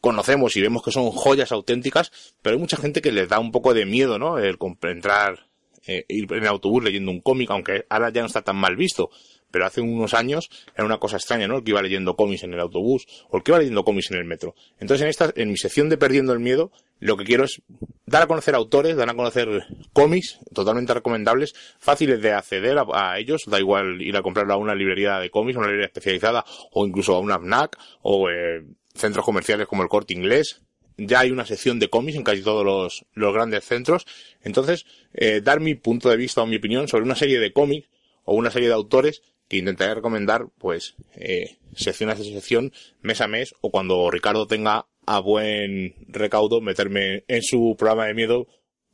conocemos 0.00 0.56
y 0.56 0.60
vemos 0.60 0.82
que 0.82 0.92
son 0.92 1.10
joyas 1.10 1.52
auténticas, 1.52 2.12
pero 2.42 2.54
hay 2.54 2.60
mucha 2.60 2.76
gente 2.76 3.02
que 3.02 3.12
les 3.12 3.28
da 3.28 3.38
un 3.38 3.52
poco 3.52 3.74
de 3.74 3.86
miedo, 3.86 4.18
¿no? 4.18 4.38
El 4.38 4.58
entrar, 4.82 5.46
eh, 5.86 6.04
ir 6.08 6.32
en 6.32 6.46
autobús 6.46 6.84
leyendo 6.84 7.10
un 7.10 7.20
cómic, 7.20 7.50
aunque 7.50 7.86
ahora 7.88 8.10
ya 8.10 8.20
no 8.20 8.26
está 8.26 8.42
tan 8.42 8.56
mal 8.56 8.76
visto 8.76 9.10
pero 9.50 9.66
hace 9.66 9.80
unos 9.80 10.14
años 10.14 10.48
era 10.74 10.84
una 10.84 10.98
cosa 10.98 11.16
extraña, 11.16 11.48
¿no? 11.48 11.56
El 11.56 11.64
que 11.64 11.70
iba 11.72 11.82
leyendo 11.82 12.16
cómics 12.16 12.44
en 12.44 12.54
el 12.54 12.60
autobús 12.60 13.06
o 13.30 13.36
el 13.36 13.42
que 13.42 13.50
iba 13.50 13.58
leyendo 13.58 13.84
cómics 13.84 14.10
en 14.10 14.18
el 14.18 14.24
metro. 14.24 14.54
Entonces, 14.78 15.02
en 15.02 15.08
esta, 15.08 15.32
en 15.34 15.50
mi 15.50 15.56
sección 15.56 15.88
de 15.88 15.96
Perdiendo 15.96 16.32
el 16.32 16.40
Miedo, 16.40 16.70
lo 17.00 17.16
que 17.16 17.24
quiero 17.24 17.44
es 17.44 17.62
dar 18.06 18.22
a 18.22 18.26
conocer 18.26 18.54
autores, 18.54 18.96
dar 18.96 19.08
a 19.08 19.14
conocer 19.14 19.64
cómics 19.92 20.38
totalmente 20.54 20.94
recomendables, 20.94 21.54
fáciles 21.78 22.20
de 22.20 22.32
acceder 22.32 22.78
a, 22.92 23.18
ellos, 23.18 23.44
da 23.46 23.58
igual 23.58 24.02
ir 24.02 24.16
a 24.16 24.22
comprarlo 24.22 24.54
a 24.54 24.58
una 24.58 24.74
librería 24.74 25.18
de 25.18 25.30
cómics, 25.30 25.56
una 25.56 25.66
librería 25.66 25.86
especializada 25.86 26.44
o 26.72 26.86
incluso 26.86 27.14
a 27.14 27.20
una 27.20 27.38
FNAC 27.38 27.78
o 28.02 28.30
eh, 28.30 28.64
centros 28.94 29.24
comerciales 29.24 29.66
como 29.66 29.82
el 29.82 29.88
Corte 29.88 30.14
Inglés. 30.14 30.60
Ya 30.96 31.20
hay 31.20 31.30
una 31.30 31.46
sección 31.46 31.78
de 31.78 31.88
cómics 31.88 32.18
en 32.18 32.24
casi 32.24 32.42
todos 32.42 32.64
los, 32.64 33.06
los 33.14 33.32
grandes 33.32 33.64
centros. 33.64 34.04
Entonces, 34.42 34.84
eh, 35.14 35.40
dar 35.42 35.60
mi 35.60 35.74
punto 35.74 36.10
de 36.10 36.18
vista 36.18 36.42
o 36.42 36.46
mi 36.46 36.56
opinión 36.56 36.88
sobre 36.88 37.04
una 37.04 37.14
serie 37.14 37.40
de 37.40 37.54
cómics 37.54 37.88
o 38.24 38.34
una 38.34 38.50
serie 38.50 38.68
de 38.68 38.74
autores 38.74 39.22
que 39.48 39.56
intentaré 39.56 39.94
recomendar, 39.94 40.46
pues, 40.58 40.94
eh, 41.14 41.56
sección 41.74 42.10
a 42.10 42.16
sección, 42.16 42.72
mes 43.00 43.20
a 43.20 43.26
mes, 43.26 43.54
o 43.60 43.70
cuando 43.70 44.08
Ricardo 44.10 44.46
tenga 44.46 44.86
a 45.10 45.18
buen 45.18 45.92
recaudo, 46.06 46.60
meterme 46.60 47.24
en 47.26 47.42
su 47.42 47.74
programa 47.76 48.06
de 48.06 48.14
miedo, 48.14 48.46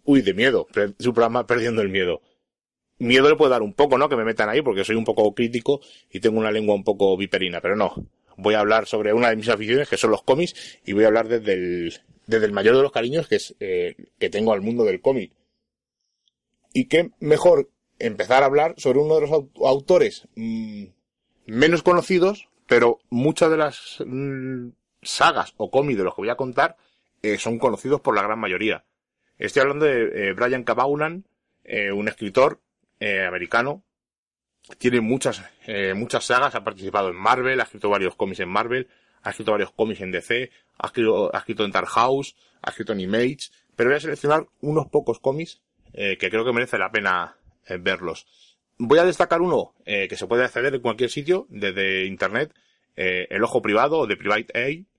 uy, 0.05 0.23
de 0.23 0.33
miedo, 0.33 0.67
su 0.99 1.13
programa 1.13 1.47
Perdiendo 1.47 1.83
el 1.83 1.91
Miedo. 1.91 2.23
Miedo 2.99 3.29
le 3.29 3.37
puede 3.37 3.51
dar 3.51 3.61
un 3.61 3.75
poco, 3.75 3.99
¿no? 3.99 4.09
Que 4.09 4.17
me 4.17 4.25
metan 4.25 4.49
ahí, 4.49 4.63
porque 4.63 4.83
soy 4.83 4.97
un 4.97 5.05
poco 5.05 5.35
crítico 5.35 5.83
y 6.11 6.21
tengo 6.21 6.39
una 6.39 6.51
lengua 6.51 6.75
un 6.75 6.85
poco 6.85 7.19
viperina, 7.19 7.61
pero 7.61 7.77
no. 7.77 7.93
Voy 8.39 8.55
a 8.55 8.61
hablar 8.61 8.87
sobre 8.87 9.13
una 9.13 9.29
de 9.29 9.37
mis 9.37 9.51
aficiones, 9.51 9.91
que 9.91 9.99
son 9.99 10.11
los 10.11 10.23
cómics, 10.23 10.79
y 10.87 10.95
voy 10.95 11.05
a 11.05 11.09
hablar 11.09 11.29
desde 11.29 11.53
el, 11.53 11.93
desde 12.27 12.47
el 12.47 12.53
mayor 12.53 12.77
de 12.77 12.83
los 12.83 12.93
cariños 12.93 13.29
que 13.29 13.37
es, 13.37 13.55
eh, 13.61 13.95
que 14.19 14.31
tengo 14.31 14.55
al 14.55 14.63
mundo 14.63 14.85
del 14.85 15.03
cómic. 15.03 15.33
Y 16.73 16.87
qué 16.87 17.11
mejor 17.21 17.69
empezar 17.99 18.43
a 18.43 18.47
hablar 18.47 18.73
sobre 18.79 19.01
uno 19.01 19.17
de 19.17 19.21
los 19.21 19.31
autores 19.63 20.29
mmm, 20.35 20.85
menos 21.45 21.83
conocidos, 21.83 22.49
pero 22.67 23.01
muchas 23.11 23.51
de 23.51 23.57
las 23.59 23.99
mmm, 24.07 24.71
sagas 25.07 25.55
o 25.57 25.71
cómics 25.71 25.99
de 25.99 26.05
los 26.05 26.15
que 26.15 26.23
voy 26.23 26.31
a 26.31 26.37
contar 26.37 26.77
eh, 27.23 27.39
son 27.39 27.59
conocidos 27.59 28.01
por 28.01 28.15
la 28.15 28.23
gran 28.23 28.39
mayoría. 28.39 28.85
Estoy 29.39 29.63
hablando 29.63 29.87
de 29.87 30.29
eh, 30.29 30.33
Brian 30.33 30.65
Cabaulan, 30.65 31.27
eh, 31.65 31.93
un 31.93 32.09
escritor 32.09 32.61
americano. 32.99 33.83
Tiene 34.79 35.03
muchas, 35.03 35.43
muchas 35.95 36.25
sagas, 36.25 36.55
ha 36.55 36.65
participado 36.65 37.11
en 37.11 37.17
Marvel, 37.17 37.61
ha 37.61 37.65
escrito 37.65 37.91
varios 37.91 38.17
cómics 38.17 38.41
en 38.41 38.49
Marvel, 38.49 38.89
ha 39.23 39.31
escrito 39.31 39.53
varios 39.53 39.71
cómics 39.73 40.01
en 40.01 40.11
DC, 40.11 40.51
ha 40.79 40.87
escrito, 40.87 41.31
ha 41.33 41.39
escrito 41.39 41.65
en 41.67 41.73
Dark 41.73 41.89
House, 41.89 42.35
ha 42.63 42.71
escrito 42.71 42.95
en 42.95 43.01
Image, 43.01 43.51
pero 43.77 43.91
voy 43.91 43.99
a 43.99 44.01
seleccionar 44.01 44.47
unos 44.63 44.87
pocos 44.89 45.21
cómics 45.21 45.61
que 45.93 46.31
creo 46.31 46.45
que 46.45 46.53
merece 46.53 46.79
la 46.79 46.91
pena 46.91 47.37
verlos. 47.79 48.27
Voy 48.79 48.99
a 48.99 49.05
destacar 49.05 49.43
uno 49.43 49.75
que 49.85 50.17
se 50.17 50.27
puede 50.27 50.45
acceder 50.45 50.75
en 50.75 50.81
cualquier 50.81 51.11
sitio 51.11 51.47
desde 51.51 52.07
internet. 52.07 52.55
El 52.97 53.45
Ojo 53.45 53.61
Privado 53.61 53.99
o 53.99 54.07
de 54.07 54.17
Private 54.17 54.59
A 54.59 54.96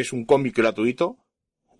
es 0.00 0.12
un 0.12 0.24
cómic 0.24 0.56
gratuito 0.56 1.18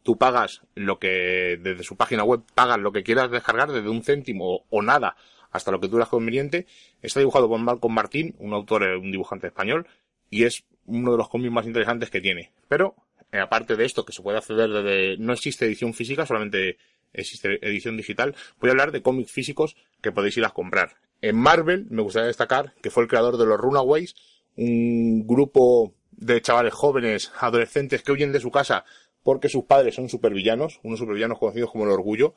tú 0.02 0.18
pagas 0.18 0.62
lo 0.74 0.98
que, 0.98 1.58
desde 1.60 1.82
su 1.82 1.96
página 1.96 2.24
web, 2.24 2.42
pagas 2.54 2.78
lo 2.78 2.92
que 2.92 3.02
quieras 3.02 3.30
descargar 3.30 3.70
desde 3.70 3.88
un 3.88 4.02
céntimo 4.02 4.64
o 4.68 4.82
nada 4.82 5.16
hasta 5.50 5.70
lo 5.70 5.80
que 5.80 5.88
tú 5.88 5.96
eras 5.96 6.08
conveniente. 6.08 6.66
Está 7.02 7.20
dibujado 7.20 7.48
por 7.48 7.60
Malcolm 7.60 7.94
Martín, 7.94 8.34
un 8.38 8.52
autor, 8.52 8.84
eh, 8.84 8.96
un 8.96 9.12
dibujante 9.12 9.48
español, 9.48 9.86
y 10.30 10.44
es 10.44 10.64
uno 10.86 11.12
de 11.12 11.18
los 11.18 11.28
cómics 11.28 11.52
más 11.52 11.66
interesantes 11.66 12.10
que 12.10 12.20
tiene. 12.20 12.52
Pero, 12.68 12.94
eh, 13.32 13.38
aparte 13.38 13.76
de 13.76 13.84
esto, 13.84 14.04
que 14.04 14.12
se 14.12 14.22
puede 14.22 14.38
acceder 14.38 14.70
desde, 14.70 15.18
no 15.18 15.32
existe 15.32 15.66
edición 15.66 15.92
física, 15.92 16.26
solamente 16.26 16.78
existe 17.12 17.58
edición 17.66 17.98
digital, 17.98 18.34
voy 18.58 18.70
a 18.70 18.72
hablar 18.72 18.92
de 18.92 19.02
cómics 19.02 19.30
físicos 19.30 19.76
que 20.00 20.12
podéis 20.12 20.38
ir 20.38 20.44
a 20.46 20.50
comprar. 20.50 20.96
En 21.20 21.36
Marvel, 21.36 21.86
me 21.90 22.02
gustaría 22.02 22.28
destacar 22.28 22.72
que 22.82 22.90
fue 22.90 23.02
el 23.02 23.08
creador 23.08 23.36
de 23.36 23.44
los 23.44 23.58
Runaways, 23.58 24.14
un 24.56 25.26
grupo 25.26 25.94
de 26.24 26.40
chavales 26.40 26.72
jóvenes, 26.72 27.32
adolescentes 27.38 28.02
que 28.02 28.12
huyen 28.12 28.32
de 28.32 28.40
su 28.40 28.50
casa 28.50 28.84
porque 29.22 29.48
sus 29.48 29.64
padres 29.64 29.94
son 29.94 30.08
supervillanos, 30.08 30.80
unos 30.82 30.98
supervillanos 30.98 31.38
conocidos 31.38 31.70
como 31.70 31.84
el 31.84 31.90
Orgullo, 31.90 32.34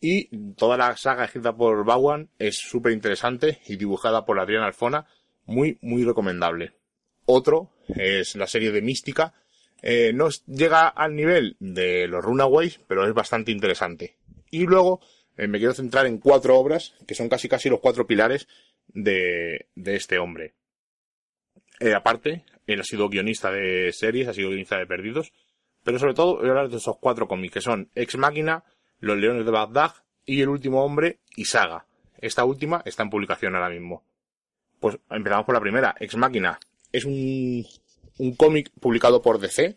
y 0.00 0.54
toda 0.54 0.76
la 0.76 0.96
saga 0.96 1.24
escrita 1.24 1.56
por 1.56 1.84
Bowen 1.84 2.28
es 2.38 2.56
súper 2.58 2.92
interesante 2.92 3.60
y 3.66 3.76
dibujada 3.76 4.26
por 4.26 4.38
Adrián 4.38 4.62
Alfona, 4.62 5.06
muy, 5.46 5.78
muy 5.80 6.04
recomendable. 6.04 6.74
Otro 7.24 7.70
es 7.88 8.36
la 8.36 8.46
serie 8.46 8.72
de 8.72 8.82
Mística, 8.82 9.32
eh, 9.82 10.12
no 10.14 10.28
llega 10.46 10.88
al 10.88 11.14
nivel 11.14 11.56
de 11.60 12.06
los 12.08 12.24
Runaways, 12.24 12.80
pero 12.86 13.06
es 13.06 13.14
bastante 13.14 13.52
interesante. 13.52 14.16
Y 14.50 14.66
luego 14.66 15.00
eh, 15.36 15.48
me 15.48 15.58
quiero 15.58 15.74
centrar 15.74 16.06
en 16.06 16.18
cuatro 16.18 16.58
obras, 16.58 16.94
que 17.06 17.14
son 17.14 17.28
casi 17.28 17.48
casi 17.48 17.70
los 17.70 17.80
cuatro 17.80 18.06
pilares 18.06 18.48
de, 18.88 19.68
de 19.74 19.96
este 19.96 20.18
hombre. 20.18 20.54
Eh, 21.80 21.94
aparte, 21.94 22.44
él 22.66 22.80
ha 22.80 22.84
sido 22.84 23.08
guionista 23.08 23.50
de 23.50 23.92
series, 23.92 24.28
ha 24.28 24.34
sido 24.34 24.48
guionista 24.48 24.78
de 24.78 24.86
Perdidos, 24.86 25.32
pero 25.82 25.98
sobre 25.98 26.14
todo 26.14 26.38
voy 26.38 26.46
a 26.46 26.50
hablar 26.50 26.68
de 26.68 26.78
esos 26.78 26.96
cuatro 26.98 27.28
cómics, 27.28 27.54
que 27.54 27.60
son 27.60 27.90
Ex 27.94 28.16
Máquina, 28.16 28.64
Los 28.98 29.16
Leones 29.18 29.44
de 29.44 29.50
Bagdad 29.52 29.92
y 30.24 30.40
El 30.42 30.48
Último 30.48 30.84
Hombre 30.84 31.20
y 31.36 31.44
Saga. 31.44 31.86
Esta 32.18 32.44
última 32.44 32.82
está 32.84 33.02
en 33.02 33.10
publicación 33.10 33.54
ahora 33.54 33.70
mismo. 33.70 34.04
Pues 34.80 34.98
empezamos 35.10 35.46
por 35.46 35.54
la 35.54 35.60
primera. 35.60 35.94
Ex 36.00 36.16
Máquina 36.16 36.58
es 36.92 37.04
un, 37.04 37.64
un 38.18 38.34
cómic 38.34 38.72
publicado 38.80 39.22
por 39.22 39.38
DC. 39.38 39.76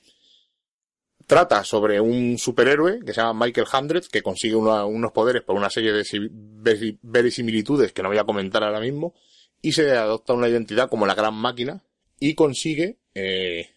Trata 1.27 1.63
sobre 1.63 2.01
un 2.01 2.37
superhéroe 2.39 3.01
que 3.05 3.13
se 3.13 3.21
llama 3.21 3.45
Michael 3.45 3.67
Hundred, 3.71 4.05
que 4.05 4.23
consigue 4.23 4.55
unos 4.55 5.11
poderes 5.11 5.43
por 5.43 5.55
una 5.55 5.69
serie 5.69 5.93
de 5.93 6.97
verisimilitudes 7.03 7.93
que 7.93 8.01
no 8.01 8.09
voy 8.09 8.17
a 8.17 8.23
comentar 8.23 8.63
ahora 8.63 8.79
mismo, 8.79 9.13
y 9.61 9.73
se 9.73 9.91
adopta 9.91 10.33
una 10.33 10.47
identidad 10.47 10.89
como 10.89 11.05
la 11.05 11.13
gran 11.13 11.35
máquina, 11.35 11.83
y 12.19 12.35
consigue, 12.35 12.97
eh, 13.15 13.69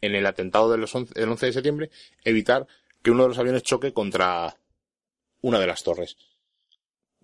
en 0.00 0.14
el 0.14 0.26
atentado 0.26 0.70
del 0.70 0.82
11, 0.82 1.22
11 1.22 1.46
de 1.46 1.52
septiembre, 1.52 1.90
evitar 2.24 2.66
que 3.02 3.10
uno 3.10 3.24
de 3.24 3.30
los 3.30 3.38
aviones 3.38 3.62
choque 3.62 3.92
contra 3.92 4.56
una 5.40 5.58
de 5.58 5.66
las 5.66 5.82
torres. 5.82 6.16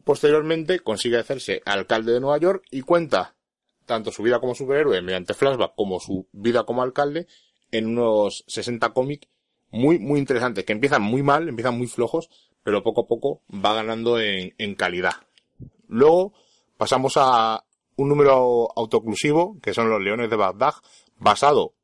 Posteriormente 0.05 0.81
consigue 0.81 1.19
hacerse 1.19 1.63
alcalde 1.65 2.13
de 2.13 2.21
Nueva 2.21 2.39
York 2.39 2.65
y 2.71 2.83
cuenta 2.83 3.35
tanto 3.87 4.11
su 4.11 4.23
vida 4.23 4.41
como 4.41 4.55
superhéroe 4.55 5.03
mediante 5.03 5.35
flashback 5.35 5.75
como 5.75 6.01
su 6.01 6.27
vida 6.33 6.65
como 6.65 6.83
alcalde 6.83 7.27
en 7.71 7.87
unos 7.87 8.45
60 8.47 8.93
cómics 8.93 9.29
muy, 9.71 9.99
muy 9.99 10.21
interesantes, 10.21 10.65
que 10.65 10.73
empiezan 10.73 11.03
muy 11.03 11.23
mal, 11.23 11.49
empiezan 11.49 11.77
muy 11.77 11.89
flojos, 11.89 12.31
pero 12.63 12.83
poco 12.83 13.03
a 13.03 13.07
poco 13.07 13.43
va 13.53 13.75
ganando 13.75 14.21
en, 14.21 14.55
en 14.59 14.75
calidad. 14.77 15.15
Luego 15.89 16.33
pasamos 16.77 17.15
a 17.17 17.64
un 17.97 18.09
número 18.09 18.69
autoclusivo, 18.77 19.59
que 19.63 19.75
son 19.75 19.89
los 19.89 20.01
Leones 20.01 20.31
de 20.31 20.37
Bagdad, 20.37 20.75
basado 21.19 21.75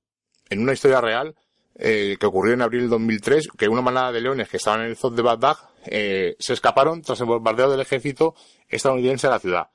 en 0.48 0.60
una 0.60 0.72
historia 0.72 1.00
real 1.00 1.36
eh, 1.76 2.16
que 2.20 2.26
ocurrió 2.26 2.54
en 2.54 2.62
abril 2.62 2.82
del 2.82 2.90
2003, 2.90 3.48
que 3.56 3.68
una 3.68 3.80
manada 3.80 4.12
de 4.12 4.20
leones 4.20 4.48
que 4.48 4.58
estaban 4.58 4.80
en 4.80 4.88
el 4.88 4.96
zoo 4.96 5.10
de 5.10 5.22
Bagdad 5.22 5.56
eh, 5.86 6.36
se 6.38 6.52
escaparon 6.52 7.00
tras 7.00 7.20
el 7.20 7.26
bombardeo 7.26 7.70
del 7.70 7.80
ejército 7.80 8.34
estadounidense 8.68 9.28
a 9.28 9.30
la 9.30 9.38
ciudad. 9.38 9.70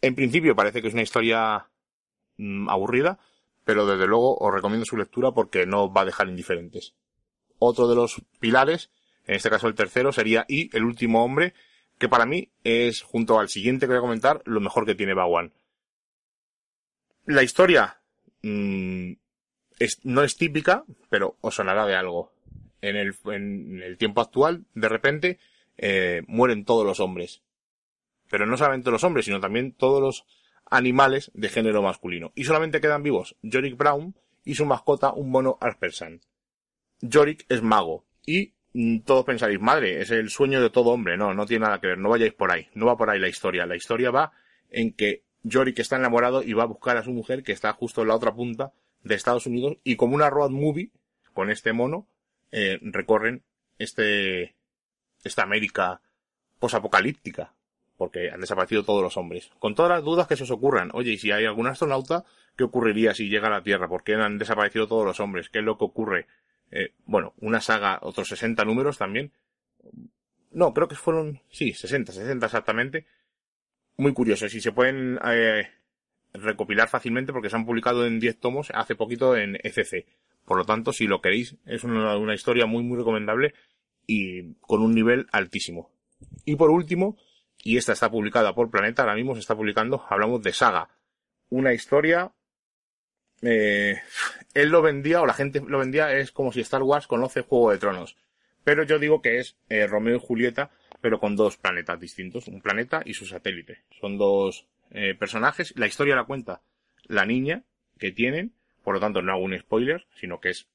En 0.00 0.14
principio 0.14 0.56
parece 0.56 0.82
que 0.82 0.88
es 0.88 0.94
una 0.94 1.02
historia 1.02 1.68
mm, 2.38 2.68
aburrida, 2.68 3.18
pero 3.64 3.86
desde 3.86 4.06
luego 4.06 4.36
os 4.36 4.52
recomiendo 4.52 4.84
su 4.84 4.96
lectura 4.96 5.32
porque 5.32 5.66
no 5.66 5.92
va 5.92 6.00
a 6.00 6.06
dejar 6.06 6.28
indiferentes. 6.28 6.94
Otro 7.58 7.88
de 7.88 7.94
los 7.94 8.22
pilares, 8.40 8.90
en 9.26 9.36
este 9.36 9.50
caso 9.50 9.68
el 9.68 9.74
tercero, 9.74 10.12
sería 10.12 10.44
Y, 10.48 10.74
el 10.76 10.84
último 10.84 11.24
hombre, 11.24 11.54
que 11.98 12.08
para 12.08 12.26
mí 12.26 12.50
es, 12.64 13.02
junto 13.02 13.38
al 13.38 13.48
siguiente 13.48 13.86
que 13.86 13.92
voy 13.92 13.98
a 13.98 14.02
comentar, 14.02 14.42
lo 14.44 14.60
mejor 14.60 14.86
que 14.86 14.94
tiene 14.94 15.14
Bawan. 15.14 15.52
La 17.24 17.42
historia 17.42 18.00
mmm, 18.42 19.12
es, 19.78 20.04
no 20.04 20.22
es 20.22 20.36
típica, 20.36 20.84
pero 21.08 21.36
os 21.40 21.54
sonará 21.54 21.86
de 21.86 21.96
algo. 21.96 22.32
En 22.82 22.96
el, 22.96 23.14
en 23.26 23.82
el 23.82 23.96
tiempo 23.96 24.20
actual, 24.20 24.64
de 24.74 24.88
repente, 24.88 25.38
eh, 25.76 26.22
mueren 26.26 26.64
todos 26.64 26.86
los 26.86 27.00
hombres. 27.00 27.42
Pero 28.30 28.46
no 28.46 28.56
solamente 28.56 28.90
los 28.90 29.04
hombres, 29.04 29.24
sino 29.24 29.40
también 29.40 29.72
todos 29.72 30.00
los 30.00 30.26
animales 30.70 31.30
de 31.34 31.48
género 31.48 31.82
masculino. 31.82 32.32
Y 32.34 32.44
solamente 32.44 32.80
quedan 32.80 33.02
vivos 33.02 33.36
Yorick 33.42 33.76
Brown 33.76 34.14
y 34.44 34.54
su 34.54 34.66
mascota, 34.66 35.12
un 35.12 35.30
mono 35.30 35.58
Aspersan. 35.60 36.20
Yorick 37.00 37.46
es 37.48 37.62
mago 37.62 38.04
y 38.24 38.54
todos 39.04 39.24
pensaréis, 39.24 39.60
madre, 39.60 40.00
es 40.00 40.10
el 40.10 40.30
sueño 40.30 40.60
de 40.60 40.70
todo 40.70 40.90
hombre. 40.90 41.16
No, 41.16 41.34
no 41.34 41.46
tiene 41.46 41.64
nada 41.64 41.80
que 41.80 41.88
ver, 41.88 41.98
no 41.98 42.10
vayáis 42.10 42.34
por 42.34 42.50
ahí, 42.50 42.68
no 42.74 42.86
va 42.86 42.96
por 42.96 43.10
ahí 43.10 43.18
la 43.18 43.28
historia. 43.28 43.66
La 43.66 43.76
historia 43.76 44.10
va 44.10 44.32
en 44.70 44.92
que 44.92 45.22
Yorick 45.42 45.78
está 45.78 45.96
enamorado 45.96 46.42
y 46.42 46.52
va 46.52 46.64
a 46.64 46.66
buscar 46.66 46.96
a 46.96 47.04
su 47.04 47.12
mujer 47.12 47.42
que 47.42 47.52
está 47.52 47.72
justo 47.72 48.02
en 48.02 48.08
la 48.08 48.16
otra 48.16 48.34
punta 48.34 48.72
de 49.02 49.14
Estados 49.14 49.46
Unidos 49.46 49.78
y 49.84 49.96
como 49.96 50.14
una 50.14 50.30
road 50.30 50.50
movie 50.50 50.90
con 51.32 51.50
este 51.50 51.72
mono 51.72 52.08
eh, 52.50 52.78
recorren 52.82 53.44
este 53.78 54.56
esta 55.22 55.42
América 55.42 56.00
posapocalíptica 56.58 57.54
porque 57.96 58.30
han 58.30 58.40
desaparecido 58.40 58.84
todos 58.84 59.02
los 59.02 59.16
hombres. 59.16 59.50
Con 59.58 59.74
todas 59.74 59.90
las 59.90 60.04
dudas 60.04 60.26
que 60.26 60.36
se 60.36 60.42
os 60.42 60.50
ocurran, 60.50 60.90
oye, 60.92 61.12
y 61.12 61.18
si 61.18 61.30
hay 61.30 61.46
algún 61.46 61.66
astronauta, 61.66 62.24
¿qué 62.56 62.64
ocurriría 62.64 63.14
si 63.14 63.28
llega 63.28 63.48
a 63.48 63.50
la 63.50 63.62
Tierra? 63.62 63.88
¿Por 63.88 64.04
qué 64.04 64.14
han 64.14 64.38
desaparecido 64.38 64.86
todos 64.86 65.06
los 65.06 65.18
hombres? 65.20 65.48
¿Qué 65.48 65.60
es 65.60 65.64
lo 65.64 65.78
que 65.78 65.84
ocurre? 65.84 66.26
Eh, 66.70 66.92
bueno, 67.04 67.34
una 67.40 67.60
saga, 67.60 67.98
otros 68.02 68.28
60 68.28 68.64
números 68.64 68.98
también. 68.98 69.32
No, 70.50 70.72
creo 70.72 70.88
que 70.88 70.96
fueron, 70.96 71.40
sí, 71.50 71.72
60, 71.72 72.12
60 72.12 72.46
exactamente. 72.46 73.06
Muy 73.96 74.12
curioso, 74.12 74.48
si 74.48 74.60
se 74.60 74.72
pueden 74.72 75.18
eh, 75.24 75.70
recopilar 76.32 76.88
fácilmente 76.88 77.32
porque 77.32 77.50
se 77.50 77.56
han 77.56 77.66
publicado 77.66 78.06
en 78.06 78.20
10 78.20 78.38
tomos 78.38 78.70
hace 78.74 78.94
poquito 78.94 79.36
en 79.36 79.56
ECC. 79.62 80.06
Por 80.44 80.58
lo 80.58 80.64
tanto, 80.64 80.92
si 80.92 81.06
lo 81.06 81.20
queréis, 81.20 81.56
es 81.66 81.84
una, 81.84 82.16
una 82.16 82.34
historia 82.34 82.66
muy, 82.66 82.82
muy 82.82 82.98
recomendable 82.98 83.54
y 84.06 84.54
con 84.60 84.82
un 84.82 84.94
nivel 84.94 85.26
altísimo. 85.32 85.90
Y 86.44 86.56
por 86.56 86.70
último, 86.70 87.16
y 87.62 87.76
esta 87.76 87.92
está 87.92 88.10
publicada 88.10 88.54
por 88.54 88.70
Planeta, 88.70 89.02
ahora 89.02 89.16
mismo 89.16 89.34
se 89.34 89.40
está 89.40 89.56
publicando, 89.56 90.04
hablamos 90.08 90.42
de 90.42 90.52
Saga. 90.52 90.88
Una 91.48 91.72
historia 91.72 92.32
eh, 93.42 94.00
él 94.60 94.70
lo 94.70 94.82
vendía, 94.82 95.20
o 95.20 95.26
la 95.26 95.34
gente 95.34 95.60
lo 95.60 95.78
vendía, 95.78 96.12
es 96.12 96.32
como 96.32 96.52
si 96.52 96.60
Star 96.60 96.82
Wars 96.82 97.06
conoce 97.06 97.42
Juego 97.42 97.70
de 97.70 97.78
Tronos. 97.78 98.16
Pero 98.64 98.82
yo 98.82 98.98
digo 98.98 99.22
que 99.22 99.38
es 99.38 99.56
eh, 99.68 99.86
Romeo 99.86 100.16
y 100.16 100.20
Julieta, 100.20 100.70
pero 101.00 101.20
con 101.20 101.36
dos 101.36 101.56
planetas 101.56 102.00
distintos, 102.00 102.48
un 102.48 102.60
planeta 102.60 103.02
y 103.04 103.14
su 103.14 103.26
satélite. 103.26 103.82
Son 104.00 104.18
dos 104.18 104.66
eh, 104.90 105.14
personajes, 105.14 105.72
la 105.76 105.86
historia 105.86 106.16
la 106.16 106.24
cuenta 106.24 106.62
la 107.08 107.24
niña 107.24 107.64
que 107.98 108.12
tienen, 108.12 108.52
por 108.82 108.94
lo 108.94 109.00
tanto 109.00 109.22
no 109.22 109.32
hago 109.32 109.44
un 109.44 109.58
spoiler, 109.58 110.06
sino 110.14 110.40
que 110.40 110.50
es 110.50 110.66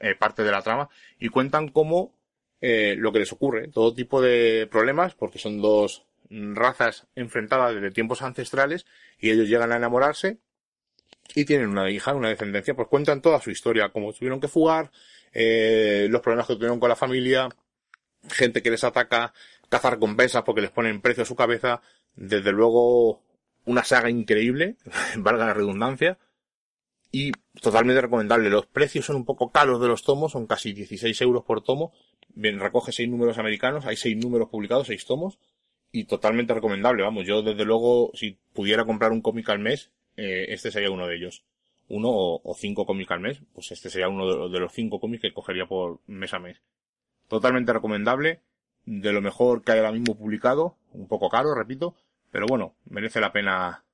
eh, 0.00 0.14
parte 0.14 0.42
de 0.42 0.50
la 0.50 0.62
trama, 0.62 0.88
y 1.18 1.28
cuentan 1.28 1.68
cómo 1.68 2.14
eh, 2.60 2.96
lo 2.98 3.12
que 3.12 3.20
les 3.20 3.32
ocurre, 3.32 3.68
todo 3.68 3.94
tipo 3.94 4.20
de 4.20 4.68
problemas, 4.70 5.14
porque 5.14 5.38
son 5.38 5.60
dos 5.60 6.06
razas 6.30 7.06
enfrentadas 7.14 7.74
desde 7.74 7.90
tiempos 7.90 8.22
ancestrales, 8.22 8.86
y 9.18 9.30
ellos 9.30 9.48
llegan 9.48 9.72
a 9.72 9.76
enamorarse, 9.76 10.38
y 11.34 11.44
tienen 11.44 11.68
una 11.68 11.90
hija, 11.90 12.14
una 12.14 12.28
descendencia, 12.28 12.74
pues 12.74 12.88
cuentan 12.88 13.20
toda 13.20 13.40
su 13.40 13.50
historia, 13.50 13.90
cómo 13.90 14.12
tuvieron 14.12 14.40
que 14.40 14.48
fugar, 14.48 14.90
eh, 15.32 16.06
los 16.10 16.20
problemas 16.20 16.46
que 16.46 16.54
tuvieron 16.54 16.80
con 16.80 16.88
la 16.88 16.96
familia, 16.96 17.48
gente 18.30 18.62
que 18.62 18.70
les 18.70 18.84
ataca, 18.84 19.32
cazar 19.68 19.98
compensas 19.98 20.42
porque 20.44 20.60
les 20.60 20.70
ponen 20.70 21.00
precio 21.00 21.22
a 21.22 21.26
su 21.26 21.36
cabeza, 21.36 21.80
desde 22.14 22.52
luego 22.52 23.22
una 23.64 23.84
saga 23.84 24.10
increíble, 24.10 24.76
valga 25.16 25.46
la 25.46 25.54
redundancia, 25.54 26.18
y 27.10 27.30
totalmente 27.60 28.00
recomendable. 28.00 28.50
Los 28.50 28.66
precios 28.66 29.06
son 29.06 29.16
un 29.16 29.24
poco 29.24 29.52
caros 29.52 29.80
de 29.80 29.86
los 29.86 30.02
tomos, 30.02 30.32
son 30.32 30.48
casi 30.48 30.72
16 30.72 31.20
euros 31.22 31.44
por 31.44 31.62
tomo, 31.62 31.92
bien, 32.34 32.58
recoge 32.58 32.90
seis 32.90 33.08
números 33.08 33.38
americanos, 33.38 33.86
hay 33.86 33.96
seis 33.96 34.16
números 34.16 34.48
publicados, 34.48 34.88
seis 34.88 35.04
tomos, 35.04 35.38
y 35.92 36.04
totalmente 36.04 36.54
recomendable, 36.54 37.04
vamos, 37.04 37.24
yo 37.24 37.42
desde 37.42 37.64
luego, 37.64 38.10
si 38.14 38.40
pudiera 38.52 38.84
comprar 38.84 39.12
un 39.12 39.20
cómic 39.20 39.48
al 39.48 39.60
mes, 39.60 39.92
eh, 40.16 40.46
este 40.48 40.70
sería 40.70 40.90
uno 40.90 41.06
de 41.06 41.16
ellos. 41.16 41.44
Uno 41.88 42.10
o, 42.10 42.54
cinco 42.58 42.86
cómics 42.86 43.10
al 43.10 43.20
mes, 43.20 43.42
pues 43.52 43.70
este 43.72 43.90
sería 43.90 44.08
uno 44.08 44.48
de, 44.48 44.58
los 44.58 44.72
cinco 44.72 45.00
cómics 45.00 45.22
que 45.22 45.34
cogería 45.34 45.66
por 45.66 46.00
mes 46.06 46.32
a 46.32 46.38
mes. 46.38 46.62
Totalmente 47.28 47.72
recomendable, 47.72 48.40
de 48.86 49.12
lo 49.12 49.20
mejor 49.20 49.62
que 49.62 49.72
hay 49.72 49.78
ahora 49.78 49.92
mismo 49.92 50.16
publicado, 50.16 50.76
un 50.92 51.08
poco 51.08 51.28
caro, 51.28 51.54
repito, 51.54 51.94
pero 52.30 52.46
bueno, 52.46 52.74
merece 52.86 53.20
la 53.20 53.32
pena 53.32 53.84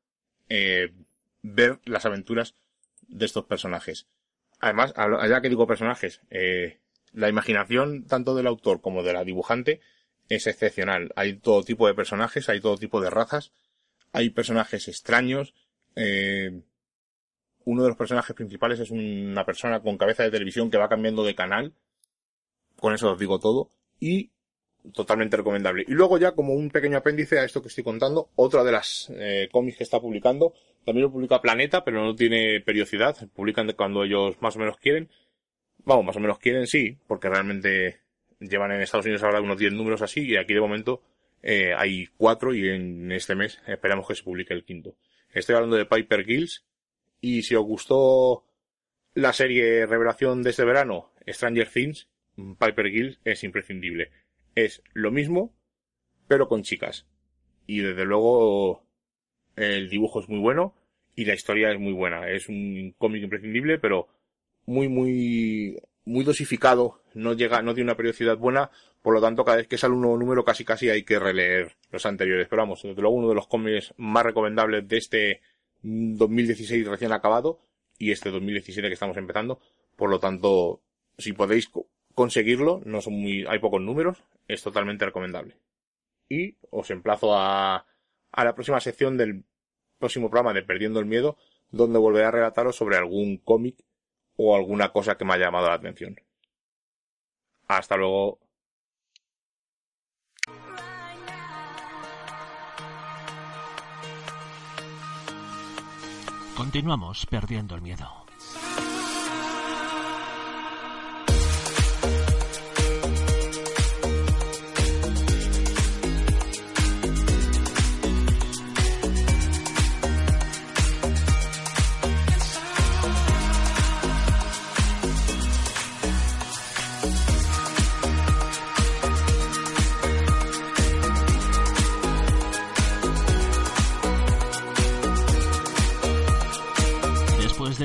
eh, 0.48 0.92
ver 1.42 1.80
las 1.84 2.06
aventuras 2.06 2.54
de 3.08 3.26
estos 3.26 3.44
personajes. 3.44 4.06
Además, 4.60 4.92
allá 4.96 5.40
que 5.40 5.48
digo 5.48 5.66
personajes, 5.66 6.20
eh, 6.30 6.78
la 7.12 7.28
imaginación 7.28 8.04
tanto 8.06 8.34
del 8.34 8.46
autor 8.46 8.80
como 8.80 9.02
de 9.02 9.12
la 9.12 9.24
dibujante 9.24 9.80
es 10.28 10.46
excepcional. 10.46 11.12
Hay 11.16 11.34
todo 11.34 11.64
tipo 11.64 11.86
de 11.86 11.94
personajes, 11.94 12.48
hay 12.48 12.60
todo 12.60 12.76
tipo 12.76 13.00
de 13.00 13.10
razas, 13.10 13.52
hay 14.12 14.30
personajes 14.30 14.88
extraños. 14.88 15.54
Eh, 15.97 16.61
uno 17.64 17.82
de 17.82 17.88
los 17.88 17.97
personajes 17.97 18.34
principales 18.34 18.80
es 18.80 18.91
una 18.91 19.45
persona 19.45 19.80
con 19.80 19.99
cabeza 19.99 20.22
de 20.22 20.30
televisión 20.30 20.70
que 20.70 20.78
va 20.78 20.88
cambiando 20.88 21.24
de 21.24 21.34
canal. 21.34 21.72
Con 22.76 22.95
eso 22.95 23.12
os 23.12 23.18
digo 23.18 23.38
todo. 23.38 23.70
Y 23.99 24.30
totalmente 24.95 25.36
recomendable. 25.36 25.84
Y 25.86 25.93
luego 25.93 26.18
ya 26.18 26.32
como 26.32 26.55
un 26.55 26.70
pequeño 26.70 26.99
apéndice 26.99 27.38
a 27.38 27.45
esto 27.45 27.61
que 27.61 27.68
estoy 27.68 27.84
contando, 27.84 28.30
otra 28.34 28.64
de 28.64 28.72
las 28.72 29.12
eh, 29.14 29.49
cómics 29.53 29.78
que 29.78 29.84
está 29.84 30.01
publicando, 30.01 30.55
también 30.84 31.05
lo 31.05 31.12
publica 31.12 31.41
Planeta, 31.41 31.84
pero 31.84 32.03
no 32.03 32.14
tiene 32.14 32.61
periodicidad, 32.61 33.16
publican 33.34 33.70
cuando 33.76 34.05
ellos 34.05 34.41
más 34.41 34.57
o 34.57 34.59
menos 34.59 34.76
quieren. 34.78 35.11
Vamos, 35.84 36.05
más 36.05 36.16
o 36.16 36.20
menos 36.20 36.38
quieren, 36.38 36.66
sí, 36.66 36.97
porque 37.07 37.28
realmente 37.28 38.01
llevan 38.38 38.72
en 38.72 38.80
Estados 38.80 39.07
Unidos 39.07 39.22
ahora 39.22 39.41
unos 39.41 39.59
10 39.59 39.72
números 39.72 40.03
así, 40.03 40.22
y 40.26 40.36
aquí 40.36 40.55
de 40.55 40.61
momento 40.61 41.03
eh, 41.43 41.72
hay 41.76 42.07
cuatro 42.16 42.55
y 42.55 42.68
en 42.68 43.12
este 43.12 43.34
mes 43.34 43.61
esperamos 43.66 44.07
que 44.07 44.14
se 44.14 44.22
publique 44.22 44.55
el 44.55 44.64
quinto. 44.64 44.95
Estoy 45.32 45.54
hablando 45.54 45.76
de 45.76 45.86
Piper 45.86 46.24
Gills, 46.24 46.64
y 47.20 47.42
si 47.42 47.54
os 47.54 47.64
gustó 47.64 48.44
la 49.14 49.32
serie 49.32 49.86
Revelación 49.86 50.42
de 50.42 50.50
este 50.50 50.64
verano, 50.64 51.12
Stranger 51.26 51.68
Things, 51.68 52.08
Piper 52.58 52.90
Gills 52.90 53.20
es 53.24 53.44
imprescindible 53.44 54.10
es 54.54 54.82
lo 54.92 55.10
mismo, 55.10 55.54
pero 56.28 56.48
con 56.48 56.62
chicas. 56.62 57.06
Y 57.66 57.80
desde 57.80 58.04
luego 58.04 58.84
el 59.56 59.88
dibujo 59.88 60.20
es 60.20 60.28
muy 60.28 60.38
bueno 60.38 60.74
y 61.14 61.24
la 61.24 61.34
historia 61.34 61.70
es 61.70 61.78
muy 61.78 61.92
buena. 61.92 62.28
Es 62.30 62.48
un 62.48 62.94
cómic 62.98 63.22
imprescindible, 63.22 63.78
pero 63.78 64.08
muy, 64.66 64.88
muy, 64.88 65.80
muy 66.04 66.24
dosificado. 66.24 66.99
No 67.14 67.32
llega, 67.34 67.62
no 67.62 67.74
tiene 67.74 67.90
una 67.90 67.96
periodicidad 67.96 68.36
buena. 68.36 68.70
Por 69.02 69.14
lo 69.14 69.20
tanto, 69.20 69.44
cada 69.44 69.58
vez 69.58 69.68
que 69.68 69.78
sale 69.78 69.94
un 69.94 70.02
nuevo 70.02 70.18
número, 70.18 70.44
casi 70.44 70.64
casi 70.64 70.90
hay 70.90 71.02
que 71.02 71.18
releer 71.18 71.76
los 71.90 72.04
anteriores. 72.06 72.48
Pero 72.48 72.62
vamos, 72.62 72.82
desde 72.82 73.00
luego 73.00 73.16
uno 73.16 73.28
de 73.28 73.34
los 73.34 73.46
cómics 73.46 73.94
más 73.96 74.24
recomendables 74.24 74.86
de 74.86 74.96
este 74.98 75.40
2016 75.82 76.86
recién 76.86 77.12
acabado 77.12 77.61
y 77.98 78.12
este 78.12 78.30
2017 78.30 78.88
que 78.88 78.94
estamos 78.94 79.16
empezando. 79.16 79.61
Por 79.96 80.11
lo 80.11 80.18
tanto, 80.20 80.82
si 81.18 81.32
podéis 81.32 81.70
conseguirlo, 82.14 82.80
no 82.84 83.00
son 83.00 83.14
muy, 83.14 83.46
hay 83.46 83.58
pocos 83.58 83.80
números, 83.80 84.22
es 84.48 84.62
totalmente 84.62 85.04
recomendable. 85.04 85.56
Y 86.28 86.56
os 86.70 86.90
emplazo 86.90 87.36
a, 87.36 87.86
a 88.32 88.44
la 88.44 88.54
próxima 88.54 88.80
sección 88.80 89.16
del 89.16 89.44
próximo 89.98 90.30
programa 90.30 90.54
de 90.54 90.62
Perdiendo 90.62 91.00
el 91.00 91.06
Miedo, 91.06 91.36
donde 91.70 91.98
volveré 91.98 92.26
a 92.26 92.30
relataros 92.30 92.76
sobre 92.76 92.96
algún 92.96 93.36
cómic 93.38 93.76
o 94.36 94.56
alguna 94.56 94.92
cosa 94.92 95.16
que 95.16 95.24
me 95.24 95.34
haya 95.34 95.46
llamado 95.46 95.68
la 95.68 95.74
atención. 95.74 96.16
Hasta 97.70 97.96
luego. 97.96 98.40
Continuamos 106.56 107.26
perdiendo 107.26 107.76
el 107.76 107.82
miedo. 107.82 108.29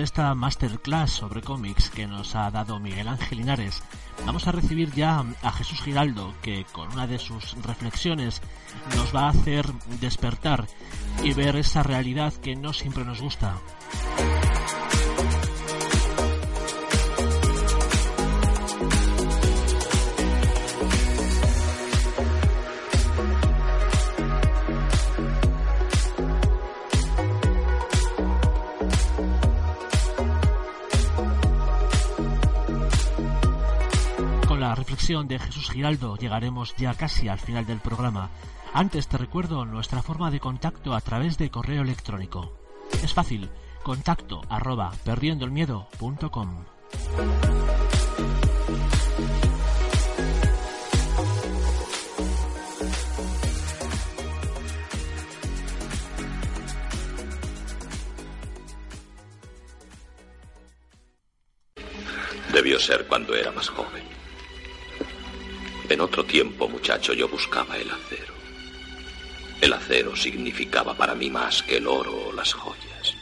Esta 0.06 0.36
masterclass 0.36 1.10
sobre 1.10 1.42
cómics 1.42 1.90
que 1.90 2.06
nos 2.06 2.36
ha 2.36 2.52
dado 2.52 2.80
Miguel 2.80 3.08
Ángel 3.08 3.40
Linares, 3.40 3.82
vamos 4.24 4.48
a 4.48 4.52
recibir 4.52 4.94
ya 4.94 5.26
a 5.42 5.52
Jesús 5.52 5.82
Giraldo, 5.82 6.32
que 6.44 6.64
con 6.72 6.92
una 6.94 7.08
de 7.08 7.18
sus 7.18 7.54
reflexiones 7.64 8.40
nos 8.96 9.14
va 9.16 9.22
a 9.22 9.30
hacer 9.30 9.66
despertar 10.00 10.68
y 11.24 11.34
ver 11.34 11.56
esa 11.56 11.82
realidad 11.82 12.34
que 12.34 12.56
no 12.56 12.72
siempre 12.72 13.04
nos 13.04 13.20
gusta. 13.20 13.58
De 35.06 35.38
Jesús 35.38 35.70
Giraldo 35.70 36.18
llegaremos 36.18 36.74
ya 36.78 36.96
casi 36.96 37.28
al 37.28 37.38
final 37.38 37.68
del 37.68 37.80
programa. 37.80 38.32
Antes 38.74 39.08
te 39.08 39.20
recuerdo 39.20 39.64
nuestra 39.64 40.02
forma 40.02 40.32
de 40.32 40.40
contacto 40.40 40.96
a 40.96 41.02
través 41.02 41.38
de 41.38 41.52
correo 41.52 41.84
electrónico. 41.84 42.58
Es 43.04 43.14
fácil, 43.14 43.48
contacto 43.84 44.42
arroba 44.50 44.92
perdiendoelmiedo.com. 45.04 46.66
Debió 62.52 62.80
ser 62.80 63.06
cuando 63.06 63.36
era 63.36 63.52
más 63.52 63.70
joven. 63.70 64.15
En 65.96 66.02
otro 66.02 66.26
tiempo, 66.26 66.68
muchacho, 66.68 67.14
yo 67.14 67.26
buscaba 67.30 67.78
el 67.78 67.90
acero. 67.90 68.34
El 69.62 69.72
acero 69.72 70.14
significaba 70.14 70.94
para 70.94 71.16
mí 71.16 71.30
más 71.30 71.64
que 71.64 71.78
el 71.78 71.88
oro 71.88 72.28
o 72.28 72.34
las 72.34 72.52
joyas. 72.52 73.16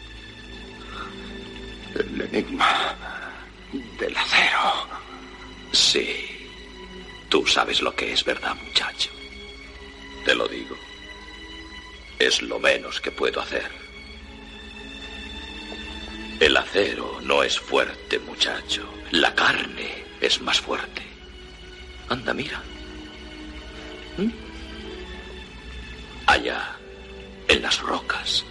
El 1.93 2.19
enigma 2.19 2.97
del 3.99 4.17
acero. 4.17 4.87
Sí. 5.71 6.49
Tú 7.29 7.45
sabes 7.45 7.79
lo 7.83 7.95
que 7.95 8.11
es 8.11 8.25
verdad, 8.25 8.55
muchacho. 8.55 9.11
Te 10.25 10.33
lo 10.33 10.47
digo. 10.47 10.75
Es 12.17 12.41
lo 12.41 12.57
menos 12.57 12.99
que 12.99 13.11
puedo 13.11 13.39
hacer. 13.39 13.69
El 16.39 16.57
acero 16.57 17.21
no 17.21 17.43
es 17.43 17.59
fuerte, 17.59 18.17
muchacho. 18.17 18.91
La 19.11 19.35
carne 19.35 20.05
es 20.19 20.41
más 20.41 20.59
fuerte. 20.59 21.12
Anda, 22.13 22.31
mira. 22.31 22.61
¿Mm? 24.17 24.29
Allá, 26.27 26.77
en 27.47 27.59
las 27.63 27.79
rocas, 27.79 28.45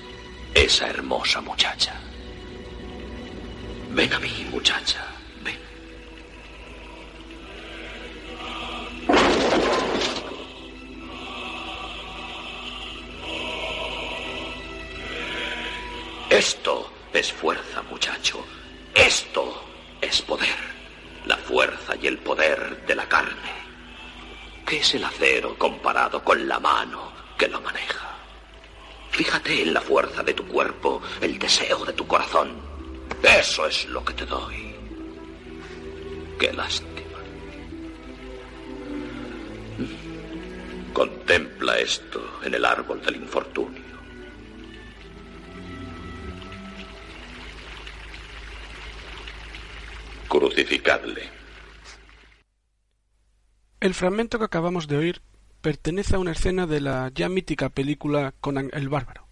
esa 0.52 0.88
hermosa 0.88 1.40
muchacha. 1.40 1.94
Ven 3.90 4.12
a 4.12 4.18
mí, 4.18 4.48
muchacha. 4.50 5.06
Ven. 5.44 5.56
Esto 16.30 16.92
es 17.12 17.32
fuerza, 17.32 17.80
muchacho. 17.82 18.44
Esto 18.92 19.64
es 20.00 20.20
poder 20.22 20.71
la 21.26 21.36
fuerza 21.36 21.94
y 21.96 22.06
el 22.06 22.18
poder 22.18 22.84
de 22.86 22.94
la 22.94 23.08
carne. 23.08 23.62
¿Qué 24.66 24.78
es 24.78 24.94
el 24.94 25.04
acero 25.04 25.56
comparado 25.58 26.22
con 26.22 26.46
la 26.48 26.58
mano 26.58 27.12
que 27.36 27.48
lo 27.48 27.60
maneja? 27.60 28.08
Fíjate 29.10 29.62
en 29.62 29.74
la 29.74 29.80
fuerza 29.80 30.22
de 30.22 30.32
tu 30.32 30.46
cuerpo, 30.46 31.02
el 31.20 31.38
deseo 31.38 31.84
de 31.84 31.92
tu 31.92 32.06
corazón. 32.06 32.56
Eso 33.22 33.66
es 33.66 33.86
lo 33.86 34.04
que 34.04 34.14
te 34.14 34.24
doy. 34.24 34.74
Qué 36.38 36.52
lástima. 36.52 37.18
Contempla 40.92 41.78
esto 41.78 42.40
en 42.42 42.54
el 42.54 42.64
árbol 42.64 43.02
del 43.02 43.16
infortunio. 43.16 43.81
El 53.80 53.94
fragmento 53.94 54.38
que 54.38 54.44
acabamos 54.44 54.88
de 54.88 54.96
oír 54.96 55.20
pertenece 55.60 56.16
a 56.16 56.18
una 56.18 56.32
escena 56.32 56.66
de 56.66 56.80
la 56.80 57.10
ya 57.14 57.28
mítica 57.28 57.68
película 57.68 58.32
Conan 58.40 58.70
el 58.72 58.88
Bárbaro. 58.88 59.26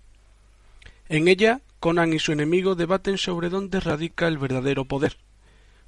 En 1.09 1.29
ella, 1.29 1.61
Conan 1.81 2.13
y 2.13 2.19
su 2.19 2.33
enemigo 2.33 2.75
debaten 2.75 3.17
sobre 3.17 3.49
dónde 3.49 3.81
radica 3.81 4.29
el 4.29 4.39
verdadero 4.39 4.85
poder. 4.85 5.17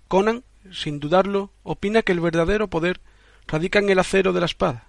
Conan 0.09 0.45
sin 0.71 1.01
dudarlo, 1.01 1.51
opina 1.63 2.03
que 2.03 2.13
el 2.13 2.21
verdadero 2.21 2.69
poder 2.69 3.01
radica 3.47 3.81
en 3.81 3.91
el 3.91 3.99
acero 3.99 4.33
de 4.33 4.41
la 4.41 4.47
espada, 4.47 4.87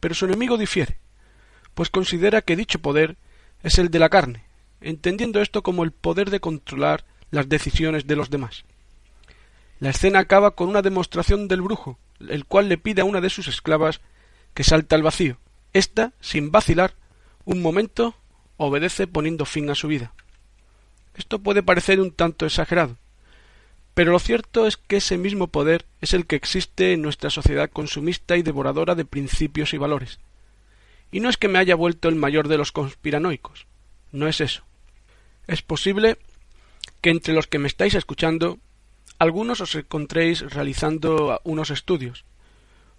pero 0.00 0.14
su 0.14 0.24
enemigo 0.24 0.56
difiere, 0.56 0.98
pues 1.74 1.90
considera 1.90 2.42
que 2.42 2.56
dicho 2.56 2.80
poder 2.80 3.16
es 3.62 3.78
el 3.78 3.90
de 3.90 3.98
la 3.98 4.08
carne, 4.08 4.44
entendiendo 4.80 5.40
esto 5.40 5.62
como 5.62 5.84
el 5.84 5.92
poder 5.92 6.30
de 6.30 6.40
controlar 6.40 7.04
las 7.30 7.48
decisiones 7.48 8.06
de 8.06 8.16
los 8.16 8.30
demás. 8.30 8.64
La 9.80 9.90
escena 9.90 10.18
acaba 10.20 10.52
con 10.52 10.68
una 10.68 10.82
demostración 10.82 11.48
del 11.48 11.62
brujo, 11.62 11.98
el 12.28 12.44
cual 12.44 12.68
le 12.68 12.78
pide 12.78 13.00
a 13.00 13.06
una 13.06 13.22
de 13.22 13.30
sus 13.30 13.48
esclavas 13.48 14.00
que 14.52 14.62
salta 14.62 14.94
al 14.94 15.02
vacío. 15.02 15.38
Esta, 15.72 16.12
sin 16.20 16.50
vacilar, 16.50 16.94
un 17.46 17.62
momento, 17.62 18.14
obedece 18.58 19.06
poniendo 19.06 19.46
fin 19.46 19.70
a 19.70 19.74
su 19.74 19.88
vida. 19.88 20.12
Esto 21.14 21.38
puede 21.38 21.62
parecer 21.62 21.98
un 22.00 22.12
tanto 22.12 22.44
exagerado, 22.44 22.98
pero 23.94 24.12
lo 24.12 24.18
cierto 24.18 24.66
es 24.66 24.76
que 24.76 24.96
ese 24.96 25.18
mismo 25.18 25.48
poder 25.48 25.86
es 26.00 26.14
el 26.14 26.26
que 26.26 26.36
existe 26.36 26.92
en 26.92 27.02
nuestra 27.02 27.30
sociedad 27.30 27.70
consumista 27.70 28.36
y 28.36 28.42
devoradora 28.42 28.94
de 28.94 29.04
principios 29.04 29.72
y 29.72 29.78
valores. 29.78 30.20
Y 31.10 31.20
no 31.20 31.28
es 31.28 31.36
que 31.36 31.48
me 31.48 31.58
haya 31.58 31.74
vuelto 31.74 32.08
el 32.08 32.14
mayor 32.14 32.48
de 32.48 32.58
los 32.58 32.70
conspiranoicos, 32.70 33.66
no 34.12 34.28
es 34.28 34.40
eso. 34.40 34.62
Es 35.46 35.62
posible 35.62 36.18
que 37.00 37.10
entre 37.10 37.34
los 37.34 37.46
que 37.46 37.58
me 37.58 37.66
estáis 37.66 37.94
escuchando, 37.94 38.58
algunos 39.20 39.60
os 39.60 39.76
encontréis 39.76 40.40
realizando 40.40 41.40
unos 41.44 41.68
estudios. 41.68 42.24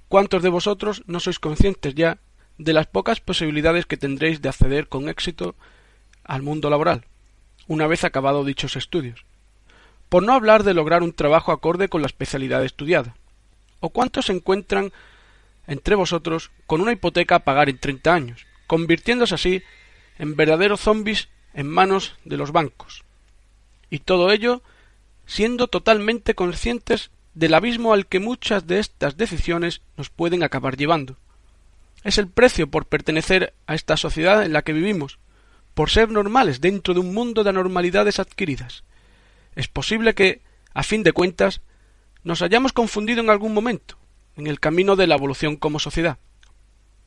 ¿Cuántos 0.08 0.44
de 0.46 0.54
vosotros 0.54 1.02
no 1.10 1.20
sois 1.20 1.42
conscientes 1.42 1.98
ya 1.98 2.22
de 2.62 2.78
las 2.78 2.86
pocas 2.86 3.20
posibilidades 3.20 3.90
que 3.90 3.98
tendréis 3.98 4.38
de 4.40 4.50
acceder 4.50 4.86
con 4.86 5.10
éxito 5.10 5.56
al 6.24 6.44
mundo 6.44 6.70
laboral, 6.70 7.10
una 7.66 7.88
vez 7.88 8.04
acabado 8.04 8.46
dichos 8.46 8.78
estudios? 8.78 9.26
Por 10.10 10.22
no 10.22 10.34
hablar 10.34 10.62
de 10.62 10.76
lograr 10.76 11.02
un 11.02 11.12
trabajo 11.12 11.52
acorde 11.52 11.90
con 11.90 12.02
la 12.02 12.08
especialidad 12.08 12.64
estudiada. 12.64 13.16
¿O 13.80 13.90
cuántos 13.90 14.28
se 14.28 14.34
encuentran 14.34 14.94
entre 15.66 15.96
vosotros 15.96 16.52
con 16.68 16.82
una 16.82 16.92
hipoteca 16.92 17.38
a 17.38 17.44
pagar 17.44 17.68
en 17.68 17.80
treinta 17.80 18.14
años, 18.14 18.46
convirtiéndose 18.68 19.34
así 19.34 19.64
en 20.20 20.36
verdaderos 20.36 20.82
zombis 20.82 21.30
en 21.56 21.68
manos 21.68 22.14
de 22.26 22.38
los 22.38 22.52
bancos? 22.52 23.04
Y 23.90 24.00
todo 24.00 24.30
ello 24.30 24.62
siendo 25.32 25.68
totalmente 25.68 26.36
conscientes 26.36 27.10
del 27.36 27.54
abismo 27.54 27.94
al 27.94 28.06
que 28.06 28.20
muchas 28.20 28.68
de 28.68 28.80
estas 28.80 29.16
decisiones 29.16 29.82
nos 29.96 30.10
pueden 30.10 30.44
acabar 30.44 30.76
llevando. 30.76 31.16
Es 32.04 32.18
el 32.18 32.28
precio 32.28 32.70
por 32.70 32.86
pertenecer 32.86 33.54
a 33.66 33.76
esta 33.76 33.96
sociedad 33.96 34.44
en 34.44 34.52
la 34.52 34.64
que 34.64 34.74
vivimos, 34.74 35.20
por 35.74 35.90
ser 35.90 36.10
normales 36.10 36.60
dentro 36.60 36.94
de 36.94 37.00
un 37.00 37.14
mundo 37.14 37.46
de 37.46 37.52
anormalidades 37.52 38.20
adquiridas. 38.20 38.84
Es 39.56 39.70
posible 39.70 40.16
que, 40.16 40.42
a 40.74 40.84
fin 40.84 41.02
de 41.02 41.14
cuentas, 41.14 41.62
nos 42.26 42.42
hayamos 42.42 42.74
confundido 42.74 43.22
en 43.22 43.30
algún 43.30 43.54
momento, 43.54 43.98
en 44.36 44.48
el 44.48 44.60
camino 44.60 44.98
de 44.98 45.08
la 45.08 45.16
evolución 45.16 45.56
como 45.56 45.80
sociedad. 45.80 46.18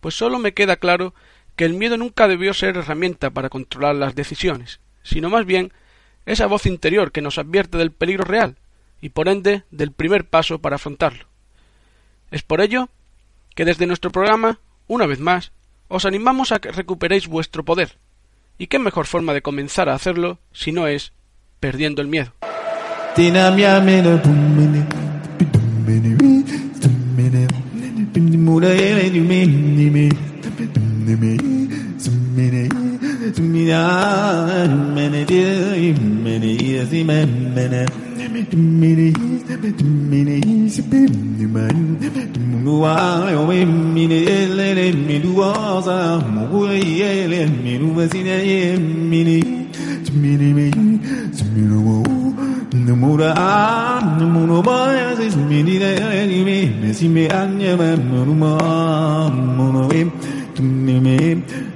Pues 0.00 0.14
sólo 0.14 0.38
me 0.38 0.54
queda 0.54 0.76
claro 0.76 1.12
que 1.56 1.66
el 1.66 1.74
miedo 1.74 1.98
nunca 1.98 2.26
debió 2.26 2.54
ser 2.54 2.78
herramienta 2.78 3.28
para 3.28 3.50
controlar 3.50 3.96
las 3.96 4.14
decisiones, 4.14 4.80
sino 5.02 5.28
más 5.28 5.44
bien 5.44 5.74
esa 6.26 6.46
voz 6.46 6.66
interior 6.66 7.12
que 7.12 7.22
nos 7.22 7.38
advierte 7.38 7.78
del 7.78 7.92
peligro 7.92 8.24
real 8.24 8.56
y 9.00 9.10
por 9.10 9.28
ende 9.28 9.64
del 9.70 9.92
primer 9.92 10.24
paso 10.24 10.58
para 10.58 10.76
afrontarlo. 10.76 11.26
Es 12.30 12.42
por 12.42 12.60
ello 12.60 12.88
que 13.54 13.64
desde 13.64 13.86
nuestro 13.86 14.10
programa, 14.10 14.58
una 14.86 15.06
vez 15.06 15.20
más, 15.20 15.52
os 15.88 16.04
animamos 16.04 16.52
a 16.52 16.58
que 16.58 16.72
recuperéis 16.72 17.28
vuestro 17.28 17.64
poder. 17.64 17.98
¿Y 18.58 18.68
qué 18.68 18.78
mejor 18.78 19.06
forma 19.06 19.34
de 19.34 19.42
comenzar 19.42 19.88
a 19.88 19.94
hacerlo 19.94 20.38
si 20.52 20.72
no 20.72 20.86
es 20.86 21.12
perdiendo 21.60 22.02
el 22.02 22.08
miedo? 22.08 22.32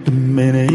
Tumene 0.05 0.68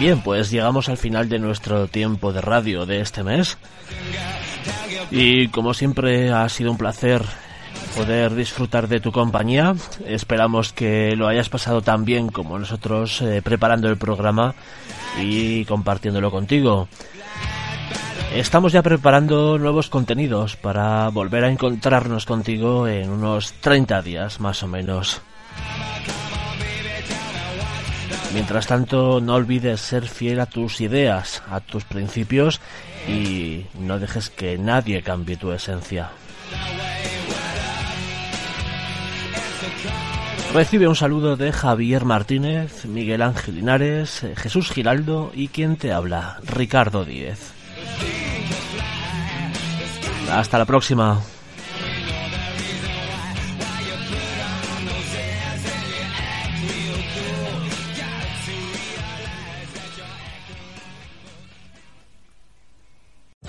Bien, 0.00 0.20
pues 0.20 0.50
llegamos 0.50 0.88
al 0.88 0.96
final 0.96 1.28
de 1.28 1.38
nuestro 1.38 1.88
tiempo 1.88 2.32
de 2.32 2.40
radio 2.40 2.84
de 2.86 3.00
este 3.00 3.22
mes. 3.22 3.58
Y 5.10 5.48
como 5.48 5.72
siempre 5.74 6.30
ha 6.32 6.48
sido 6.48 6.70
un 6.70 6.78
placer 6.78 7.22
poder 7.96 8.34
disfrutar 8.34 8.88
de 8.88 9.00
tu 9.00 9.12
compañía. 9.12 9.74
Esperamos 10.06 10.72
que 10.72 11.14
lo 11.16 11.28
hayas 11.28 11.48
pasado 11.48 11.82
tan 11.82 12.04
bien 12.04 12.28
como 12.28 12.58
nosotros 12.58 13.22
eh, 13.22 13.40
preparando 13.42 13.88
el 13.88 13.96
programa 13.96 14.54
y 15.20 15.64
compartiéndolo 15.64 16.30
contigo. 16.30 16.88
Estamos 18.34 18.72
ya 18.72 18.82
preparando 18.82 19.58
nuevos 19.58 19.88
contenidos 19.88 20.56
para 20.56 21.08
volver 21.10 21.44
a 21.44 21.50
encontrarnos 21.50 22.26
contigo 22.26 22.88
en 22.88 23.10
unos 23.10 23.52
30 23.60 24.02
días 24.02 24.40
más 24.40 24.62
o 24.64 24.66
menos. 24.66 25.22
Mientras 28.32 28.66
tanto, 28.66 29.20
no 29.20 29.34
olvides 29.34 29.80
ser 29.80 30.08
fiel 30.08 30.40
a 30.40 30.46
tus 30.46 30.80
ideas, 30.80 31.44
a 31.48 31.60
tus 31.60 31.84
principios 31.84 32.60
y 33.06 33.66
no 33.78 34.00
dejes 34.00 34.30
que 34.30 34.58
nadie 34.58 35.02
cambie 35.02 35.36
tu 35.36 35.52
esencia. 35.52 36.10
Recibe 40.54 40.86
un 40.86 40.94
saludo 40.94 41.36
de 41.36 41.50
Javier 41.50 42.04
Martínez, 42.04 42.84
Miguel 42.84 43.22
Ángel 43.22 43.56
Linares, 43.56 44.24
Jesús 44.36 44.70
Giraldo 44.70 45.32
y 45.34 45.48
quien 45.48 45.74
te 45.74 45.92
habla, 45.92 46.38
Ricardo 46.44 47.04
Díez. 47.04 47.50
Hasta 50.30 50.56
la 50.56 50.64
próxima. 50.64 51.20